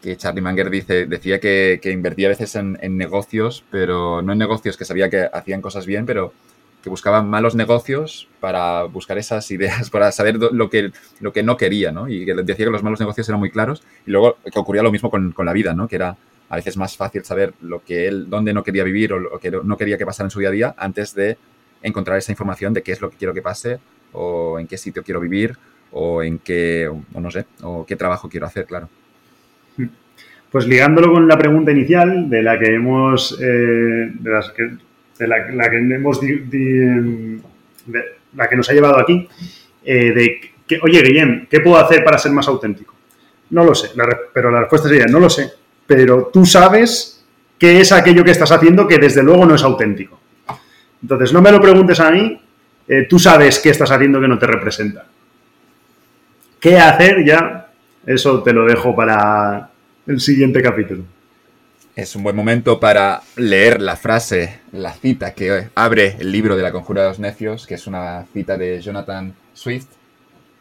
[0.00, 4.38] que Charlie Manger dice, decía que, invertía a veces en, en, negocios, pero no en
[4.38, 6.32] negocios que sabía que hacían cosas bien, pero
[6.82, 11.56] que buscaban malos negocios para buscar esas ideas, para saber lo que, lo que no
[11.56, 12.08] quería, ¿no?
[12.08, 13.82] Y que decía que los malos negocios eran muy claros.
[14.06, 15.88] Y luego que ocurría lo mismo con, la vida, ¿no?
[15.88, 16.16] Que era
[16.50, 19.50] a veces más fácil saber lo que él, dónde no quería vivir o lo que
[19.50, 21.38] no quería que pasara en su día a día antes de
[21.80, 23.78] encontrar esa información de qué es lo que quiero que pase
[24.12, 25.56] o en qué sitio quiero vivir
[25.92, 28.88] o en qué, o no sé, o qué trabajo quiero hacer, claro.
[30.50, 34.70] Pues ligándolo con la pregunta inicial de la que hemos, eh, de las que
[35.26, 36.20] la, que hemos
[38.34, 39.28] la que nos ha llevado aquí,
[39.84, 42.94] eh, de que, oye, Guillem, ¿qué puedo hacer para ser más auténtico?
[43.50, 43.90] No lo sé,
[44.32, 45.50] pero la respuesta sería, no lo sé,
[45.90, 47.20] pero tú sabes
[47.58, 50.20] qué es aquello que estás haciendo que desde luego no es auténtico.
[51.02, 52.40] Entonces, no me lo preguntes a mí,
[52.86, 55.04] eh, tú sabes qué estás haciendo que no te representa.
[56.60, 57.72] ¿Qué hacer ya?
[58.06, 59.68] Eso te lo dejo para
[60.06, 61.02] el siguiente capítulo.
[61.96, 66.62] Es un buen momento para leer la frase, la cita que abre el libro de
[66.62, 69.88] la Conjura de los Necios, que es una cita de Jonathan Swift,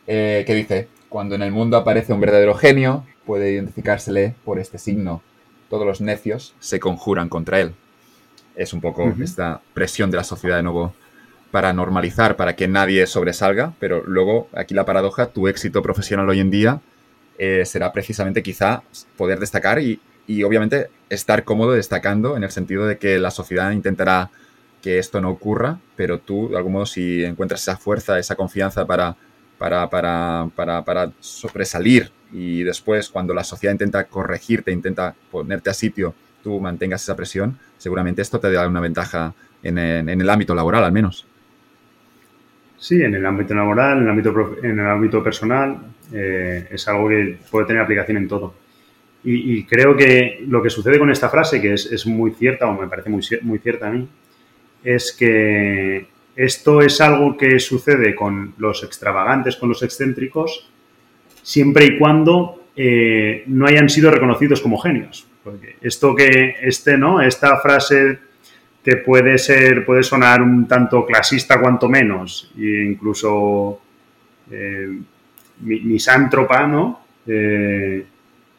[0.07, 4.77] eh, que dice, cuando en el mundo aparece un verdadero genio, puede identificársele por este
[4.77, 5.21] signo.
[5.69, 7.73] Todos los necios se conjuran contra él.
[8.55, 10.93] Es un poco esta presión de la sociedad de nuevo
[11.51, 16.39] para normalizar, para que nadie sobresalga, pero luego aquí la paradoja, tu éxito profesional hoy
[16.39, 16.81] en día
[17.39, 18.83] eh, será precisamente quizá
[19.17, 23.71] poder destacar y, y, obviamente estar cómodo destacando en el sentido de que la sociedad
[23.71, 24.29] intentará
[24.81, 28.85] que esto no ocurra, pero tú de algún modo si encuentras esa fuerza, esa confianza
[28.85, 29.15] para,
[29.59, 35.73] para, para, para, para sobresalir y después cuando la sociedad intenta corregirte, intenta ponerte a
[35.73, 40.55] sitio, tú mantengas esa presión, seguramente esto te da una ventaja en, en el ámbito
[40.55, 41.27] laboral al menos.
[42.79, 45.79] Sí, en el ámbito laboral, en el ámbito, en el ámbito personal,
[46.13, 48.55] eh, es algo que puede tener aplicación en todo.
[49.21, 52.87] Y, creo que lo que sucede con esta frase, que es, muy cierta, o me
[52.87, 54.07] parece muy, muy cierta a mí,
[54.81, 60.69] es que esto es algo que sucede con los extravagantes, con los excéntricos,
[61.41, 65.27] siempre y cuando eh, no hayan sido reconocidos como genios.
[65.43, 67.21] Porque esto que, este, ¿no?
[67.21, 68.19] Esta frase
[68.83, 73.81] que puede ser, puede sonar un tanto clasista cuanto menos, e incluso
[74.51, 74.97] eh,
[75.61, 77.01] misántropa, ¿no?
[77.27, 78.05] Eh,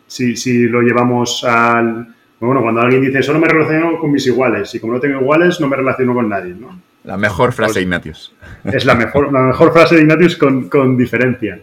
[0.07, 2.15] si, lo llevamos al...
[2.41, 5.61] Bueno, cuando alguien dice, solo me relaciono con mis iguales, y como no tengo iguales,
[5.61, 6.81] no me relaciono con nadie, ¿no?
[7.05, 8.35] La mejor frase de pues Ignatius.
[8.65, 11.61] Es la mejor, la mejor frase de Ignatius con, diferencia.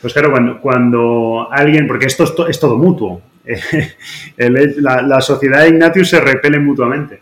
[0.00, 3.22] Pues claro, cuando, cuando, alguien, porque esto es, todo mutuo,
[4.36, 7.20] la, la, sociedad de Ignatius se repele mutuamente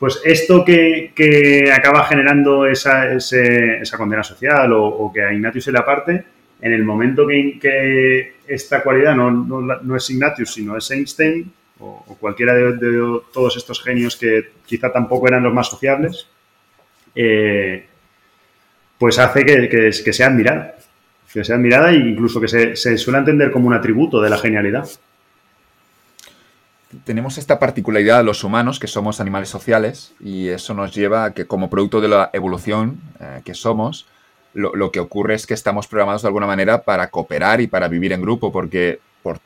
[0.00, 5.78] pues esto que, acaba generando esa, esa condena social o, que a Ignatius se le
[5.78, 6.24] aparte,
[6.62, 12.16] en el momento que, que esta cualidad no, no, es Ignatius, sino es Einstein o,
[12.18, 16.26] cualquiera de, todos estos genios que quizá tampoco eran los más sociables,
[17.14, 17.86] eh,
[18.98, 20.76] pues hace que, que, sea admirada.
[21.32, 24.88] Que sea admirada e incluso que se, suele entender como un atributo de la genialidad
[27.04, 31.34] tenemos esta particularidad de los humanos, que somos animales sociales, y eso nos lleva a
[31.34, 34.06] que como producto de la evolución eh, que somos,
[34.54, 38.12] lo, que ocurre es que estamos programados de alguna manera para cooperar y para vivir
[38.12, 39.38] en grupo, porque por,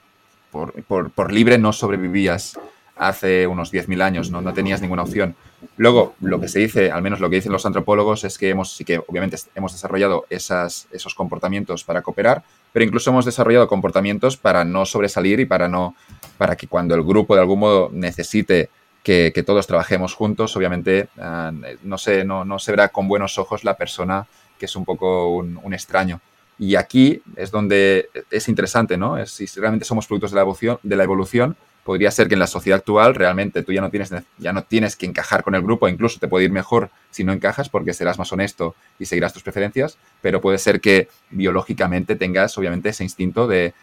[0.51, 2.59] por, por, libre no sobrevivías
[2.97, 4.41] hace unos 10.000 años, ¿no?
[4.41, 5.35] no tenías ninguna opción.
[5.77, 8.77] Luego, lo que se dice, al menos lo que dicen los antropólogos, es que hemos,
[8.77, 14.37] sí que obviamente hemos desarrollado esas, esos comportamientos para cooperar, pero incluso hemos desarrollado comportamientos
[14.37, 15.97] para no sobresalir y para no,
[16.39, 18.71] para que cuando el grupo de algún modo necesite
[19.03, 21.53] que, todos trabajemos juntos, obviamente ah,
[21.83, 24.27] no, se, no, se verá con buenos ojos la persona
[24.59, 26.21] que es un poco un, extraño.
[26.59, 29.19] Y aquí es donde es interesante, ¿no?
[29.19, 32.41] Es, si realmente somos productos de la evolución, de la evolución podría ser que en
[32.41, 35.63] la sociedad actual realmente tú ya no tienes, ya no tienes que encajar con el
[35.63, 39.33] grupo, incluso te puede ir mejor si no encajas porque serás más honesto y seguirás
[39.33, 43.75] tus preferencias, pero puede ser que biológicamente tengas obviamente ese instinto de,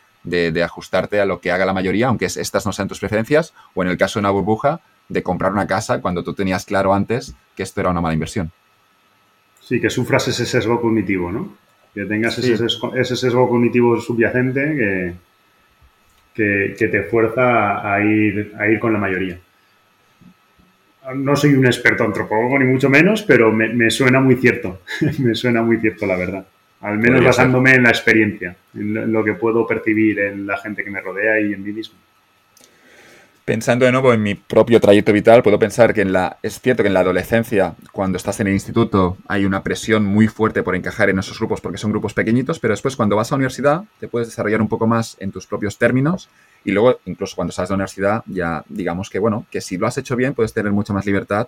[0.64, 3.90] ajustarte a lo que haga la mayoría, aunque estas no sean tus preferencias, o en
[3.90, 7.64] el caso de una burbuja, de comprar una casa cuando tú tenías claro antes que
[7.64, 8.52] esto era una mala inversión.
[9.60, 11.54] Sí, que sufras ese sesgo cognitivo, ¿no?
[11.94, 12.58] Que tengas ese,
[13.16, 15.14] sesgo, cognitivo subyacente que,
[16.34, 19.38] que, te fuerza a ir, a ir con la mayoría.
[21.16, 24.82] No soy un experto antropólogo, ni mucho menos, pero me, suena muy cierto.
[25.20, 26.46] me suena muy cierto, la verdad.
[26.82, 30.90] Al menos basándome en la experiencia, en lo que puedo percibir en la gente que
[30.90, 31.96] me rodea y en mí mismo.
[33.46, 36.84] Pensando de nuevo en mi propio trayecto vital, puedo pensar que en la, es cierto
[36.84, 40.76] que en la adolescencia, cuando estás en el instituto, hay una presión muy fuerte por
[40.76, 43.84] encajar en esos grupos porque son grupos pequeñitos, pero después cuando vas a la universidad
[44.00, 46.30] te puedes desarrollar un poco más en tus propios términos
[46.64, 49.88] y luego incluso cuando sales de la universidad ya digamos que bueno, que si lo
[49.88, 51.48] has hecho bien puedes tener mucha más libertad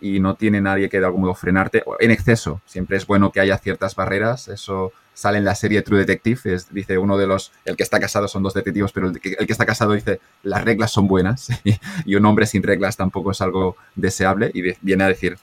[0.00, 2.60] y no tiene nadie que de algún modo frenarte en exceso.
[2.66, 6.72] Siempre es bueno que haya ciertas barreras, eso sale en la serie True Detective, es,
[6.72, 9.66] dice uno de los, el que está casado son dos detectivos, pero el que, está
[9.66, 11.48] casado dice las reglas son buenas
[12.04, 15.36] y, un hombre sin reglas tampoco es algo deseable y viene a decir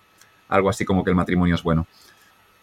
[0.47, 1.87] algo así como que el matrimonio es bueno.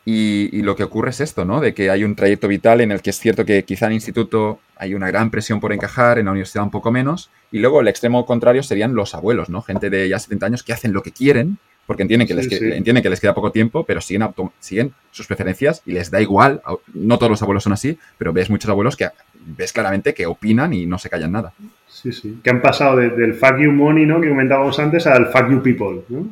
[0.04, 1.60] Y, lo que ocurre es esto, ¿no?
[1.60, 3.96] De que hay un trayecto vital en el que es cierto que quizá en el
[3.96, 7.80] instituto hay una gran presión por encajar, en la universidad un poco menos, y luego
[7.80, 9.62] el extremo contrario serían los abuelos, ¿no?
[9.62, 13.10] Gente de ya 70 años que hacen lo que quieren porque entienden que, les, que
[13.10, 14.28] les queda poco tiempo, pero siguen,
[14.60, 16.62] siguen sus preferencias y les da igual.
[16.94, 19.08] No todos los abuelos son así, pero ves muchos abuelos que
[19.44, 21.52] ves claramente que opinan y no se callan nada.
[21.88, 22.38] Sí, sí.
[22.42, 24.20] Que han pasado del fuck you money, ¿no?
[24.20, 26.28] Que comentábamos antes, al fuck you people, ¿no?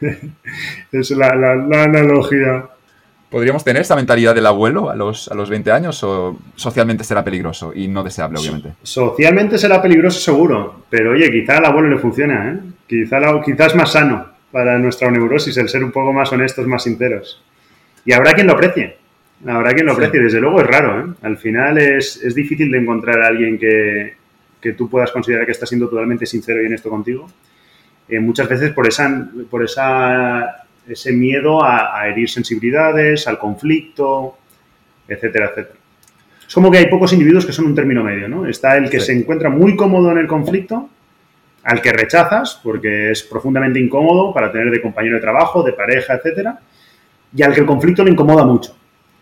[0.92, 2.66] es la, analogía
[3.30, 7.24] ¿Podríamos tener esa mentalidad del abuelo a los, a los 20 años o socialmente será
[7.24, 8.74] peligroso y no deseable, obviamente?
[8.82, 12.58] Socialmente será peligroso seguro, pero oye, quizá al abuelo le funciona, ¿eh?
[12.86, 16.84] Quizá, quizá es más sano para nuestra neurosis el ser un poco más honestos, más
[16.84, 17.42] sinceros.
[18.04, 18.96] Y habrá quien lo aprecie,
[19.46, 21.14] habrá quien lo aprecie, desde luego es raro, ¿eh?
[21.22, 24.14] Al final es, es difícil de encontrar a alguien que,
[24.60, 27.28] que, tú puedas considerar que está siendo totalmente sincero y honesto contigo.
[28.08, 34.36] Eh, muchas veces por esa, por esa ese miedo a, herir sensibilidades, al conflicto,
[35.06, 35.78] etcétera, etcétera.
[36.46, 38.46] Es como que hay pocos individuos que son un término medio, ¿no?
[38.46, 40.90] Está el que se encuentra muy cómodo en el conflicto,
[41.64, 46.14] al que rechazas porque es profundamente incómodo para tener de compañero de trabajo, de pareja,
[46.14, 46.58] etcétera,
[47.34, 48.76] y al que el conflicto le incomoda mucho.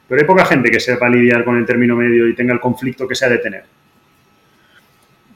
[0.08, 3.06] Pero hay poca gente que sepa lidiar con el término medio y tenga el conflicto
[3.06, 3.64] que sea de tener.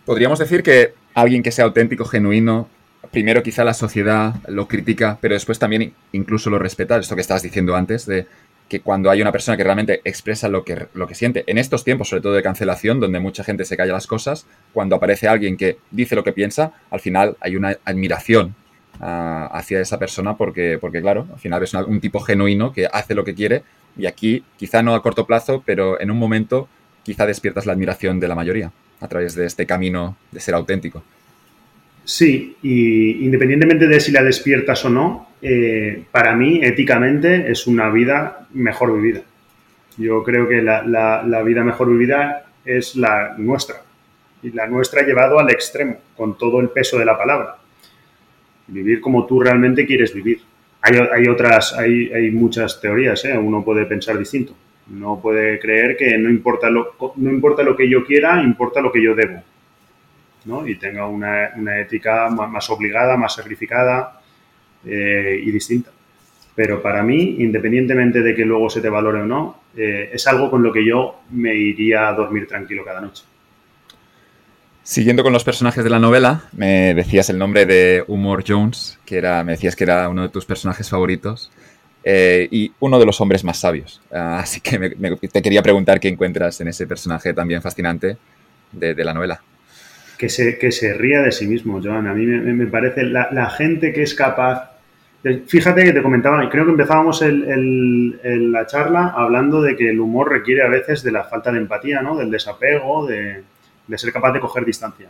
[0.05, 2.69] Podríamos decir que alguien que sea auténtico, genuino,
[3.11, 7.43] primero quizá la sociedad lo critica, pero después también incluso lo respeta, esto que estabas
[7.43, 8.27] diciendo antes, de
[8.69, 11.85] que cuando hay una persona que realmente expresa lo que, lo que siente, en estos
[11.85, 15.57] tiempos, sobre todo de cancelación, donde mucha gente se calla las cosas, cuando aparece alguien
[15.57, 18.55] que dice lo que piensa, al final hay una admiración
[19.01, 23.15] ah, hacia esa persona porque, porque, claro, al final es un tipo genuino que hace
[23.15, 23.63] lo que quiere
[23.97, 26.69] y aquí, quizá no a corto plazo, pero en un momento
[27.03, 31.03] quizá despiertas la admiración de la mayoría a través de este camino de ser auténtico.
[32.05, 37.89] Sí, y independientemente de si la despiertas o no, eh, para mí, éticamente, es una
[37.91, 39.23] vida mejor vivida.
[39.97, 43.77] Yo creo que la, vida mejor vivida es la nuestra,
[44.43, 47.57] y la nuestra llevado al extremo, con todo el peso de la palabra.
[48.67, 50.41] Vivir como tú realmente quieres vivir.
[50.83, 53.39] Hay, otras, hay, hay, muchas teorías, ¿eh?
[53.39, 54.55] uno puede pensar distinto.
[54.89, 58.93] No puede creer que no importa lo, no importa lo que yo quiera, importa lo
[58.93, 59.43] que yo debo
[60.67, 64.21] y tenga una, ética más obligada, más sacrificada
[64.85, 65.91] eh, y distinta.
[66.55, 70.51] Pero para mí, independientemente de que luego se te valore o no, eh, es algo
[70.51, 73.25] con lo que yo me iría a dormir tranquilo cada noche.
[74.83, 79.17] Siguiendo con los personajes de la novela, me decías el nombre de Humor Jones, que
[79.17, 81.51] era, me decías que era uno de tus personajes favoritos
[82.05, 84.03] eh, y uno de los hombres más sabios.
[84.13, 84.79] Ah, así que
[85.33, 88.19] te quería preguntar qué encuentras en ese personaje también fascinante
[88.73, 89.41] de la novela
[90.17, 92.07] que se, que se ría de sí mismo, Joan.
[92.07, 94.71] A mí me, parece la, gente que es capaz...
[95.47, 100.31] fíjate que te comentaba, creo que empezábamos el, la charla hablando de que el humor
[100.31, 102.17] requiere a veces de la falta de empatía, ¿no?
[102.17, 103.43] Del desapego, de,
[103.97, 105.09] ser capaz de coger distancia.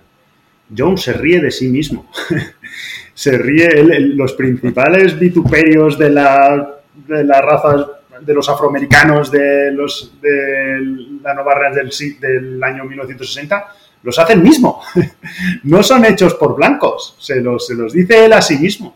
[0.77, 2.11] John se ríe de sí mismo.
[3.15, 3.69] se ríe
[4.15, 7.87] los principales vituperios de la, de la raza
[8.21, 10.81] de los afroamericanos de, los, de
[11.23, 11.91] la Nueva del,
[12.21, 13.67] del año 1960
[14.05, 14.81] los hace él mismo.
[15.65, 18.95] no son hechos por blancos, se los, se los dice él a sí mismo.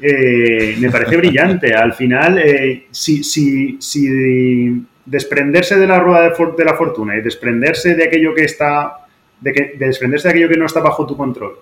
[0.00, 1.72] Eh, me parece brillante.
[1.72, 7.94] Al final, eh, si, si, si, desprenderse de la rueda de, la fortuna y desprenderse
[7.94, 9.06] de aquello que está,
[9.40, 11.54] de, que, desprenderse de aquello que no está bajo tu control,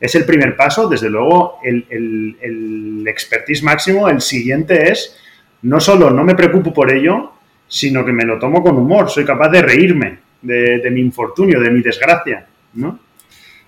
[0.00, 5.16] es el primer paso, desde luego, el, el, el expertise máximo, el siguiente es,
[5.62, 7.32] no solo no me preocupo por ello,
[7.68, 11.70] sino que me lo tomo con humor, soy capaz de reírme, de, mi infortunio, de
[11.70, 12.98] mi desgracia, ¿no?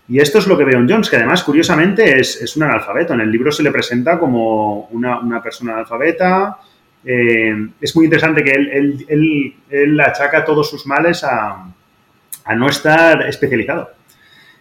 [0.07, 3.15] Y esto es lo que veo en Jones, que además, curiosamente, es, un analfabeto.
[3.15, 6.59] En el libro se le presenta como una, persona analfabeta.
[7.03, 11.67] Eh, es muy interesante que él, él, él, achaca todos sus males a,
[12.55, 13.93] no estar especializado,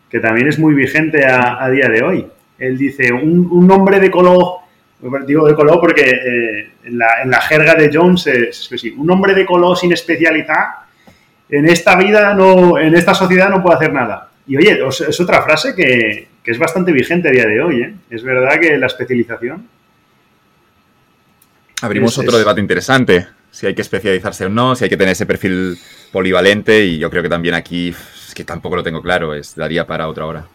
[0.10, 2.26] que también es muy vigente a, día de hoy.
[2.58, 4.60] Él dice, un, hombre de color,
[5.28, 9.46] digo de color porque eh, en, la, jerga de Jones es, es, un hombre de
[9.46, 10.83] color sin especialidad
[11.54, 14.30] en esta vida, no, en esta sociedad no puedo hacer nada.
[14.48, 17.82] Y oye, es otra frase que, es bastante vigente a día de hoy.
[17.84, 17.94] ¿eh?
[18.10, 19.68] Es verdad que la especialización.
[21.82, 23.28] Abrimos otro debate interesante.
[23.52, 25.78] Si hay que especializarse o no, si hay que tener ese perfil
[26.12, 26.84] polivalente.
[26.86, 30.08] Y yo creo que también aquí, es que tampoco lo tengo claro, es, daría para
[30.08, 30.46] otra hora.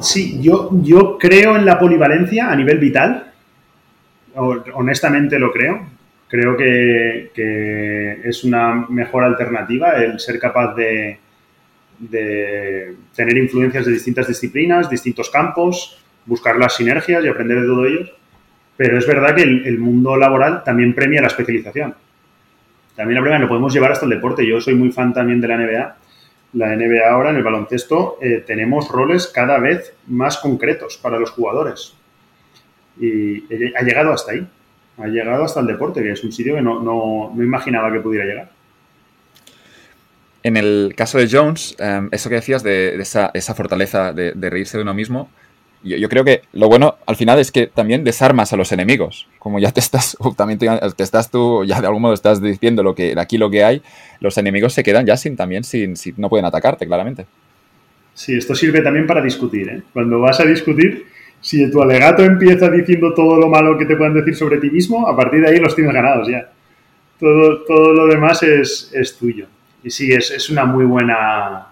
[0.00, 3.32] Sí, yo, yo creo en la polivalencia a nivel vital.
[4.34, 5.93] Honestamente lo creo.
[6.28, 11.18] Creo que, es una mejor alternativa el ser capaz de,
[13.14, 18.06] tener influencias de distintas disciplinas, distintos campos, buscar las sinergias y aprender de todo ello.
[18.76, 21.94] Pero es verdad que el, mundo laboral también premia la especialización.
[22.96, 24.46] También la premia lo podemos llevar hasta el deporte.
[24.46, 25.96] Yo soy muy fan también de la NBA.
[26.54, 31.30] La NBA ahora en el baloncesto eh, tenemos roles cada vez más concretos para los
[31.30, 31.94] jugadores.
[32.98, 33.44] Y
[33.76, 34.48] ha llegado hasta ahí
[34.98, 38.50] ha llegado hasta el deporte, que es un sitio que no, imaginaba que pudiera llegar.
[40.42, 44.82] En el caso de Jones, em, eso que decías de, esa, fortaleza de, reírse de
[44.82, 45.30] uno mismo,
[45.82, 49.28] yo, creo que lo bueno al final es que también desarmas a los enemigos.
[49.38, 52.94] Como ya te estás, también te, estás tú, ya de algún modo estás diciendo lo
[52.94, 53.82] que aquí lo que hay,
[54.20, 57.26] los enemigos se quedan ya sin también, sin, no pueden atacarte, claramente.
[58.14, 59.68] Sí, esto sirve también para discutir.
[59.68, 59.82] ¿eh?
[59.92, 61.06] Cuando vas a discutir,
[61.44, 65.06] si tu alegato empieza diciendo todo lo malo que te puedan decir sobre ti mismo,
[65.06, 66.50] a partir de ahí los tienes ganados ya.
[67.20, 69.46] Todo, todo lo demás es, es tuyo.
[69.82, 71.66] Y sí, es, es una muy buena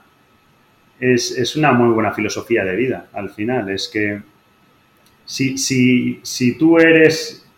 [1.01, 3.71] es, una muy buena filosofía de vida al final.
[3.71, 4.21] Es que
[5.25, 7.49] si, si, si tú eres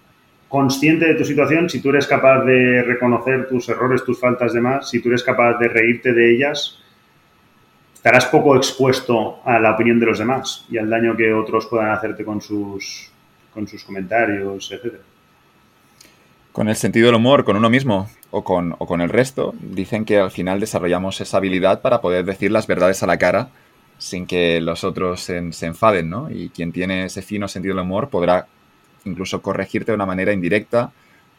[0.49, 4.61] consciente de tu situación, si tú eres capaz de reconocer tus errores, tus faltas de
[4.61, 6.81] más, si tú eres capaz de reírte de ellas,
[8.05, 11.91] estarás poco expuesto a la opinión de los demás y al daño que otros puedan
[11.91, 13.11] hacerte con sus,
[13.55, 14.97] con sus comentarios, etc.
[16.53, 20.05] Con el sentido del humor, con uno mismo, o con, o con el resto, dicen
[20.05, 23.49] que al final desarrollamos esa habilidad para poder decir las verdades a la cara
[23.97, 26.31] sin que los otros se, enfaden, ¿no?
[26.31, 28.49] Y quien tiene ese fino sentido del humor podrá
[29.07, 30.93] incluso corregirte de una manera indirecta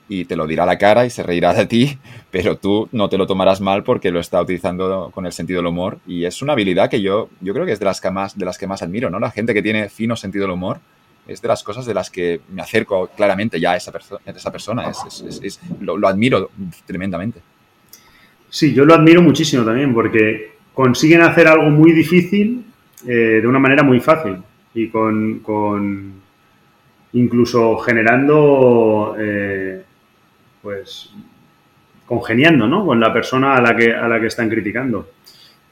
[0.07, 1.97] y te lo dirá a la cara y se reirá de ti,
[2.31, 5.67] pero tú no te lo tomarás mal porque lo está utilizando con el sentido del
[5.67, 5.99] humor.
[6.07, 8.45] Y es una habilidad que yo, yo creo que es de las que más, de
[8.45, 9.19] las que más admiro, ¿no?
[9.19, 10.79] La gente que tiene fino sentido del humor
[11.27, 13.91] es de las cosas de las que me acerco claramente ya a esa,
[14.25, 14.89] esa persona.
[14.89, 16.51] Es, lo, admiro
[16.85, 17.39] tremendamente.
[18.49, 22.65] Sí, yo lo admiro muchísimo también porque consiguen hacer algo muy difícil
[23.07, 24.37] eh, de una manera muy fácil
[24.73, 26.13] y con,
[27.13, 29.83] incluso generando, eh,
[30.65, 31.11] pues,
[32.07, 32.83] congeniando, ¿no?
[32.83, 35.11] Con la persona a la que, a la que están criticando.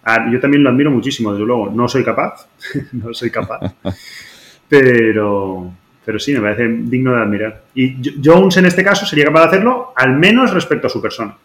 [0.04, 1.72] Ah, yo también lo admiro muchísimo, desde luego.
[1.72, 2.48] No soy capaz,
[2.92, 3.74] no soy capaz.
[4.70, 5.72] Pero,
[6.04, 7.64] pero sí, me parece digno de admirar.
[7.76, 11.38] Y Jones en este caso sería capaz de hacerlo al menos respecto a su persona.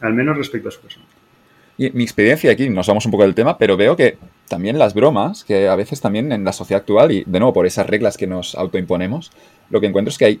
[0.00, 1.04] Al menos respecto a su persona.
[1.76, 4.16] Y mi experiencia aquí, nos vamos un poco del tema, pero veo que
[4.48, 7.66] también las bromas, que a veces también en la sociedad actual, y de nuevo por
[7.66, 9.30] esas reglas que nos autoimponemos,
[9.74, 10.40] lo que encuentro es que hay,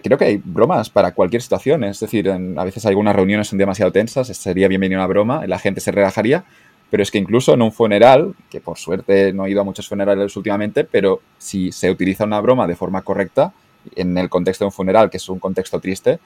[0.00, 1.82] creo que hay bromas para cualquier situación.
[1.84, 5.80] Es decir, a veces algunas reuniones son demasiado tensas, sería bienvenida una broma, la gente
[5.80, 6.44] se relajaría,
[6.90, 9.88] pero es que incluso en un funeral, que por suerte no he ido a muchos
[9.88, 13.54] funerales últimamente, pero si se utiliza una broma de forma correcta,
[13.94, 16.18] en el contexto de un funeral, que es un contexto triste,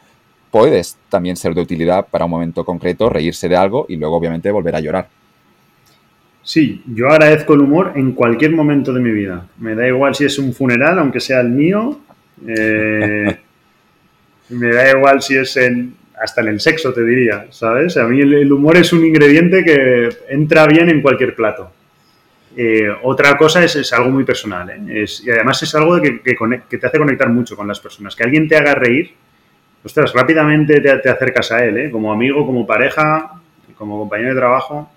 [0.51, 4.51] puedes también ser de utilidad para un momento concreto, reírse de algo y luego obviamente
[4.51, 5.09] volver a llorar.
[6.43, 9.47] Sí, yo agradezco el humor en cualquier momento de mi vida.
[9.59, 12.01] Me da igual si es un funeral, aunque sea el mío.
[12.47, 13.37] Eh,
[14.51, 17.97] me da igual si es en, hasta en el sexo, te diría, ¿sabes?
[17.97, 21.73] A mí el, humor es un ingrediente que entra bien en cualquier plato.
[22.57, 25.07] Eh, otra cosa es, algo muy personal, ¿eh?
[25.25, 28.15] y además es algo que, te hace conectar mucho con las personas.
[28.15, 29.15] Que alguien te haga reír,
[29.83, 31.91] ostras, rápidamente te, acercas a él, ¿eh?
[31.91, 33.41] como amigo, como pareja,
[33.79, 34.91] como compañero de trabajo.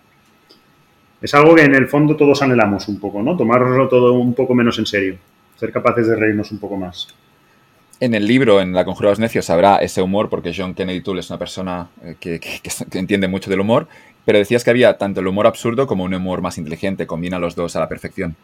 [1.22, 3.38] Es algo que en el fondo todos anhelamos un poco, ¿no?
[3.38, 5.15] Tomárnoslo todo un poco menos en serio,
[5.56, 7.15] ser capaces de reírnos un poco más.
[7.99, 11.02] En el libro, en La Conjura de los Necios, habrá ese humor, porque John Kennedy
[11.02, 12.41] Toole es una persona eh, que,
[12.98, 13.88] entiende mucho del humor,
[14.26, 17.56] pero decías que había tanto el humor absurdo como un humor más inteligente, combina los
[17.56, 18.36] dos a la perfección.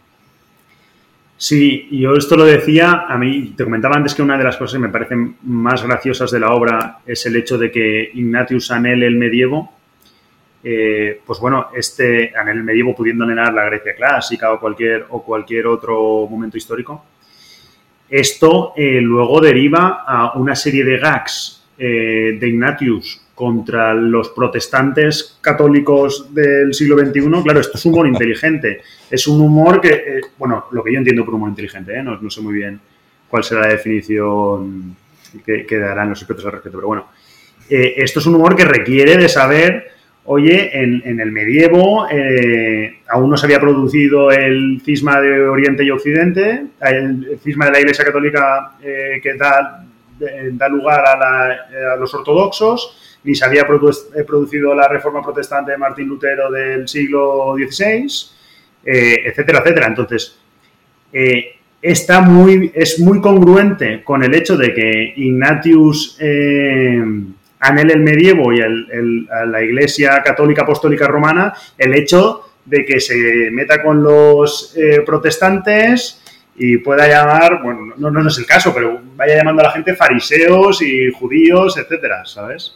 [1.37, 4.73] Sí, yo esto lo decía, a mí te comentaba antes que una de las cosas
[4.73, 9.07] que me parecen más graciosas de la obra es el hecho de que Ignatius anhele
[9.07, 9.71] el medievo,
[10.61, 15.23] eh, pues bueno, este anhele el medievo pudiendo anhelar la Grecia clásica o cualquier, o
[15.23, 17.05] cualquier otro momento histórico,
[18.09, 25.37] esto eh, luego deriva a una serie de gags eh, de Ignatius contra los protestantes
[25.39, 27.41] católicos del siglo XXI.
[27.43, 28.81] Claro, esto es humor inteligente.
[29.09, 32.29] Es un humor que, eh, bueno, lo que yo entiendo por humor inteligente, no, no,
[32.29, 32.79] sé muy bien
[33.29, 34.95] cuál será la definición
[35.45, 37.07] que, que darán los expertos al respecto, pero bueno,
[37.69, 39.98] esto es un humor que requiere de saber
[40.31, 45.89] oye, en, el medievo eh, aún no se había producido el cisma de Oriente y
[45.89, 49.83] Occidente, el, cisma de la Iglesia Católica eh, que da,
[50.69, 56.51] lugar a, los ortodoxos, ni se había eh, producido la reforma protestante de Martín Lutero
[56.51, 58.05] del siglo XVI,
[58.83, 59.87] etcétera, etcétera.
[59.87, 60.37] Entonces,
[61.81, 66.19] está muy, es muy congruente con el hecho de que Ignatius
[67.59, 73.49] anhele el medievo y el, la Iglesia Católica Apostólica Romana el hecho de que se
[73.51, 76.21] meta con los eh, protestantes
[76.55, 79.95] y pueda llamar, bueno, no, no, es el caso, pero vaya llamando a la gente
[79.95, 82.75] fariseos y judíos, etcétera, ¿sabes?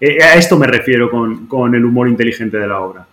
[0.00, 3.06] Eh, a esto me refiero con, el humor inteligente de la obra.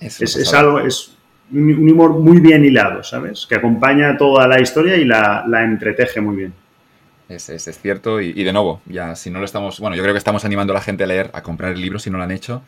[0.00, 1.16] es, algo, es
[1.52, 3.46] un, humor muy bien hilado, ¿sabes?
[3.48, 6.52] Que acompaña toda la historia y la, la entreteje muy bien.
[7.28, 10.18] Es, es, cierto y, de nuevo, ya si no lo estamos, bueno, yo creo que
[10.18, 12.30] estamos animando a la gente a leer, a comprar el libro si no lo han
[12.30, 12.62] hecho,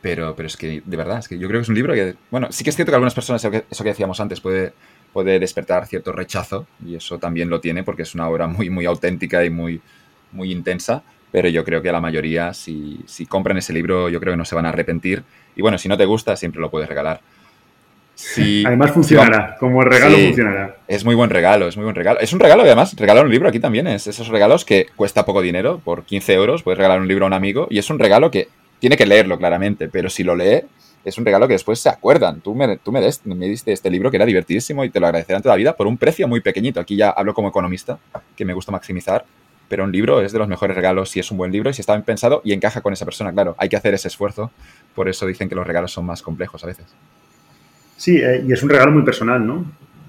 [0.00, 2.14] pero, pero es que de verdad, es que yo creo que es un libro que,
[2.30, 4.72] bueno, sí que es cierto que algunas personas, eso que, decíamos antes, puede
[5.12, 8.84] puede despertar cierto rechazo y eso también lo tiene porque es una obra muy, muy
[8.84, 9.80] auténtica y muy,
[10.32, 14.20] muy intensa, pero yo creo que a la mayoría, si, si compran ese libro, yo
[14.20, 15.22] creo que no se van a arrepentir.
[15.56, 17.20] Y bueno, si no te gusta, siempre lo puedes regalar.
[18.64, 20.76] Además funcionará, como regalo funcionará.
[20.86, 22.20] Es muy buen regalo, es muy buen regalo.
[22.20, 25.42] Es un regalo, además, regalar un libro aquí también es esos regalos que cuesta poco
[25.42, 28.30] dinero, por 15 euros puedes regalar un libro a un amigo y es un regalo
[28.30, 30.62] que tiene que leerlo claramente, pero si lo lee,
[31.04, 32.40] es un regalo que después se acuerdan.
[32.40, 35.42] Tú me, tú me, me diste este libro que era divertidísimo y te lo agradecerán
[35.42, 36.80] toda la vida por un precio muy pequeñito.
[36.80, 37.98] Aquí ya hablo como economista,
[38.36, 39.24] que me gusta maximizar,
[39.68, 41.80] pero un libro es de los mejores regalos si es un buen libro y si
[41.80, 43.32] está bien pensado y encaja con esa persona.
[43.32, 44.50] Claro, hay que hacer ese esfuerzo,
[44.94, 46.86] por eso dicen que los regalos son más complejos a veces.
[47.96, 49.64] Sí, eh, y es un regalo muy personal, ¿no?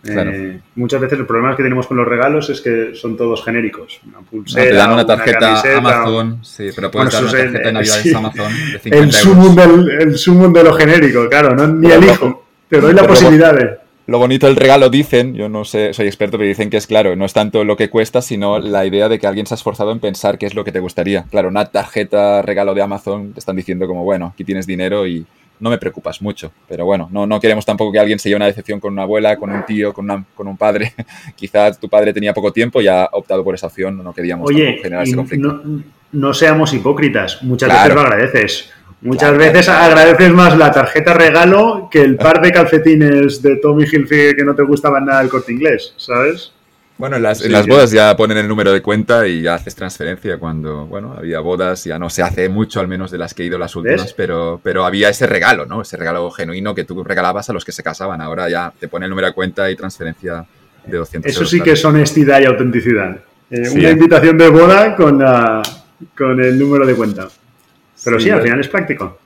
[0.07, 4.01] Eh, muchas veces el problema que tenemos con los regalos es que son todos genéricos.
[4.05, 8.15] Una pulsera, te dan una tarjeta Amazon, sí, pero puedes dar una tarjeta de Navidad
[8.15, 12.45] Amazon de 50 el sumum, del, el sumum de lo genérico, claro, no, ni elijo.
[12.69, 13.85] Te doy la posibilidad de...
[14.07, 17.15] Lo bonito del regalo dicen, yo no sé, soy experto, pero dicen que es claro,
[17.15, 19.91] no es tanto lo que cuesta, sino la idea de que alguien se ha esforzado
[19.91, 21.23] en pensar qué es lo que te gustaría.
[21.31, 25.25] Claro, una tarjeta regalo de Amazon te están diciendo como, bueno, aquí tienes dinero y
[25.60, 26.52] no me preocupas mucho.
[26.68, 29.38] Pero bueno, no, no queremos tampoco que alguien se lleve una decepción con una abuela,
[29.38, 30.94] con un tío, con, con un padre.
[31.36, 35.03] Quizás tu padre tenía poco tiempo y ha optado por esa opción, no queríamos generar
[35.03, 35.61] ese conflicto.
[36.11, 38.72] No, seamos hipócritas, muchas veces lo agradeces.
[39.02, 44.36] Muchas veces agradeces más la tarjeta regalo que el par de calcetines de Tommy Hilfiger
[44.36, 46.55] que no te gustaban nada del corte inglés, ¿sabes?
[46.97, 50.85] Bueno, en las, bodas ya ponen el número de cuenta y ya haces transferencia cuando,
[50.85, 53.57] bueno, había bodas, ya no se hace mucho al menos de las que he ido
[53.57, 55.81] las últimas, pero, pero había ese regalo, ¿no?
[55.81, 58.22] Ese regalo genuino que tú regalabas a los que se casaban.
[58.22, 60.45] Ahora ya te pone el número de cuenta y transferencia
[60.85, 63.17] de 200 Eso sí que es honestidad y autenticidad.
[63.49, 65.22] Eh, una invitación de boda con,
[66.17, 67.27] con el número de cuenta.
[68.05, 69.19] Pero sí, al final es práctico.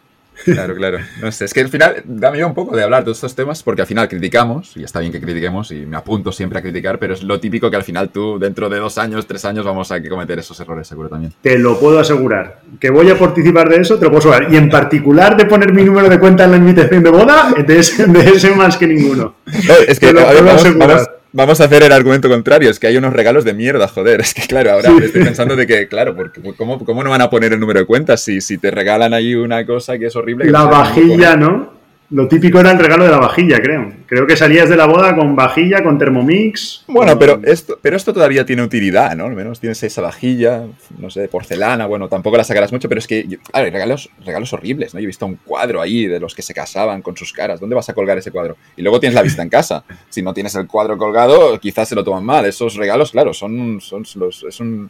[0.45, 0.99] Claro, claro.
[1.21, 3.63] No sé, es que al final da miedo un poco de hablar de estos temas
[3.63, 6.99] porque al final criticamos, y está bien que critiquemos, y me apunto siempre a criticar,
[6.99, 9.91] pero es lo típico que al final tú, dentro de dos años, tres años, vamos
[9.91, 11.33] a cometer esos errores, seguro también.
[11.41, 12.61] Te lo puedo asegurar.
[12.79, 14.53] Que voy a participar de eso, te lo puedo asegurar.
[14.53, 17.79] Y en particular de poner mi número de cuenta en la invitación de boda, de
[17.79, 19.35] ese, de más que ninguno.
[19.87, 23.13] es que lo puedo asegurar vamos a hacer el argumento contrario, es que hay unos
[23.13, 24.21] regalos de mierda, joder.
[24.21, 27.29] Es que claro, ahora estoy pensando de que, claro, porque ¿cómo, ¿cómo, no van a
[27.29, 30.49] poner el número de cuentas si, si te regalan ahí una cosa que es horrible?
[30.49, 31.78] la vajilla, ¿no?
[32.11, 33.93] Lo típico era el regalo de la vajilla, creo.
[34.07, 36.83] Creo que salías de la boda con vajilla, con Thermomix.
[36.87, 39.25] Bueno, pero esto, pero esto todavía tiene utilidad, ¿no?
[39.25, 40.63] Al menos tienes esa vajilla,
[40.97, 44.51] no sé, de porcelana, bueno, tampoco la sacarás mucho, pero es que, hay regalos, regalos
[44.53, 44.99] horribles, ¿no?
[44.99, 47.59] Yo he visto un cuadro ahí de los que se casaban con sus caras.
[47.59, 48.57] ¿Dónde vas a colgar ese cuadro?
[48.75, 49.83] Y luego tienes la vista en casa.
[50.09, 52.45] Si no tienes el cuadro colgado, quizás se lo toman mal.
[52.45, 54.89] Esos regalos, claro, son, son los, es un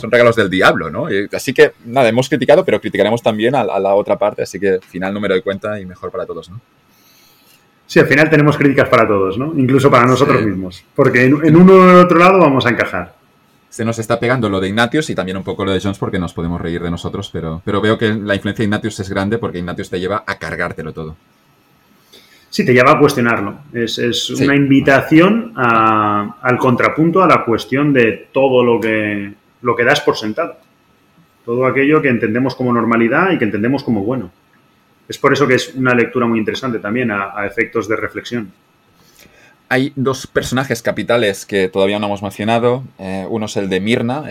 [0.00, 1.06] son regalos del diablo, ¿no?
[1.32, 5.14] así que, nada, hemos criticado, pero criticaremos también a, la otra parte, así que final
[5.14, 6.60] número de cuenta y mejor para todos, ¿no?
[7.86, 9.52] Sí, al final tenemos críticas para todos, ¿no?
[9.56, 13.14] Incluso para nosotros mismos, porque en, uno o en otro lado vamos a encajar.
[13.68, 16.18] Se nos está pegando lo de Ignatius y también un poco lo de Jones porque
[16.18, 19.38] nos podemos reír de nosotros, pero, pero veo que la influencia de Ignatius es grande
[19.38, 21.16] porque Ignatius te lleva a cargártelo todo.
[22.50, 23.60] Sí, te lleva a cuestionarlo.
[23.72, 29.32] Es, una invitación al contrapunto a la cuestión de todo lo que
[29.62, 30.56] lo que das por sentado.
[31.44, 34.30] Todo aquello que entendemos como normalidad y que entendemos como bueno.
[35.08, 38.52] Es por eso que es una lectura muy interesante también a, efectos de reflexión.
[39.68, 42.84] Hay dos personajes capitales que todavía no hemos mencionado.
[42.98, 44.24] Eh, uno es el de Mirna,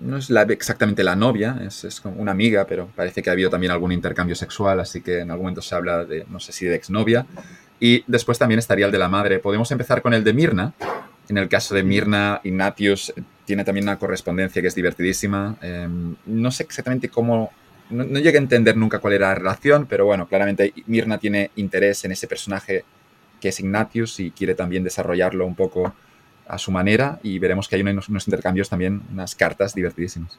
[0.00, 3.72] no es exactamente la novia, es, es, una amiga, pero parece que ha habido también
[3.72, 6.76] algún intercambio sexual, así que en algún momento se habla de, no sé si de
[6.76, 7.26] exnovia.
[7.78, 9.38] Y después también estaría el de la madre.
[9.38, 10.72] Podemos empezar con el de Mirna.
[11.28, 13.12] En el caso de Mirna, Ignatius
[13.44, 15.56] tiene también una correspondencia que es divertidísima.
[15.60, 17.50] Em, no sé exactamente cómo,
[17.90, 22.04] no, llegué a entender nunca cuál era la relación, pero bueno, claramente Mirna tiene interés
[22.04, 22.84] en ese personaje
[23.40, 25.94] que es Ignatius y quiere también desarrollarlo un poco
[26.48, 30.38] a su manera y veremos que hay unos, intercambios también, unas cartas divertidísimas.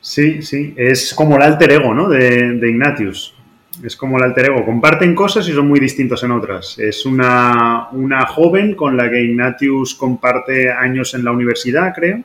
[0.00, 2.08] Sí, sí, es como el alter ego ¿no?
[2.08, 3.33] de Ignatius.
[3.82, 4.64] Es como el alter ego.
[4.64, 6.78] Comparten cosas y son muy distintos en otras.
[6.78, 12.20] Es una, una joven con la que Ignatius comparte años en la universidad, creo.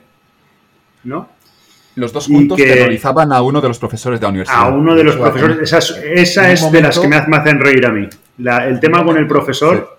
[1.04, 1.30] ¿No?
[1.96, 4.60] Los dos juntos terrorizaban a uno de los profesores de la universidad.
[4.60, 5.58] A uno de los profesores.
[5.62, 8.08] Esa, es, de las que me hacen reír a mí.
[8.38, 9.98] el tema con el profesor.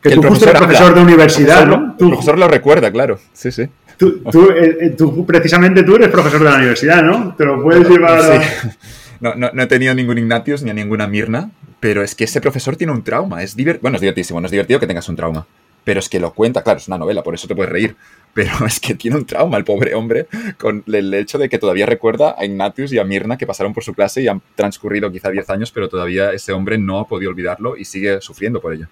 [0.00, 1.96] Que tú fuiste el profesor de universidad, ¿no?
[1.98, 3.18] el profesor lo recuerda, claro.
[3.32, 3.66] Sí, sí.
[3.96, 4.20] Tú,
[4.54, 7.34] eh, eh, tú, precisamente tú eres profesor de la universidad, ¿no?
[7.34, 8.42] Te lo puedes llevar a...
[9.20, 12.40] No, no, no, he tenido ningún Ignatius ni a ninguna Mirna, pero es que ese
[12.40, 13.42] profesor tiene un trauma.
[13.42, 15.46] Es bueno, es divertísimo, no es divertido que tengas un trauma.
[15.84, 17.96] Pero es que lo cuenta, claro, es una novela, por eso te puedes reír.
[18.34, 20.26] Pero es que tiene un trauma el pobre hombre
[20.58, 23.84] con el hecho de que todavía recuerda a Ignatius y a Mirna que pasaron por
[23.84, 27.30] su clase y han transcurrido quizá 10 años, pero todavía ese hombre no ha podido
[27.30, 28.88] olvidarlo y sigue sufriendo por ello.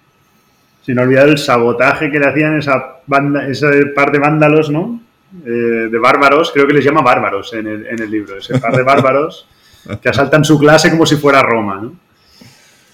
[0.83, 5.01] sin olvidar el sabotaje que le hacían esa banda, ese par de vándalos, ¿no?
[5.43, 8.73] Eh, de bárbaros, creo que les llama bárbaros en el, en el, libro, ese par
[8.73, 9.47] de bárbaros
[10.01, 11.93] que asaltan su clase como si fuera Roma, ¿no?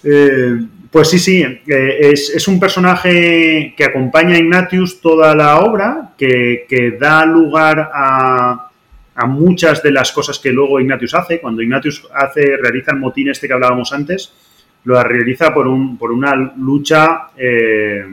[0.04, 0.60] Eh,
[0.90, 6.12] pues sí, sí, eh, es, es, un personaje que acompaña a Ignatius toda la obra,
[6.18, 8.68] que, que da lugar a,
[9.14, 11.40] a, muchas de las cosas que luego Ignatius hace.
[11.40, 14.34] Cuando Ignatius hace, realiza el motín este que hablábamos antes,
[14.84, 18.04] lo realiza por, un, por una lucha eh,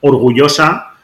[0.00, 0.94] orgullosa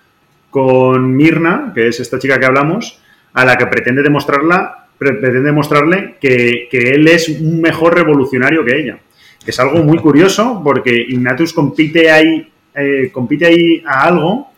[0.51, 3.01] con Mirna, que es esta chica que hablamos,
[3.32, 8.79] a la que pretende demostrarla, pretende demostrarle que, que él es un mejor revolucionario que
[8.79, 8.99] ella
[9.45, 14.51] que es algo muy curioso porque Ignatius compite ahí, eh, compite ahí a algo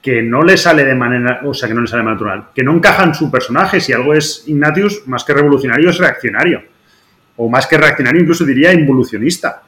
[0.00, 2.74] que no le sale de manera, o sea, que no le sale natural, que no
[2.74, 3.80] encaja en su personaje.
[3.80, 6.62] Si algo es Ignatius, más que revolucionario, es reaccionario.
[7.36, 9.62] O más que reaccionario, incluso diría involucionista.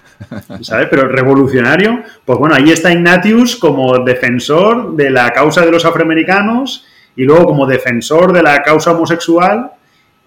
[0.62, 0.88] ¿Sabes?
[0.90, 6.86] Pero revolucionario, pues bueno, ahí está Ignatius como defensor de la causa de los afroamericanos
[7.16, 9.72] y luego como defensor de la causa homosexual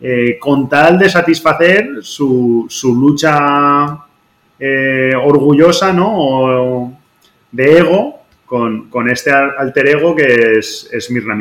[0.01, 3.97] eh, con tal de satisfacer su, su lucha
[4.57, 6.97] eh, orgullosa, ¿no?
[7.51, 11.37] De ego con, con, este alter ego que es, es Mirna.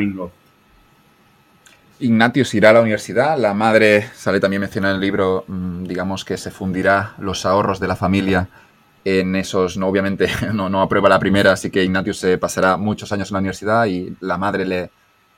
[2.01, 6.23] Ignatius irá a la universidad, la madre sale también mencionada en el libro, mm, digamos
[6.23, 8.47] que se fundirá los ahorros de la familia
[9.05, 13.11] en esos, no obviamente no, no aprueba la primera, así que Ignatius se pasará muchos
[13.13, 14.89] años en la universidad y la madre le,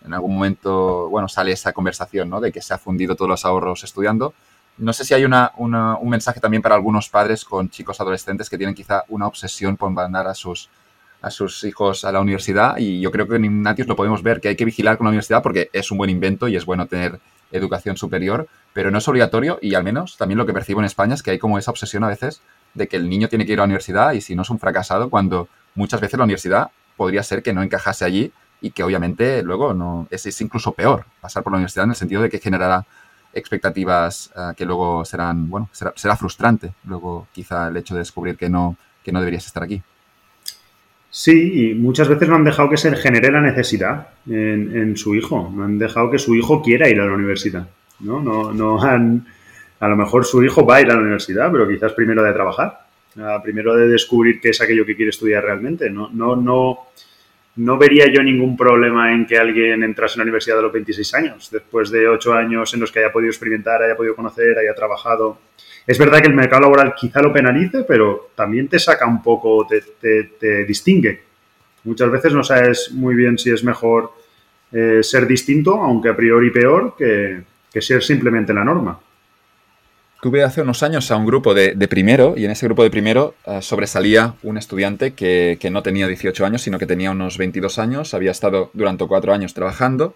[0.06, 2.42] en algún momento, bueno, sale esa conversación, ¿no?
[2.42, 4.34] De que se ha fundido todos los ahorros estudiando.
[4.78, 8.58] No sé si hay una, un mensaje también para algunos padres con chicos adolescentes que
[8.58, 10.70] tienen quizá una obsesión por mandar a sus,
[11.22, 14.42] a sus hijos a la universidad y yo creo que en Ignatius lo podemos ver,
[14.42, 16.88] que hay que vigilar con la universidad porque es un buen invento y es bueno
[16.88, 17.20] tener
[17.52, 21.14] educación superior, pero no es obligatorio y al menos también lo que percibo en España
[21.14, 22.42] es que hay como esa obsesión a veces
[22.74, 24.58] de que el niño tiene que ir a la universidad y si no es un
[24.58, 28.32] fracasado, cuando muchas veces la universidad podría ser que no encajase allí
[28.62, 31.96] y que obviamente luego no es, es, incluso peor pasar por la universidad en el
[31.96, 32.86] sentido de que generará
[33.34, 38.50] expectativas uh, que luego serán, bueno, será, frustrante luego quizá el hecho de descubrir que
[38.50, 39.82] no, que no deberías estar aquí.
[41.10, 45.14] Sí, y muchas veces no han dejado que se genere la necesidad en, en, su
[45.14, 47.68] hijo, no han dejado que su hijo quiera ir a la universidad,
[48.00, 48.22] ¿no?
[48.22, 49.28] No, no han,
[49.82, 52.32] a lo mejor su hijo va a ir a la universidad, pero quizás primero de
[52.32, 52.88] trabajar,
[53.44, 56.78] primero de descubrir qué es aquello que quiere estudiar realmente, no, no, no
[57.56, 61.14] no vería yo ningún problema en que alguien entrase en la universidad a los 26
[61.16, 64.74] años, después de 8 años en los que haya podido experimentar, haya podido conocer, haya
[64.74, 65.40] trabajado.
[65.86, 69.68] Es verdad que el mercado laboral quizá lo penalice, pero también te saca un poco,
[69.68, 71.24] te, distingue.
[71.84, 74.14] Muchas veces no sabes muy bien si es mejor
[74.72, 79.00] eh, ser distinto, aunque a priori peor, que ser simplemente la norma
[80.22, 82.92] tuve hace unos años a un grupo de, de primero y en ese grupo de
[82.92, 87.38] primero uh, sobresalía un estudiante que, que, no tenía 18 años, sino que tenía unos
[87.38, 90.16] 22 años, había estado durante cuatro años trabajando,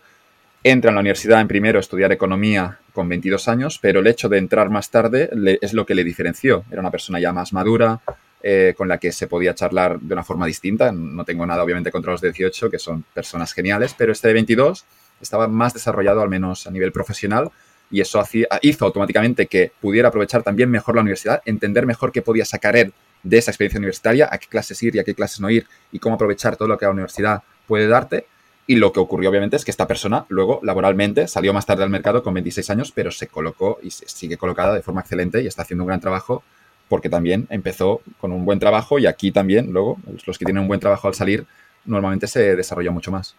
[0.63, 4.29] entra en la universidad en primero a estudiar economía con 22 años, pero el hecho
[4.29, 6.63] de entrar más tarde le, es lo que le diferenció.
[6.71, 8.01] Era una persona ya más madura,
[8.41, 10.91] eh, con la que se podía charlar de una forma distinta.
[10.91, 14.35] No tengo nada obviamente contra los de 18, que son personas geniales, pero este de
[14.35, 14.85] 22
[15.21, 17.49] estaba más desarrollado, al menos a nivel profesional,
[17.91, 22.21] y eso hacía, hizo automáticamente que pudiera aprovechar también mejor la universidad, entender mejor qué
[22.21, 22.93] podía sacar él
[23.23, 25.99] de esa experiencia universitaria, a qué clases ir y a qué clases no ir y
[25.99, 28.27] cómo aprovechar todo lo que la universidad puede darte.
[28.67, 31.89] Y lo que ocurrió obviamente es que esta persona luego laboralmente salió más tarde al
[31.89, 35.61] mercado con 26 años, pero se colocó y sigue colocada de forma excelente y está
[35.61, 36.43] haciendo un gran trabajo
[36.89, 40.67] porque también empezó con un buen trabajo y aquí también luego los que tienen un
[40.67, 41.45] buen trabajo al salir
[41.85, 43.35] normalmente se desarrolla mucho más.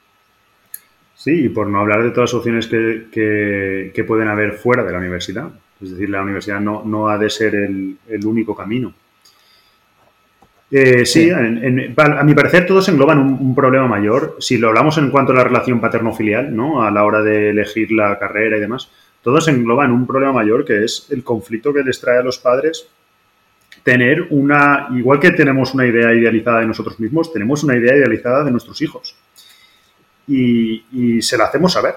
[1.17, 4.85] Sí, y por no hablar de todas las opciones que, que, que, pueden haber fuera
[4.85, 5.49] de la universidad.
[5.83, 8.93] Es decir, la universidad no, no ha de ser el, el único camino.
[10.71, 11.31] Eh, sí, sí.
[11.31, 14.37] En, en, a mi parecer todos engloban un, un, problema mayor.
[14.41, 16.83] Si lo hablamos en cuanto a la relación paterno-filial, ¿no?
[16.83, 18.91] a la hora de elegir la carrera y demás,
[19.23, 22.89] todos engloban un problema mayor que es el conflicto que les trae a los padres
[23.83, 28.45] tener una, igual que tenemos una idea idealizada de nosotros mismos, tenemos una idea idealizada
[28.45, 29.17] de nuestros hijos
[30.27, 31.95] y, y, se la hacemos saber.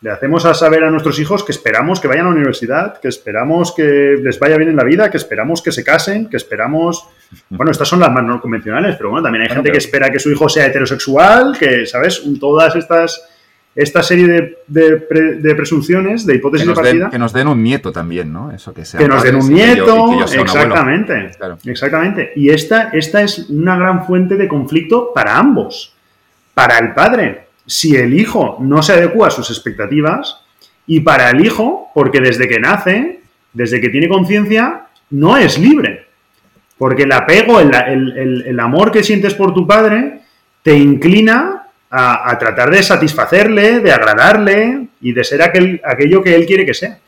[0.00, 3.06] Le hacemos a saber a nuestros hijos que esperamos que vayan a la universidad, que
[3.06, 7.08] esperamos que les vaya bien en la vida, que esperamos que se casen, que esperamos...
[7.50, 10.18] Bueno, estas son las más no convencionales, pero bueno, también hay gente que espera que
[10.18, 12.20] su hijo sea heterosexual, que, ¿sabes?
[12.40, 13.28] Todas estas...
[13.74, 17.04] Esta serie de, de, pre, de presunciones, de hipótesis de partida.
[17.04, 18.50] Den, que nos den un nieto también, ¿no?
[18.50, 19.00] Eso que sea.
[19.00, 21.30] Que nos den un nieto, yo, yo exactamente.
[21.38, 21.56] Claro.
[21.64, 22.32] Exactamente.
[22.36, 25.94] Y esta, esta es una gran fuente de conflicto para ambos.
[26.52, 30.40] Para el padre, si el hijo no se adecua a sus expectativas
[30.86, 33.20] y para el hijo, porque desde que nace,
[33.52, 36.06] desde que tiene conciencia, no es libre.
[36.78, 40.20] Porque el apego, el, amor que sientes por tu padre,
[40.62, 46.46] te inclina a, tratar de satisfacerle, de agradarle y de ser aquel, aquello que él
[46.46, 46.98] quiere que sea.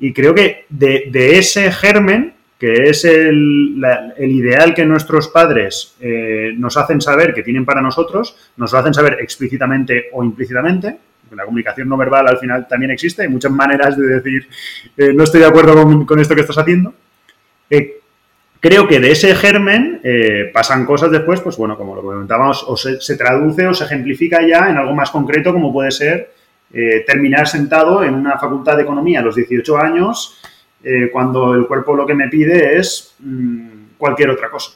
[0.00, 3.80] Y creo que de, ese germen, que es el,
[4.18, 8.92] ideal que nuestros padres eh, nos hacen saber que tienen para nosotros, nos lo hacen
[8.92, 10.98] saber explícitamente o implícitamente,
[11.30, 14.48] la comunicación no verbal al final también existe, hay muchas maneras de decir
[14.96, 16.94] eh, no estoy de acuerdo con, esto que estás haciendo.
[17.70, 18.00] Eh,
[18.58, 20.00] creo que de ese germen
[20.52, 24.70] pasan cosas después, pues bueno, como lo comentábamos, o se, traduce o se ejemplifica ya
[24.70, 26.32] en algo más concreto, como puede ser
[27.06, 30.40] terminar sentado en una facultad de economía a los 18 años,
[31.12, 34.72] cuando el cuerpo lo que me pide es mm, cualquier otra cosa.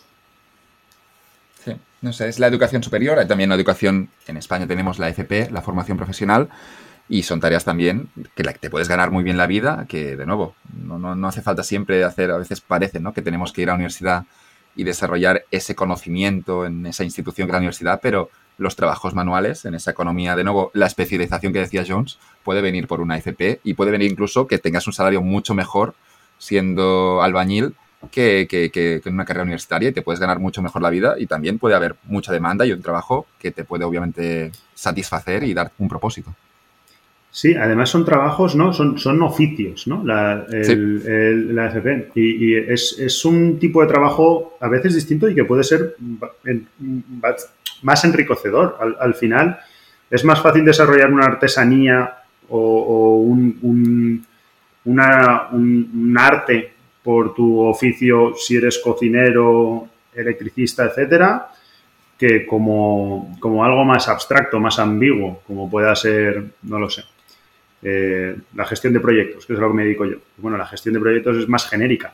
[2.03, 5.51] No sé, es la educación superior, hay también la educación, en España tenemos la FP,
[5.53, 6.49] la formación profesional,
[7.09, 10.57] y son tareas también que te puedes ganar muy bien la vida, que de nuevo,
[10.85, 13.13] no, no, hace falta siempre hacer, a veces parece ¿no?
[13.13, 14.25] que tenemos que ir a la universidad
[14.75, 19.65] y desarrollar ese conocimiento en esa institución que es la universidad, pero los trabajos manuales
[19.65, 23.61] en esa economía, de nuevo, la especialización que decía Jones, puede venir por una FP
[23.65, 25.95] y puede venir incluso que tengas un salario mucho mejor
[26.39, 27.75] siendo albañil
[28.11, 31.27] que, que, en una carrera universitaria y te puedes ganar mucho mejor la vida y
[31.27, 35.71] también puede haber mucha demanda y un trabajo que te puede obviamente satisfacer y dar
[35.79, 36.35] un propósito.
[37.31, 38.75] Sí, además son trabajos, ¿no?
[38.75, 40.05] Son, son oficios, ¿no?
[40.05, 42.11] La, la FP.
[42.15, 45.97] Y, es, un tipo de trabajo a veces distinto y que puede ser
[47.83, 48.79] más enriquecedor.
[48.99, 49.61] Al, final
[50.11, 52.19] es más fácil desarrollar una artesanía
[52.49, 54.25] o, un,
[54.85, 56.73] una, un, arte
[57.03, 61.49] por tu oficio, si eres cocinero, electricista, etcétera,
[62.19, 67.03] que como, algo más abstracto, más ambiguo, como pueda ser, no lo sé,
[67.83, 70.19] eh, la gestión de proyectos, que es lo que me dedico yo.
[70.37, 72.13] Bueno, la gestión de proyectos es más genérica.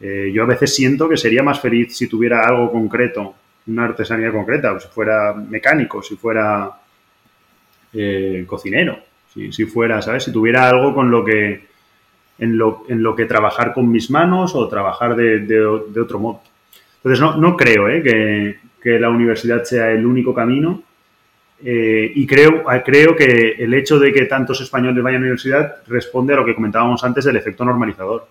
[0.00, 3.34] Eh, yo a veces siento que sería más feliz si tuviera algo concreto,
[3.70, 6.70] una artesanía concreta, si fuera mecánico, si fuera
[7.92, 8.98] eh, cocinero,
[9.32, 10.24] si, fuera, ¿sabes?
[10.24, 11.68] Si tuviera algo con lo que
[12.38, 16.40] en lo, en lo que trabajar con mis manos o trabajar de, de, otro modo.
[16.96, 18.02] Entonces, no, no creo ¿eh?
[18.02, 20.82] que, que, la universidad sea el único camino
[21.62, 25.76] eh, y creo, creo que el hecho de que tantos españoles vayan a la universidad
[25.86, 28.26] responde a lo que comentábamos antes del efecto normalizador.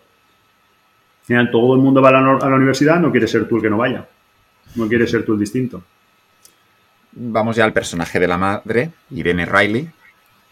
[1.22, 3.58] Al final, todo el mundo va a la, a la universidad, no quiere ser tú
[3.58, 4.06] el que no vaya,
[4.76, 5.84] no quiere ser tú el distinto.
[7.12, 9.90] Vamos ya al personaje de la madre, Irene Riley,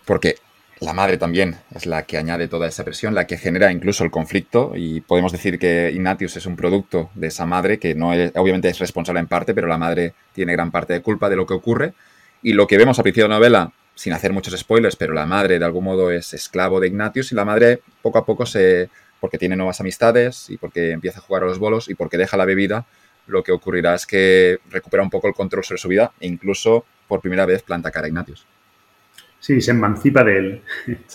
[0.06, 0.38] porque
[0.80, 4.12] la madre también es la que añade toda esa presión, la que genera incluso el
[4.12, 8.70] conflicto y podemos decir que Ignatius es un producto de esa madre que no obviamente
[8.70, 11.56] es responsable en parte, pero la madre tiene gran parte de culpa de lo que
[11.56, 11.94] ocurre
[12.44, 15.26] y lo que vemos a principio de la novela, sin hacer muchos spoilers, pero la
[15.26, 18.90] madre de algún modo es esclavo de Ignatius y la madre poco a poco se
[19.20, 22.38] porque tiene nuevas amistades y porque empieza a jugar a los bolos y porque deja
[22.38, 22.86] la bebida,
[23.28, 26.86] lo que ocurrirá es que recupera un poco el control sobre su vida e incluso
[27.08, 28.46] por primera vez planta cara a Ignatius.
[29.40, 30.62] Sí, se emancipa de él.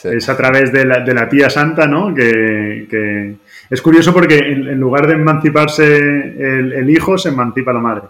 [0.05, 2.15] Es a través de la, de la, tía santa, ¿no?
[2.15, 3.35] Que,
[3.69, 8.03] es curioso porque en, lugar de emanciparse el, hijo, se emancipa la madre.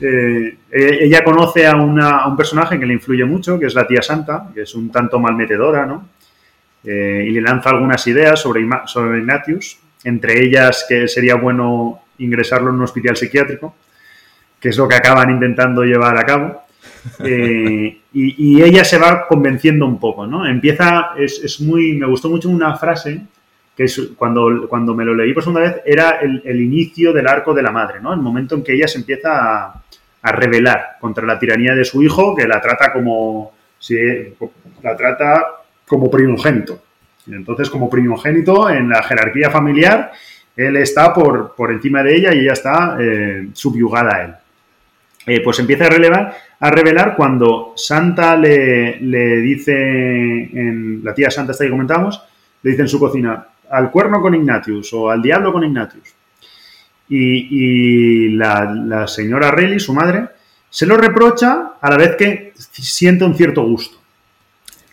[0.00, 4.02] Eh, e, ella conoce a, un personaje que le influye mucho, que es la tía
[4.02, 6.08] santa, que es un tanto malmetedora, ¿no?
[6.84, 12.70] Eh, y le lanza algunas ideas sobre, sobre Ignatius, entre ellas que sería bueno ingresarlo
[12.70, 13.74] en un hospital psiquiátrico,
[14.60, 16.60] que es lo que acaban intentando llevar a cabo.
[17.22, 20.46] Eh, y, ella se va convenciendo un poco, ¿no?
[20.46, 23.20] Empieza, es, muy, me gustó mucho una frase
[23.76, 27.52] que es, cuando, cuando me lo leí por segunda vez era el, inicio del arco
[27.52, 28.14] de la madre, ¿no?
[28.14, 29.82] El momento en que ella se empieza a,
[30.22, 33.96] a rebelar contra la tiranía de su hijo, que la trata como, si,
[34.82, 35.44] la trata
[35.86, 36.82] como primogénito.
[37.26, 40.12] Entonces, como primogénito en la jerarquía familiar,
[40.56, 44.34] él está por, por encima de ella y ella está eh, subyugada a él.
[45.26, 48.98] Eh, pues empieza a, a revelar cuando Santa le,
[49.40, 52.22] dice, en la tía Santa esta que comentamos,
[52.62, 56.14] le dice en su cocina, al cuerno con Ignatius o al diablo con Ignatius.
[57.08, 60.26] Y, la, señora Relly, su madre,
[60.70, 63.98] se lo reprocha a la vez que siente un cierto gusto.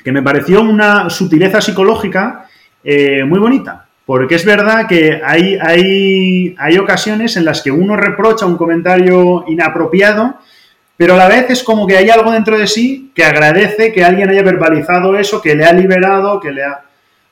[0.03, 2.47] Que me pareció una sutileza psicológica
[2.83, 3.87] eh, muy bonita.
[4.11, 9.45] Porque es verdad que hay, hay, hay ocasiones en las que uno reprocha un comentario
[9.47, 10.35] inapropiado,
[10.97, 14.03] pero a la vez es como que hay algo dentro de sí que agradece que
[14.03, 16.81] alguien haya verbalizado eso, que le ha liberado, que le ha...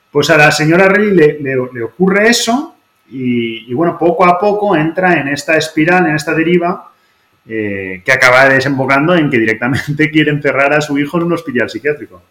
[0.10, 2.78] Pues a la señora Rey le, ocurre eso
[3.12, 6.94] y, bueno, poco a poco entra en esta espiral, en esta deriva,
[7.46, 11.70] eh, que acaba desembocando en que directamente quiere encerrar a su hijo en un hospital
[11.70, 12.22] psiquiátrico.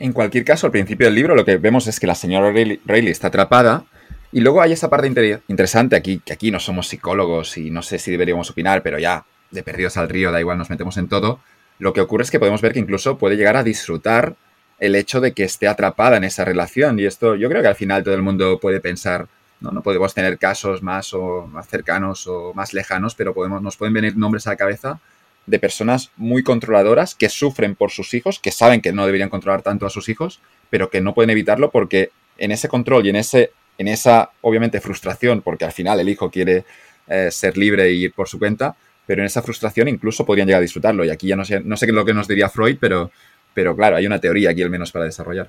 [0.00, 3.10] En cualquier caso, al principio del libro lo que vemos es que la señora Rayleigh
[3.10, 3.84] está atrapada
[4.30, 7.98] Y luego hay esa parte interesante aquí, que aquí no somos psicólogos y no sé
[7.98, 11.40] si deberíamos opinar, pero ya de perdidos al río, da igual, nos metemos en todo.
[11.78, 14.36] Lo que ocurre es que podemos ver que incluso puede llegar a disfrutar
[14.78, 16.98] el hecho de que esté atrapada en esa relación.
[17.00, 19.26] Y esto yo creo que al final todo el mundo puede pensar,
[19.60, 23.76] no, no podemos tener casos más o más cercanos o más lejanos, pero podemos, nos
[23.76, 25.00] pueden venir nombres a la cabeza
[25.48, 29.62] de personas muy controladoras que sufren por sus hijos, que saben que no deberían controlar
[29.62, 33.16] tanto a sus hijos, pero que no pueden evitarlo porque en ese control y en
[33.16, 36.64] ese en esa, obviamente, frustración, porque al final el hijo quiere
[37.06, 38.74] eh, ser libre e ir por su cuenta,
[39.06, 41.04] pero en esa frustración incluso podrían llegar a disfrutarlo.
[41.04, 43.10] Y aquí ya no sé, no sé lo que nos diría Freud, pero,
[43.54, 45.48] pero claro, hay una teoría aquí al menos para desarrollar.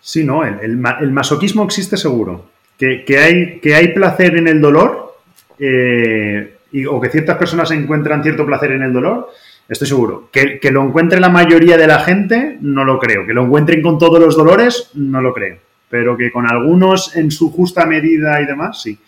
[0.00, 2.50] Sí, no, el, masoquismo existe seguro.
[2.78, 5.16] Que, hay, que hay placer en el dolor,
[5.58, 6.53] eh,
[6.88, 9.30] o que ciertas personas encuentran cierto placer en el dolor,
[9.68, 10.28] estoy seguro.
[10.32, 13.26] Que, lo encuentre la mayoría de la gente, no lo creo.
[13.26, 17.30] Que lo encuentren con todos los dolores, no lo creo pero que con algunos en
[17.30, 18.98] su justa medida y demás, sí.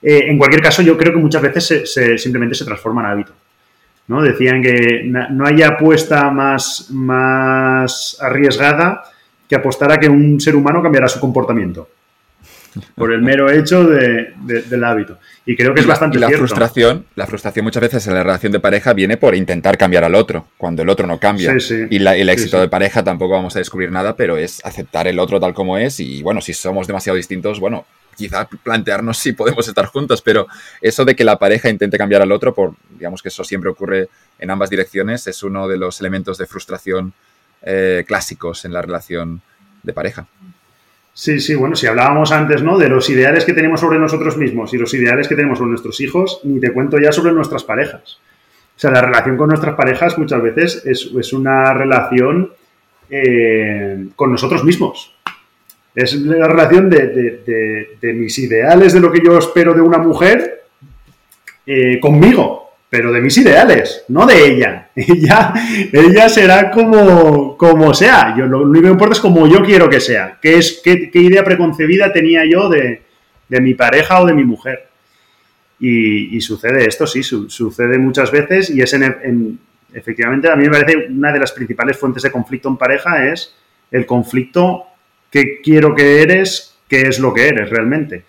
[0.00, 3.32] Eh, en cualquier caso, yo creo que muchas veces simplemente se transforma en hábito.
[4.06, 4.22] ¿no?
[4.22, 9.02] Decían que no hay apuesta más, más arriesgada
[9.48, 11.88] que apostar a que un ser humano cambiará su comportamiento
[12.94, 15.18] por el mero hecho del hábito.
[15.44, 16.46] Y creo que es bastante y la cierto.
[16.46, 20.14] frustración, la frustración muchas veces en la relación de pareja viene por intentar cambiar al
[20.14, 21.54] otro, cuando el otro no cambia.
[21.90, 25.40] Y, el éxito de pareja tampoco vamos a descubrir nada, pero es aceptar el otro
[25.40, 27.86] tal como es y bueno, si somos demasiado distintos, bueno,
[28.16, 30.46] quizá plantearnos si podemos estar juntos, pero
[30.80, 34.08] eso de que la pareja intente cambiar al otro, por digamos que eso siempre ocurre
[34.38, 37.12] en ambas direcciones, es uno de los elementos de frustración
[37.62, 39.42] eh, clásicos en la relación
[39.82, 40.26] de pareja.
[41.14, 42.78] Sí, sí, bueno, si hablábamos antes, ¿no?
[42.78, 46.00] De los ideales que tenemos sobre nosotros mismos y los ideales que tenemos sobre nuestros
[46.00, 48.18] hijos, ni te cuento ya sobre nuestras parejas.
[48.74, 52.50] O sea, la relación con nuestras parejas muchas veces es, una relación
[53.10, 55.14] eh, con nosotros mismos.
[55.94, 60.64] Es la relación de, mis ideales, de lo que yo espero de una mujer,
[61.66, 62.61] eh, conmigo
[62.92, 64.90] pero de mis ideales, no de ella.
[64.94, 65.54] Ella,
[65.90, 68.34] ella será como, como sea.
[68.36, 70.38] Yo, lo único que importa es como yo quiero que sea.
[70.42, 73.00] ¿Qué, es, qué, idea preconcebida tenía yo de,
[73.48, 74.88] mi pareja o de mi mujer?
[75.80, 79.58] Y, sucede esto, sí, sucede muchas veces y es en,
[79.94, 83.54] efectivamente, a mí me parece una de las principales fuentes de conflicto en pareja es
[83.90, 84.84] el conflicto
[85.30, 88.24] que quiero que eres, qué es lo que eres realmente.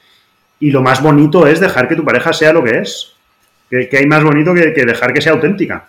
[0.61, 3.12] Y lo más bonito es dejar que tu pareja sea lo que es,
[3.69, 5.85] que, hay más bonito que, dejar que sea auténtica,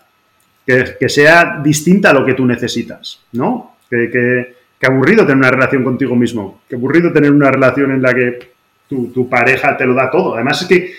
[0.66, 3.76] que, sea distinta a lo que tú necesitas, ¿no?
[3.88, 8.50] Que, aburrido tener una relación contigo mismo, que aburrido tener una relación en la que
[8.86, 10.34] tu, pareja te lo da todo.
[10.34, 10.92] Además es que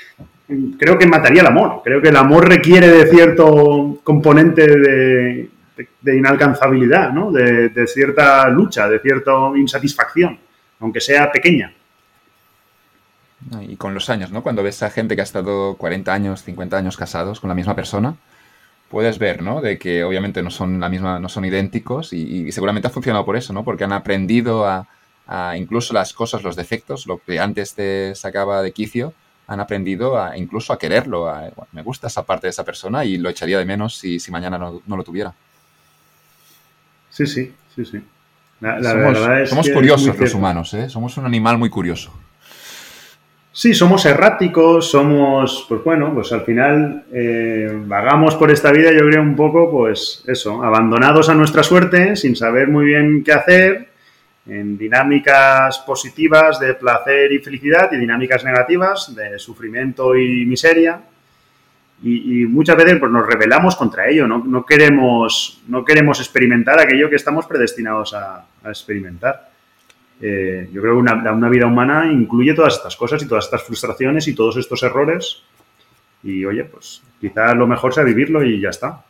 [0.77, 7.11] creo que mataría el amor, creo que el amor requiere de cierto componente de, inalcanzabilidad,
[7.11, 7.31] ¿no?
[7.31, 10.39] De, de, cierta lucha, de cierta insatisfacción,
[10.79, 11.71] aunque sea pequeña.
[13.61, 14.43] Y con los años, ¿no?
[14.43, 17.75] Cuando ves a gente que ha estado 40 años, 50 años casados con la misma
[17.75, 18.15] persona,
[18.89, 19.61] puedes ver, ¿no?
[19.61, 23.35] De que obviamente no son la misma, no son idénticos y, seguramente ha funcionado por
[23.35, 23.63] eso, ¿no?
[23.63, 24.87] Porque han aprendido a,
[25.57, 29.13] incluso las cosas, los defectos, lo que antes te sacaba de quicio,
[29.47, 31.31] han aprendido a incluso a quererlo.
[31.71, 34.57] me gusta esa parte de esa persona y lo echaría de menos si, si mañana
[34.57, 35.33] no, lo tuviera.
[37.09, 38.01] Sí, sí, sí, sí.
[39.47, 40.89] somos, curiosos los humanos, ¿eh?
[40.89, 42.11] Somos un animal muy curioso.
[43.57, 49.07] Sí, somos erráticos, somos, pues bueno, pues al final eh, vagamos por esta vida, yo
[49.07, 53.87] creo un poco, pues eso, abandonados a nuestra suerte, sin saber muy bien qué hacer,
[54.45, 60.99] en dinámicas positivas de placer y felicidad y dinámicas negativas de sufrimiento y miseria.
[62.03, 64.65] Y, muchas veces pues, nos rebelamos contra ello, ¿no?
[64.65, 69.54] queremos, no queremos experimentar aquello que estamos predestinados a experimentar.
[70.21, 74.27] Eh, yo creo que una, vida humana incluye todas estas cosas y todas estas frustraciones
[74.27, 75.41] y todos estos errores.
[76.23, 79.03] Y oye, pues quizá lo mejor sea vivirlo y ya está.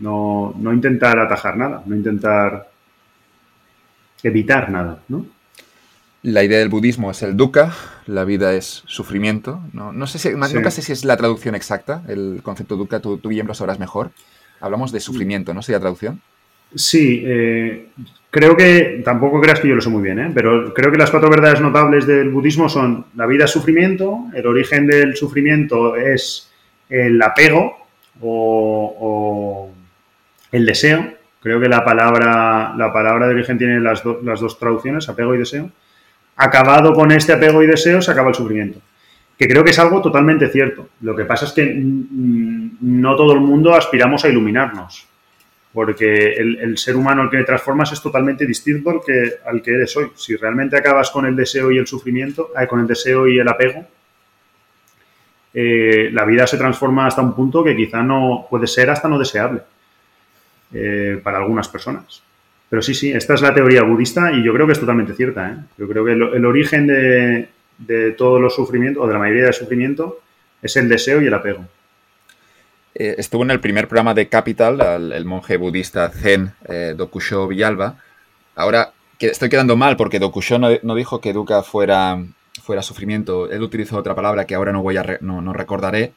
[0.00, 2.68] No, intentar atajar nada, no intentar
[4.22, 5.26] evitar nada, ¿no?
[6.22, 7.72] La idea del budismo es el dukkha,
[8.06, 9.60] la vida es sufrimiento.
[9.72, 13.28] No, sé si, Nunca sé si es la traducción exacta, el concepto dukkha, tú, tú
[13.28, 14.10] bien lo sabrás mejor.
[14.60, 15.62] Hablamos de sufrimiento, ¿no?
[15.62, 16.20] ¿Sería traducción?
[16.74, 17.88] Sí, eh,
[18.32, 20.30] creo que, tampoco creas que yo lo sé muy bien, ¿eh?
[20.34, 24.46] pero creo que las cuatro verdades notables del budismo son la vida es sufrimiento, el
[24.46, 26.50] origen del sufrimiento es
[26.88, 27.86] el apego
[28.20, 29.70] o,
[30.50, 31.14] el deseo.
[31.40, 35.38] Creo que la palabra, la palabra de origen tiene las, las dos traducciones, apego y
[35.38, 35.70] deseo.
[36.36, 38.80] Acabado con este apego y deseo se acaba el sufrimiento
[39.38, 40.90] que creo que es algo totalmente cierto.
[41.00, 45.08] Lo que pasa es que no todo el mundo aspiramos a iluminarnos.
[45.72, 49.96] Porque el, ser humano al que transformas es totalmente distinto al que, al que eres
[49.96, 50.10] hoy.
[50.14, 53.48] Si realmente acabas con el deseo y el sufrimiento, eh, con el deseo y el
[53.48, 53.86] apego,
[55.54, 59.18] eh, la vida se transforma hasta un punto que quizá no puede ser hasta no
[59.18, 59.62] deseable
[60.72, 62.22] eh, para algunas personas.
[62.68, 65.50] Pero sí, sí, esta es la teoría budista y yo creo que es totalmente cierta.
[65.50, 65.56] ¿eh?
[65.78, 69.52] Yo creo que el, origen de, de, todos los sufrimientos, o de la mayoría del
[69.52, 70.20] sufrimiento,
[70.62, 71.66] es el deseo y el apego.
[72.94, 74.80] Estuvo en el primer programa de Capital,
[75.12, 76.52] el, monje budista Zen
[76.96, 77.96] Dokusho Villalba.
[78.54, 82.18] Ahora que estoy quedando mal porque Dokusho no, no dijo que Dukkha fuera
[82.62, 83.50] fuera sufrimiento.
[83.50, 86.12] Él utilizó otra palabra que ahora no voy a no, recordaré.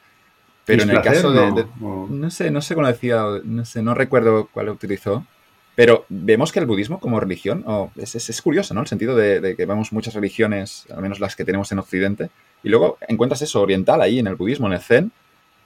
[0.65, 4.49] Pero en el caso de, no, sé, no sé cómo decía, no sé, no recuerdo
[4.51, 5.25] cuál utilizó.
[5.75, 7.65] Pero vemos que el budismo como religión,
[7.97, 8.81] es, es, curioso, ¿no?
[8.81, 12.29] El sentido de, que vemos muchas religiones, al menos las que tenemos en Occidente,
[12.63, 15.11] y luego encuentras eso oriental ahí en el budismo, en el Zen,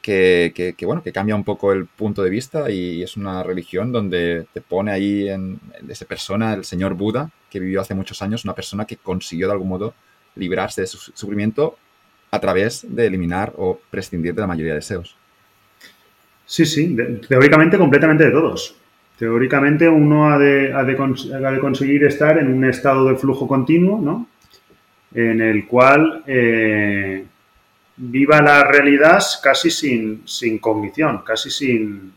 [0.09, 4.47] que, bueno, que cambia un poco el punto de vista y es una religión donde
[4.53, 8.55] te pone ahí en, esa persona, el señor Buda, que vivió hace muchos años, una
[8.55, 9.93] persona que consiguió de algún modo
[10.35, 11.77] librarse de su sufrimiento
[12.31, 15.15] a través de eliminar o prescindir de la mayoría de deseos.
[16.45, 16.95] Sí, sí,
[17.27, 18.75] teóricamente completamente de todos.
[19.17, 20.97] Teóricamente uno ha de,
[21.59, 24.27] conseguir estar en un estado de flujo continuo, ¿no?
[25.13, 27.25] En el cual eh,
[27.99, 32.13] viva la realidad casi sin, sin cognición, casi sin,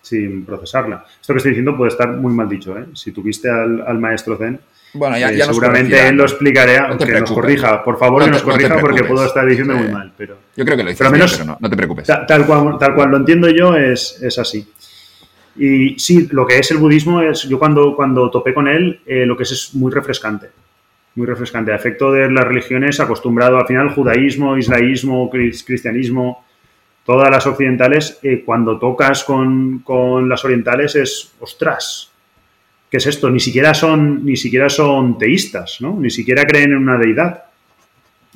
[0.00, 1.04] sin procesarla.
[1.20, 2.86] Esto que estoy diciendo puede estar muy mal dicho, ¿eh?
[2.94, 4.60] Si tuviste al, al maestro Zen,
[4.94, 7.82] bueno, ya, eh, seguramente él lo explicaré, aunque nos corrija.
[7.82, 10.12] Por favor, que nos corrija porque puedo estar diciendo muy mal.
[10.16, 12.06] Pero, yo creo que lo hice, pero, menos, no, te preocupes.
[12.06, 14.68] Tal, cual, tal cual lo entiendo yo es, es así.
[15.56, 19.26] Y sí, lo que es el budismo es, yo cuando, cuando topé con él, eh,
[19.26, 20.50] lo que es es muy refrescante.
[21.16, 21.72] Muy refrescante.
[21.72, 26.44] A efecto de las religiones, acostumbrado al final, judaísmo, islaísmo, cristianismo,
[27.04, 32.10] todas las occidentales, eh, cuando tocas con, con las orientales es, ostras,
[32.90, 33.30] ¿qué es esto?
[33.30, 35.96] Ni siquiera son, ni siquiera son teístas, ¿no?
[36.00, 37.44] Ni siquiera creen en una deidad.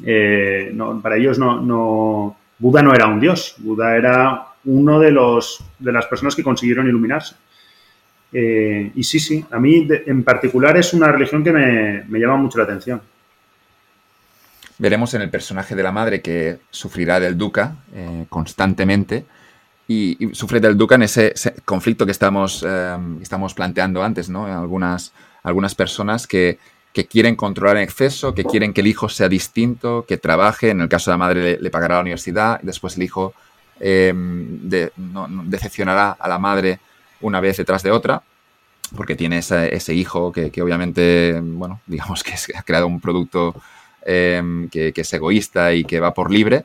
[0.05, 0.73] Eh,
[1.03, 5.93] para ellos no, no, Buda no era un dios, Buda era uno de, los, de
[5.93, 7.35] las personas que consiguieron iluminarse.
[8.33, 12.59] Eh, y sí, sí, a mí en particular es una religión que me, llama mucho
[12.59, 13.01] la atención.
[14.79, 19.25] Veremos en el personaje de la madre que sufrirá del dukkha eh, constantemente
[19.89, 21.33] y, sufre del Duca en ese,
[21.65, 24.45] conflicto que estamos, em, estamos planteando antes, ¿no?
[24.47, 26.59] Algunas, algunas personas que,
[27.09, 30.89] quieren controlar en exceso, que quieren que el hijo sea distinto, que trabaje, en el
[30.89, 33.35] caso de la madre le, pagará la universidad, y después el hijo
[35.47, 36.81] decepcionará a la madre
[37.21, 38.23] una vez detrás de otra,
[38.97, 43.55] porque tiene ese, hijo que, obviamente, bueno, digamos que ha creado un producto
[44.05, 46.65] em, que, es egoísta y que va por libre,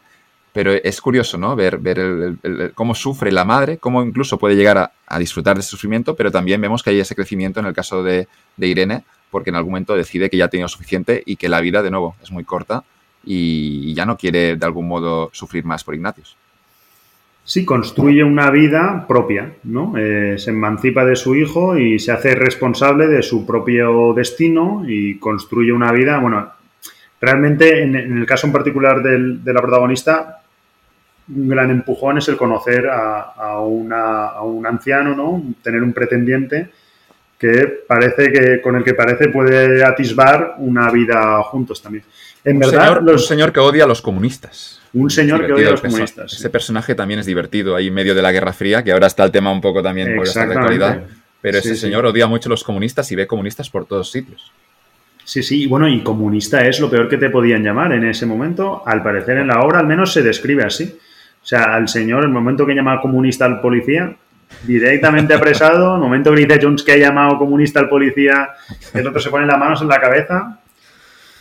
[0.53, 1.55] pero es curioso, ¿no?
[1.55, 4.77] Ver, ver cómo sufre la madre, cómo incluso puede llegar
[5.07, 8.03] a, disfrutar de ese sufrimiento, pero también vemos que hay ese crecimiento en el caso
[8.03, 8.27] de,
[8.57, 11.81] Irene, porque en algún momento decide que ya ha tenido suficiente y que la vida,
[11.81, 12.83] de nuevo, es muy corta
[13.25, 16.37] y, ya no quiere de algún modo sufrir más por Ignatius.
[17.45, 19.93] Sí, construye una vida propia, ¿no?
[19.97, 25.19] Eh, se emancipa de su hijo y se hace responsable de su propio destino y
[25.19, 26.51] construye una vida, bueno,
[27.19, 30.43] realmente en, el caso en particular de la protagonista,
[31.29, 35.43] un gran empujón es el conocer a, un anciano, ¿no?
[35.61, 36.69] Tener un pretendiente
[37.37, 42.05] que parece que con el que parece puede atisbar una vida juntos también.
[42.43, 44.82] En un verdad, señor, un señor que odia a los comunistas.
[44.93, 46.33] Un señor que odia a los comunistas.
[46.33, 49.23] Ese personaje también es divertido ahí en medio de la Guerra Fría, que ahora está
[49.23, 51.03] el tema un poco también por esta actualidad.
[51.41, 54.51] Pero ese señor odia mucho a los comunistas y ve comunistas por todos sitios.
[55.25, 58.83] Sí, sí, bueno, y comunista es lo peor que te podían llamar en ese momento.
[58.85, 60.97] Al parecer en la obra al menos se describe así.
[61.41, 64.15] O sea, al señor, el momento que llama comunista al policía,
[64.63, 68.49] directamente apresado, el momento que dice Jones que ha llamado comunista al policía,
[68.93, 70.59] el otro se pone las manos en la cabeza.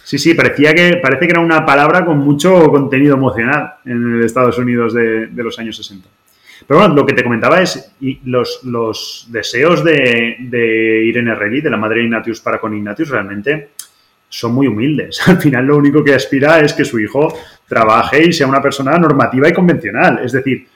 [0.05, 4.25] Sí, sí, parecía que, parece que era una palabra con mucho contenido emocional en el
[4.25, 6.09] Estados Unidos de, los años 60.
[6.67, 7.93] Pero bueno, lo que te comentaba es
[8.25, 13.71] los, los deseos de, Irene Regui, de la madre Ignatius para con Ignatius, realmente
[14.29, 15.21] son muy humildes.
[15.29, 17.37] Al final lo único que aspira es que su hijo
[17.69, 20.21] trabaje y sea una persona normativa y convencional.
[20.25, 20.67] Es decir,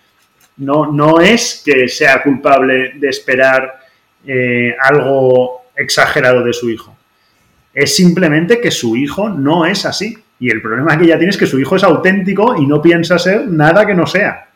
[0.59, 3.81] no, no es que sea culpable de esperar
[4.27, 6.96] eh, algo exagerado de su hijo.
[7.77, 10.17] Es simplemente que su hijo no es así.
[10.41, 13.19] Y el problema que ella tiene es que su hijo es auténtico y no piensa
[13.19, 14.49] ser nada que no sea.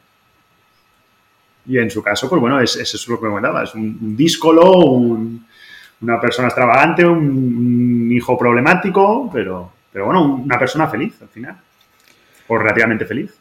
[1.67, 3.65] Y en su caso, pues bueno, es, eso es lo que me comentaba.
[3.65, 5.47] Es un, un díscolo, un,
[6.01, 11.57] una persona extravagante, un, hijo problemático, pero, pero bueno, una persona feliz al final.
[12.49, 13.39] O relativamente feliz.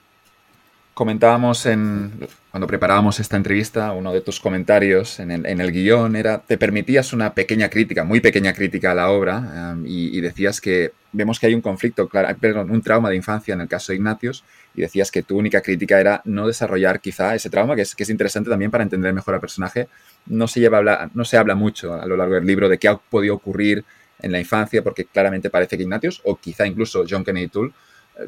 [0.99, 2.11] Comentábamos en,
[2.51, 6.57] cuando preparábamos esta entrevista, uno de tus comentarios en el, en el guion era, te
[6.57, 9.37] permitías una pequeña crítica, muy pequeña crítica a la obra,
[9.75, 13.15] um, y, y, decías que vemos que hay un conflicto, claro, perdón, un trauma de
[13.15, 14.43] infancia en el caso de Ignatius,
[14.75, 18.03] y decías que tu única crítica era no desarrollar quizá ese trauma, que es, que
[18.03, 19.87] es interesante también para entender mejor al personaje.
[20.25, 22.77] No se, lleva a hablar, no se habla mucho a lo largo del libro de
[22.77, 23.85] qué ha podido ocurrir
[24.21, 27.71] en la infancia, porque claramente parece que Ignatius, o quizá incluso John Kennedy Toole,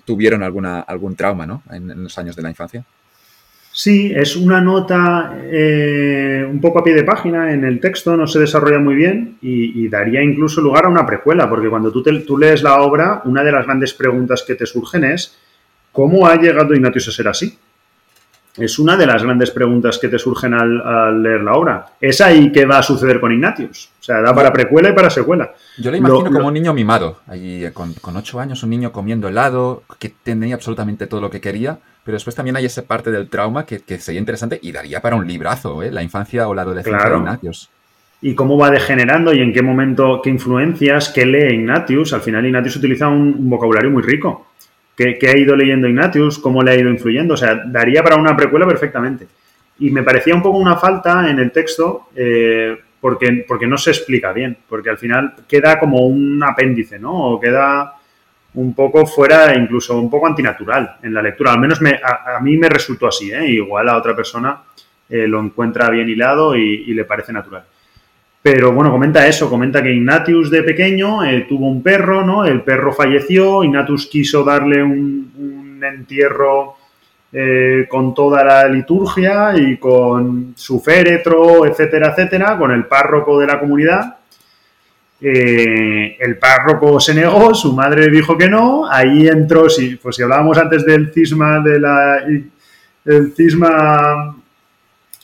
[0.05, 1.63] tuvieron alguna, algún trauma ¿no?
[1.71, 2.83] en, los años de la infancia.
[3.73, 8.27] Sí, es una nota eh, un poco a pie de página en el texto, no
[8.27, 12.37] se desarrolla muy bien y, daría incluso lugar a una precuela, porque cuando tú, tú,
[12.37, 15.37] lees la obra, una de las grandes preguntas que te surgen es
[15.91, 17.57] ¿cómo ha llegado Ignatius a ser así?
[18.57, 21.85] Es una de las grandes preguntas que te surgen al, al, leer la obra.
[21.99, 23.89] ¿Es ahí qué va a suceder con Ignatius?
[23.99, 25.53] O sea, da para precuela y para secuela.
[25.77, 26.47] Yo le imagino lo, como lo...
[26.47, 31.07] un niño mimado, allí con, con, ocho años, un niño comiendo helado, que tenía absolutamente
[31.07, 34.19] todo lo que quería, pero después también hay esa parte del trauma que, que sería
[34.19, 35.91] interesante y daría para un librazo, ¿eh?
[35.91, 37.15] La infancia o la adolescencia claro.
[37.15, 37.69] de Ignatius.
[38.21, 42.13] Y cómo va degenerando y en qué momento, qué influencias, qué lee Ignatius.
[42.13, 44.50] Al final Ignatius utiliza un, un vocabulario muy rico
[45.19, 47.33] qué, ha ido leyendo Ignatius, cómo le ha ido influyendo.
[47.33, 49.27] O sea, daría para una precuela perfectamente.
[49.79, 53.91] Y me parecía un poco una falta en el texto eh, porque, porque no se
[53.91, 57.13] explica bien, porque al final queda como un apéndice, ¿no?
[57.13, 57.93] O queda
[58.53, 61.53] un poco fuera, incluso un poco antinatural en la lectura.
[61.53, 63.47] Al menos me, a, mí me resultó así, ¿eh?
[63.47, 64.61] Igual a otra persona
[65.09, 67.63] eh, lo encuentra bien hilado y le parece natural.
[68.43, 72.43] Pero bueno, comenta eso, comenta que Ignatius de pequeño tuvo un perro, ¿no?
[72.43, 76.75] El perro falleció, Ignatius quiso darle un, un entierro
[77.33, 83.47] eh, con toda la liturgia y con su féretro, etcétera, etcétera, con el párroco de
[83.47, 84.17] la comunidad.
[85.21, 90.23] Eh, el párroco se negó, su madre dijo que no, ahí entró, si, pues si
[90.23, 92.17] hablábamos antes del cisma de la
[93.05, 94.35] el cisma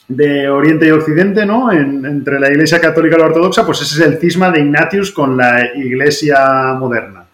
[0.08, 1.70] de Oriente y Occidente, ¿no?
[1.70, 5.12] En, entre la Iglesia Católica y la Ortodoxa, pues ese es el cisma de Ignatius
[5.12, 7.24] con la Iglesia moderna.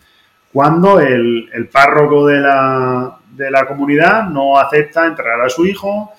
[0.52, 6.12] Cuando el, párroco de la, de la, comunidad no acepta enterrar a su hijo,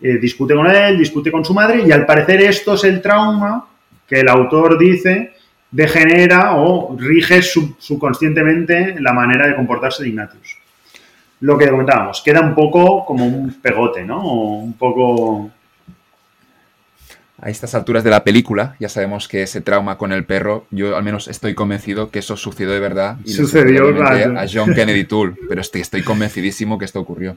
[0.00, 3.66] eh, discute con él, discute con su madre, y al parecer esto es el trauma
[4.06, 5.34] que el autor dice
[5.70, 10.58] degenera o rige sub, subconscientemente la manera de comportarse de Ignatius.
[11.40, 14.22] Lo que comentábamos, queda un poco como un pegote, ¿no?
[14.22, 15.50] O un poco
[17.42, 20.96] a estas alturas de la película, ya sabemos que ese trauma con el perro, yo
[20.96, 23.16] al menos estoy convencido que eso sucedió de verdad.
[23.24, 27.36] Y Sucedió a John Kennedy Toole, pero estoy, estoy convencidísimo que esto ocurrió.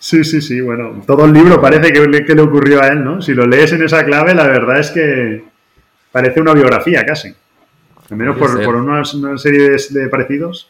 [0.00, 3.04] Sí, sí, sí, bueno, todo el libro parece que le, que le, ocurrió a él,
[3.04, 3.22] ¿no?
[3.22, 5.44] Si lo lees en esa clave, la verdad es que
[6.10, 7.32] parece una biografía casi.
[8.10, 10.68] Al menos por, por una, una, serie de, de parecidos.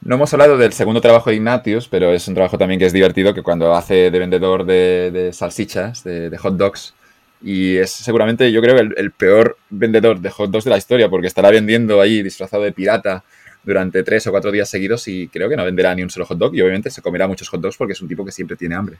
[0.00, 2.94] No hemos hablado del segundo trabajo de Ignatius, pero es un trabajo también que es
[2.94, 6.94] divertido, que cuando hace de vendedor de, de salsichas, de, de hot dogs,
[7.42, 11.08] y es seguramente, yo creo, el, el, peor vendedor de hot dogs de la historia,
[11.08, 13.24] porque estará vendiendo ahí disfrazado de pirata
[13.62, 16.38] durante tres o cuatro días seguidos y creo que no venderá ni un solo hot
[16.38, 18.74] dog y obviamente se comerá muchos hot dogs porque es un tipo que siempre tiene
[18.74, 18.96] hambre.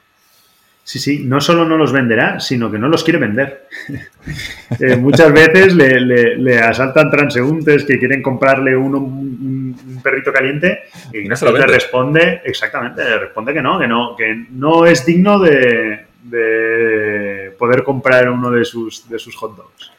[0.82, 3.68] Sí, sí, no solo no los venderá, sino que no los quiere vender.
[4.80, 10.32] eh, muchas veces le, le, le, asaltan transeúntes que quieren comprarle uno, un, un, perrito
[10.32, 14.16] caliente y, y no se lo le responde, exactamente, le responde que no, que no,
[14.16, 19.92] que no es digno de, de poder comprar uno de sus, de sus hot dogs.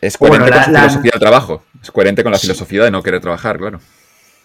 [0.00, 0.80] Es coherente bueno, la, con la...
[0.80, 3.80] filosofía del trabajo, es coherente con la filosofía de no querer trabajar, claro.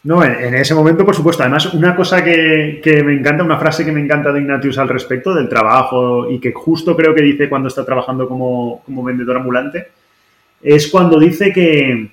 [0.04, 1.42] No, en, en, ese momento, por supuesto.
[1.42, 4.88] Además, una cosa que, que, me encanta, una frase que me encanta de Ignatius al
[4.88, 9.38] respecto del trabajo y que justo creo que dice cuando está trabajando como, como vendedor
[9.38, 9.88] ambulante,
[10.62, 12.12] es cuando dice que,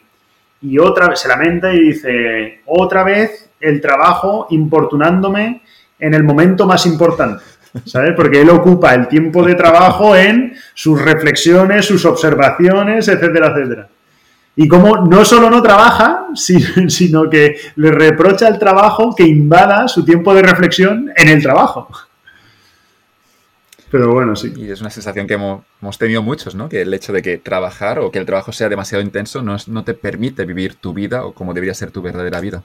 [0.62, 5.62] y otra vez, se lamenta y dice, otra vez el trabajo importunándome
[5.98, 7.44] en el momento más importante.
[7.84, 8.12] ¿Sabes?
[8.16, 13.88] Porque él ocupa el tiempo de trabajo en sus reflexiones, sus observaciones, etcétera, etcétera.
[14.54, 20.04] Y como no solo no trabaja, sino que le reprocha el trabajo que invada su
[20.04, 21.88] tiempo de reflexión en el trabajo.
[23.90, 24.52] Pero bueno, sí.
[24.56, 26.70] Y es una sensación que hemos, tenido muchos, ¿no?
[26.70, 29.84] Que el hecho de que trabajar o que el trabajo sea demasiado intenso no, no
[29.84, 32.62] te permite vivir tu vida o como debería ser tu verdadera vida.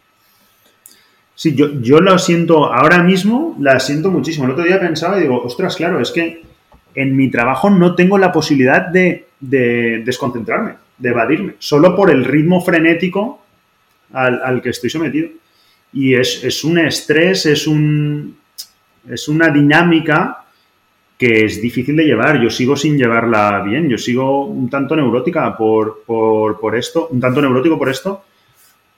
[1.38, 4.46] Sí, yo, yo lo siento ahora mismo, la siento muchísimo.
[4.46, 6.42] El otro día pensaba y digo, ostras, claro, es que
[6.96, 12.26] en mi trabajo no tengo la posibilidad de, de desconcentrarme, de evadirme, solo por el
[12.26, 13.46] ritmo frenético
[14.14, 15.30] al, al que estoy sometido.
[15.94, 18.36] Y es, es, un estrés, es, un,
[19.08, 20.44] es una dinámica
[21.20, 22.42] que es difícil de llevar.
[22.42, 27.20] Yo sigo sin llevarla bien, yo sigo un tanto neurótica por, por, por esto, un
[27.20, 28.24] tanto neurótico por esto,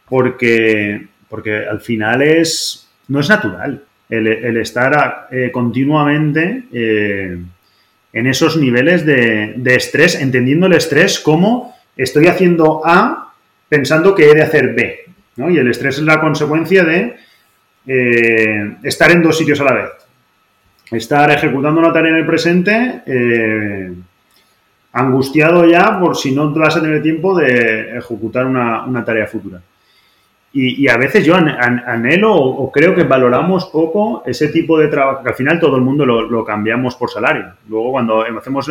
[0.08, 3.84] porque porque al final es, no es natural.
[4.10, 7.38] el, estar eh, continuamente eh,
[8.12, 13.34] en esos niveles de, estrés, entendiendo el estrés como estoy haciendo A
[13.70, 15.06] pensando que he de hacer B.
[15.36, 15.50] ¿no?
[15.50, 17.16] Y el estrés es la consecuencia de
[17.86, 19.90] eh, estar en dos sitios a la vez.
[20.92, 23.04] Estar ejecutando una tarea en el presente,
[24.92, 29.62] angustiado ya por si no vas a tener tiempo de ejecutar una tarea futura.
[30.52, 35.30] Y, a veces yo anhelo o, creo que valoramos poco ese tipo de trabajo, que
[35.30, 37.54] al final todo el mundo lo, cambiamos por salario.
[37.68, 38.68] Luego cuando hacemos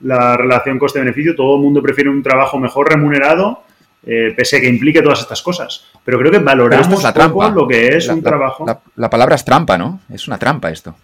[0.00, 3.62] la, relación coste-beneficio, todo el mundo prefiere un trabajo mejor remunerado,
[4.04, 5.86] eh, pese a que implique todas estas cosas.
[6.04, 7.50] Pero creo que valoramos la poco trampa.
[7.50, 8.66] lo que es un trabajo.
[8.96, 10.00] La, palabra es trampa, ¿no?
[10.12, 10.96] Es una trampa esto.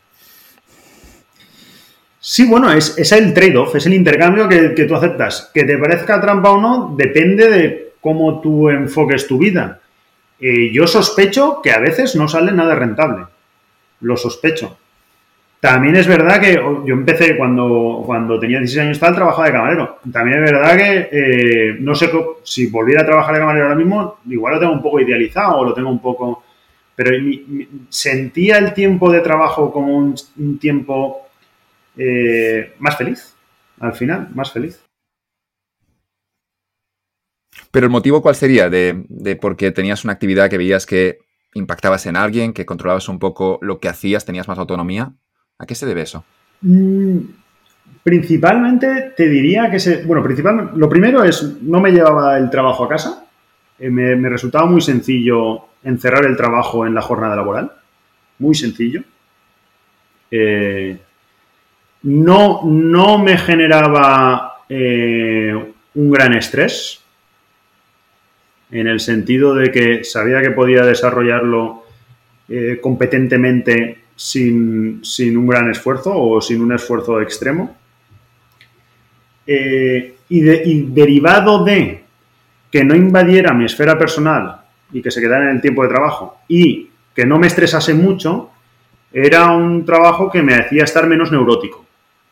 [2.19, 5.51] Sí, bueno, es, es el trade-off, es el intercambio que, que tú aceptas.
[5.55, 9.79] Que te parezca trampa o no, depende de cómo tú enfoques tu vida.
[10.45, 13.27] Eh, yo sospecho que a veces no sale nada rentable.
[14.01, 14.77] Lo sospecho.
[15.61, 20.01] También es verdad que yo empecé cuando, cuando tenía 16 años tal, trabajaba de camarero.
[20.13, 22.11] También es verdad que eh, no sé
[22.43, 25.65] si volviera a trabajar de camarero ahora mismo, igual lo tengo un poco idealizado o
[25.65, 26.43] lo tengo un poco...
[26.97, 27.11] Pero
[27.89, 31.29] sentía el tiempo de trabajo como un, tiempo
[31.97, 33.35] eh, más feliz,
[33.79, 34.82] al final, más feliz.
[37.73, 41.21] Pero el motivo cuál sería de, porque tenías una actividad que veías que
[41.55, 45.13] impactabas en alguien, que controlabas un poco lo que hacías, tenías más autonomía.
[45.59, 46.23] ¿A qué se debe eso?
[46.61, 47.19] Mm,
[48.03, 50.05] principalmente te diría que se.
[50.05, 50.73] Bueno, principalmente.
[50.77, 53.25] Lo primero es no me llevaba el trabajo a casa.
[53.79, 57.73] Eh, me, resultaba muy sencillo encerrar el trabajo en la jornada laboral.
[58.39, 59.03] Muy sencillo.
[60.31, 60.99] Eh,
[62.03, 67.02] no, no me generaba eh, un gran estrés
[68.73, 71.85] en el sentido de que sabía que podía desarrollarlo
[72.49, 75.03] eh, competentemente sin,
[75.37, 77.77] un gran esfuerzo o sin un esfuerzo extremo.
[79.47, 82.05] Eh, y, derivado de
[82.71, 84.63] que no invadiera mi esfera personal
[84.93, 88.51] y que se quedara en el tiempo de trabajo y que no me estresase mucho,
[89.13, 91.85] era un trabajo que me hacía estar menos neurótico,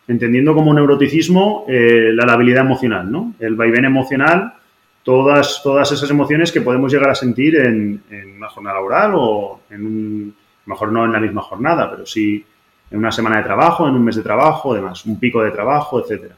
[0.08, 3.34] entendiendo como neuroticismo eh, la labilidad emocional, ¿no?
[3.38, 4.54] El vaivén emocional
[5.02, 8.02] todas, todas esas emociones que podemos llegar a sentir en,
[8.36, 10.34] una jornada laboral o en un,
[10.66, 12.44] mejor no en la misma jornada, pero sí
[12.90, 16.00] en una semana de trabajo, en un mes de trabajo, además, un pico de trabajo,
[16.00, 16.32] etc.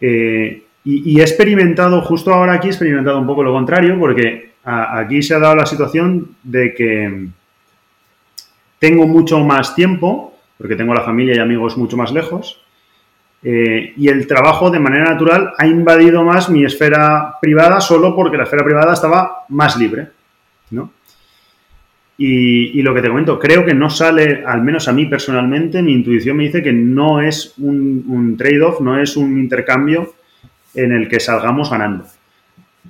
[0.00, 5.22] Eh, y, he experimentado, justo ahora aquí he experimentado un poco lo contrario, porque aquí
[5.22, 7.28] se ha dado la situación de que
[8.78, 12.62] tengo mucho más tiempo, porque tengo la familia y amigos mucho más lejos,
[13.42, 18.36] eh, y el trabajo de manera natural ha invadido más mi esfera privada solo porque
[18.36, 20.08] la esfera privada estaba más libre,
[20.70, 20.92] ¿no?
[22.20, 25.92] Y, lo que te comento, creo que no sale, al menos a mí personalmente, mi
[25.92, 30.14] intuición me dice que no es un, trade-off, no es un intercambio
[30.74, 32.06] en el que salgamos ganando.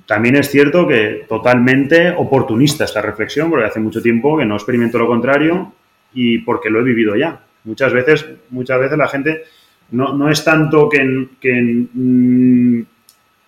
[0.07, 4.97] También es cierto que totalmente oportunista esta reflexión, porque hace mucho tiempo que no experimento
[4.97, 5.73] lo contrario
[6.11, 7.39] y porque lo he vivido ya.
[7.65, 9.43] Muchas veces, muchas veces la gente
[9.91, 12.81] no, es tanto que, mm,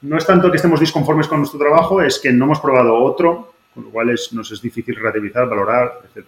[0.01, 3.53] no es tanto que estemos disconformes con nuestro trabajo, es que no hemos probado otro,
[3.73, 6.25] con lo cual es, nos es difícil relativizar, valorar, etc.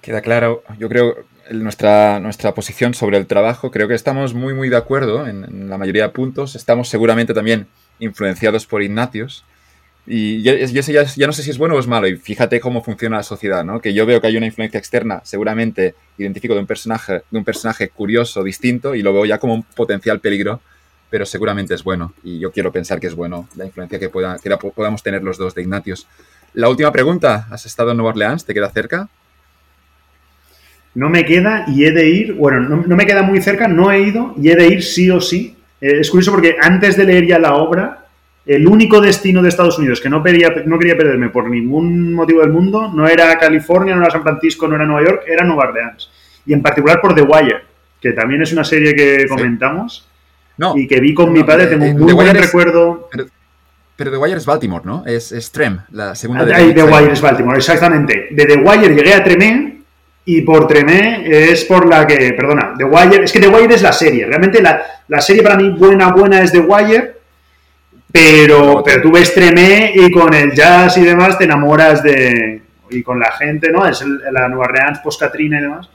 [0.00, 1.16] Queda claro, yo creo,
[1.50, 5.78] nuestra, nuestra posición sobre el trabajo, creo que estamos muy, muy de acuerdo en, la
[5.78, 6.54] mayoría de puntos.
[6.54, 7.66] Estamos seguramente también
[7.98, 9.44] influenciados por Ignatius.
[10.06, 12.08] Y yo, ya, ya, no sé si es bueno o es malo.
[12.08, 13.80] Y fíjate cómo funciona la sociedad, ¿no?
[13.80, 17.44] Que yo veo que hay una influencia externa, seguramente identifico de un personaje, de un
[17.44, 20.60] personaje curioso, distinto, y lo veo ya como un potencial peligro,
[21.08, 22.14] pero seguramente es bueno.
[22.24, 25.38] Y yo quiero pensar que es bueno la influencia que, pueda, que podamos tener los
[25.38, 26.06] dos de Ignatius.
[26.54, 28.44] La última pregunta, ¿has estado en Nueva Orleans?
[28.44, 29.08] ¿Te queda cerca?
[30.94, 34.02] No me queda y he de ir, bueno, no, me queda muy cerca, no he
[34.02, 35.56] ido y he de ir sí o sí.
[35.80, 38.01] Eh, es curioso porque antes de leer ya la obra,
[38.44, 42.50] el único destino de Estados Unidos que no, no quería perderme por ningún motivo del
[42.50, 46.10] mundo no era California, no era San Francisco, no era Nueva York, era Nueva Orleans.
[46.46, 47.62] Y en particular por The Wire,
[48.00, 50.08] que también es una serie que comentamos
[50.74, 53.08] y que vi con mi padre, tengo un muy buen recuerdo.
[53.94, 55.04] Pero, The Wire es Baltimore, ¿no?
[55.06, 58.28] Es, es Trem, la segunda de The Wire es Baltimore, exactamente.
[58.32, 59.82] De The Wire llegué a Tremé
[60.24, 63.82] y por Tremé es por la que, perdona, The Wire, es que The Wire es
[63.82, 64.26] la serie.
[64.26, 67.21] Realmente la, la serie para mí buena, buena es The Wire
[68.12, 72.62] pero, pero tú ves Tremé y con el jazz y demás te enamoras de.
[72.90, 73.86] Y con la gente, ¿no?
[73.86, 75.88] Es la Nueva Orleans post-Katrina y demás.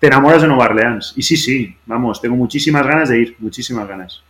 [0.00, 1.12] Te enamoras de Nueva Orleans.
[1.16, 4.24] Y sí, sí, vamos, tengo muchísimas ganas de ir, muchísimas ganas.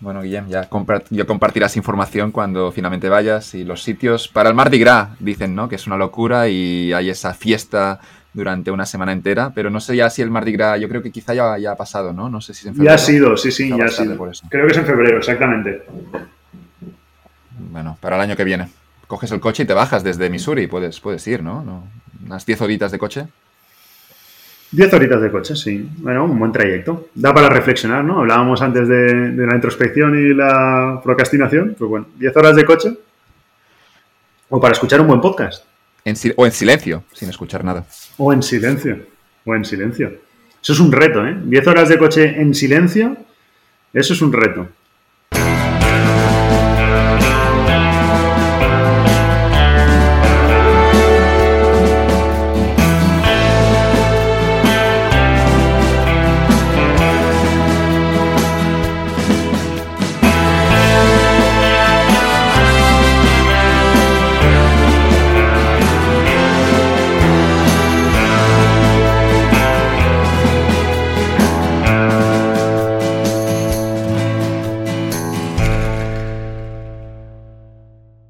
[0.00, 5.10] Bueno, Guillem, ya, compartirás información cuando finalmente vayas y los sitios para el Mardi Gras,
[5.18, 5.66] dicen, ¿no?
[5.66, 8.00] Que es una locura y hay esa fiesta
[8.34, 11.10] durante una semana entera, pero no sé ya si el Mardi Gras, yo creo que
[11.10, 12.28] quizá ya, ya ha pasado, ¿no?
[12.28, 12.90] No sé si es en febrero.
[12.90, 14.16] Ya ha sido, sí, sí, ya ha sido.
[14.50, 15.84] Creo que es en febrero, exactamente.
[17.70, 18.68] Bueno, para el año que viene.
[19.06, 21.62] Coges el coche y te bajas desde Missouri, puedes, puedes ir, ¿no?
[21.62, 21.84] ¿no?
[22.26, 23.26] Unas 10 horitas de coche.
[24.72, 25.88] 10 horitas de coche, sí.
[25.98, 27.08] Bueno, un buen trayecto.
[27.14, 28.20] Da para reflexionar, ¿no?
[28.20, 31.76] Hablábamos antes de, la introspección y la procrastinación.
[31.78, 32.98] Pues bueno, 10 horas de coche.
[34.48, 35.64] O para escuchar un buen podcast.
[36.36, 37.86] O en silencio, sin escuchar nada.
[38.18, 39.06] O en silencio.
[39.44, 40.08] O en silencio.
[40.62, 41.36] Eso es un reto, ¿eh?
[41.44, 43.16] 10 horas de coche en silencio,
[43.92, 44.68] eso es un reto.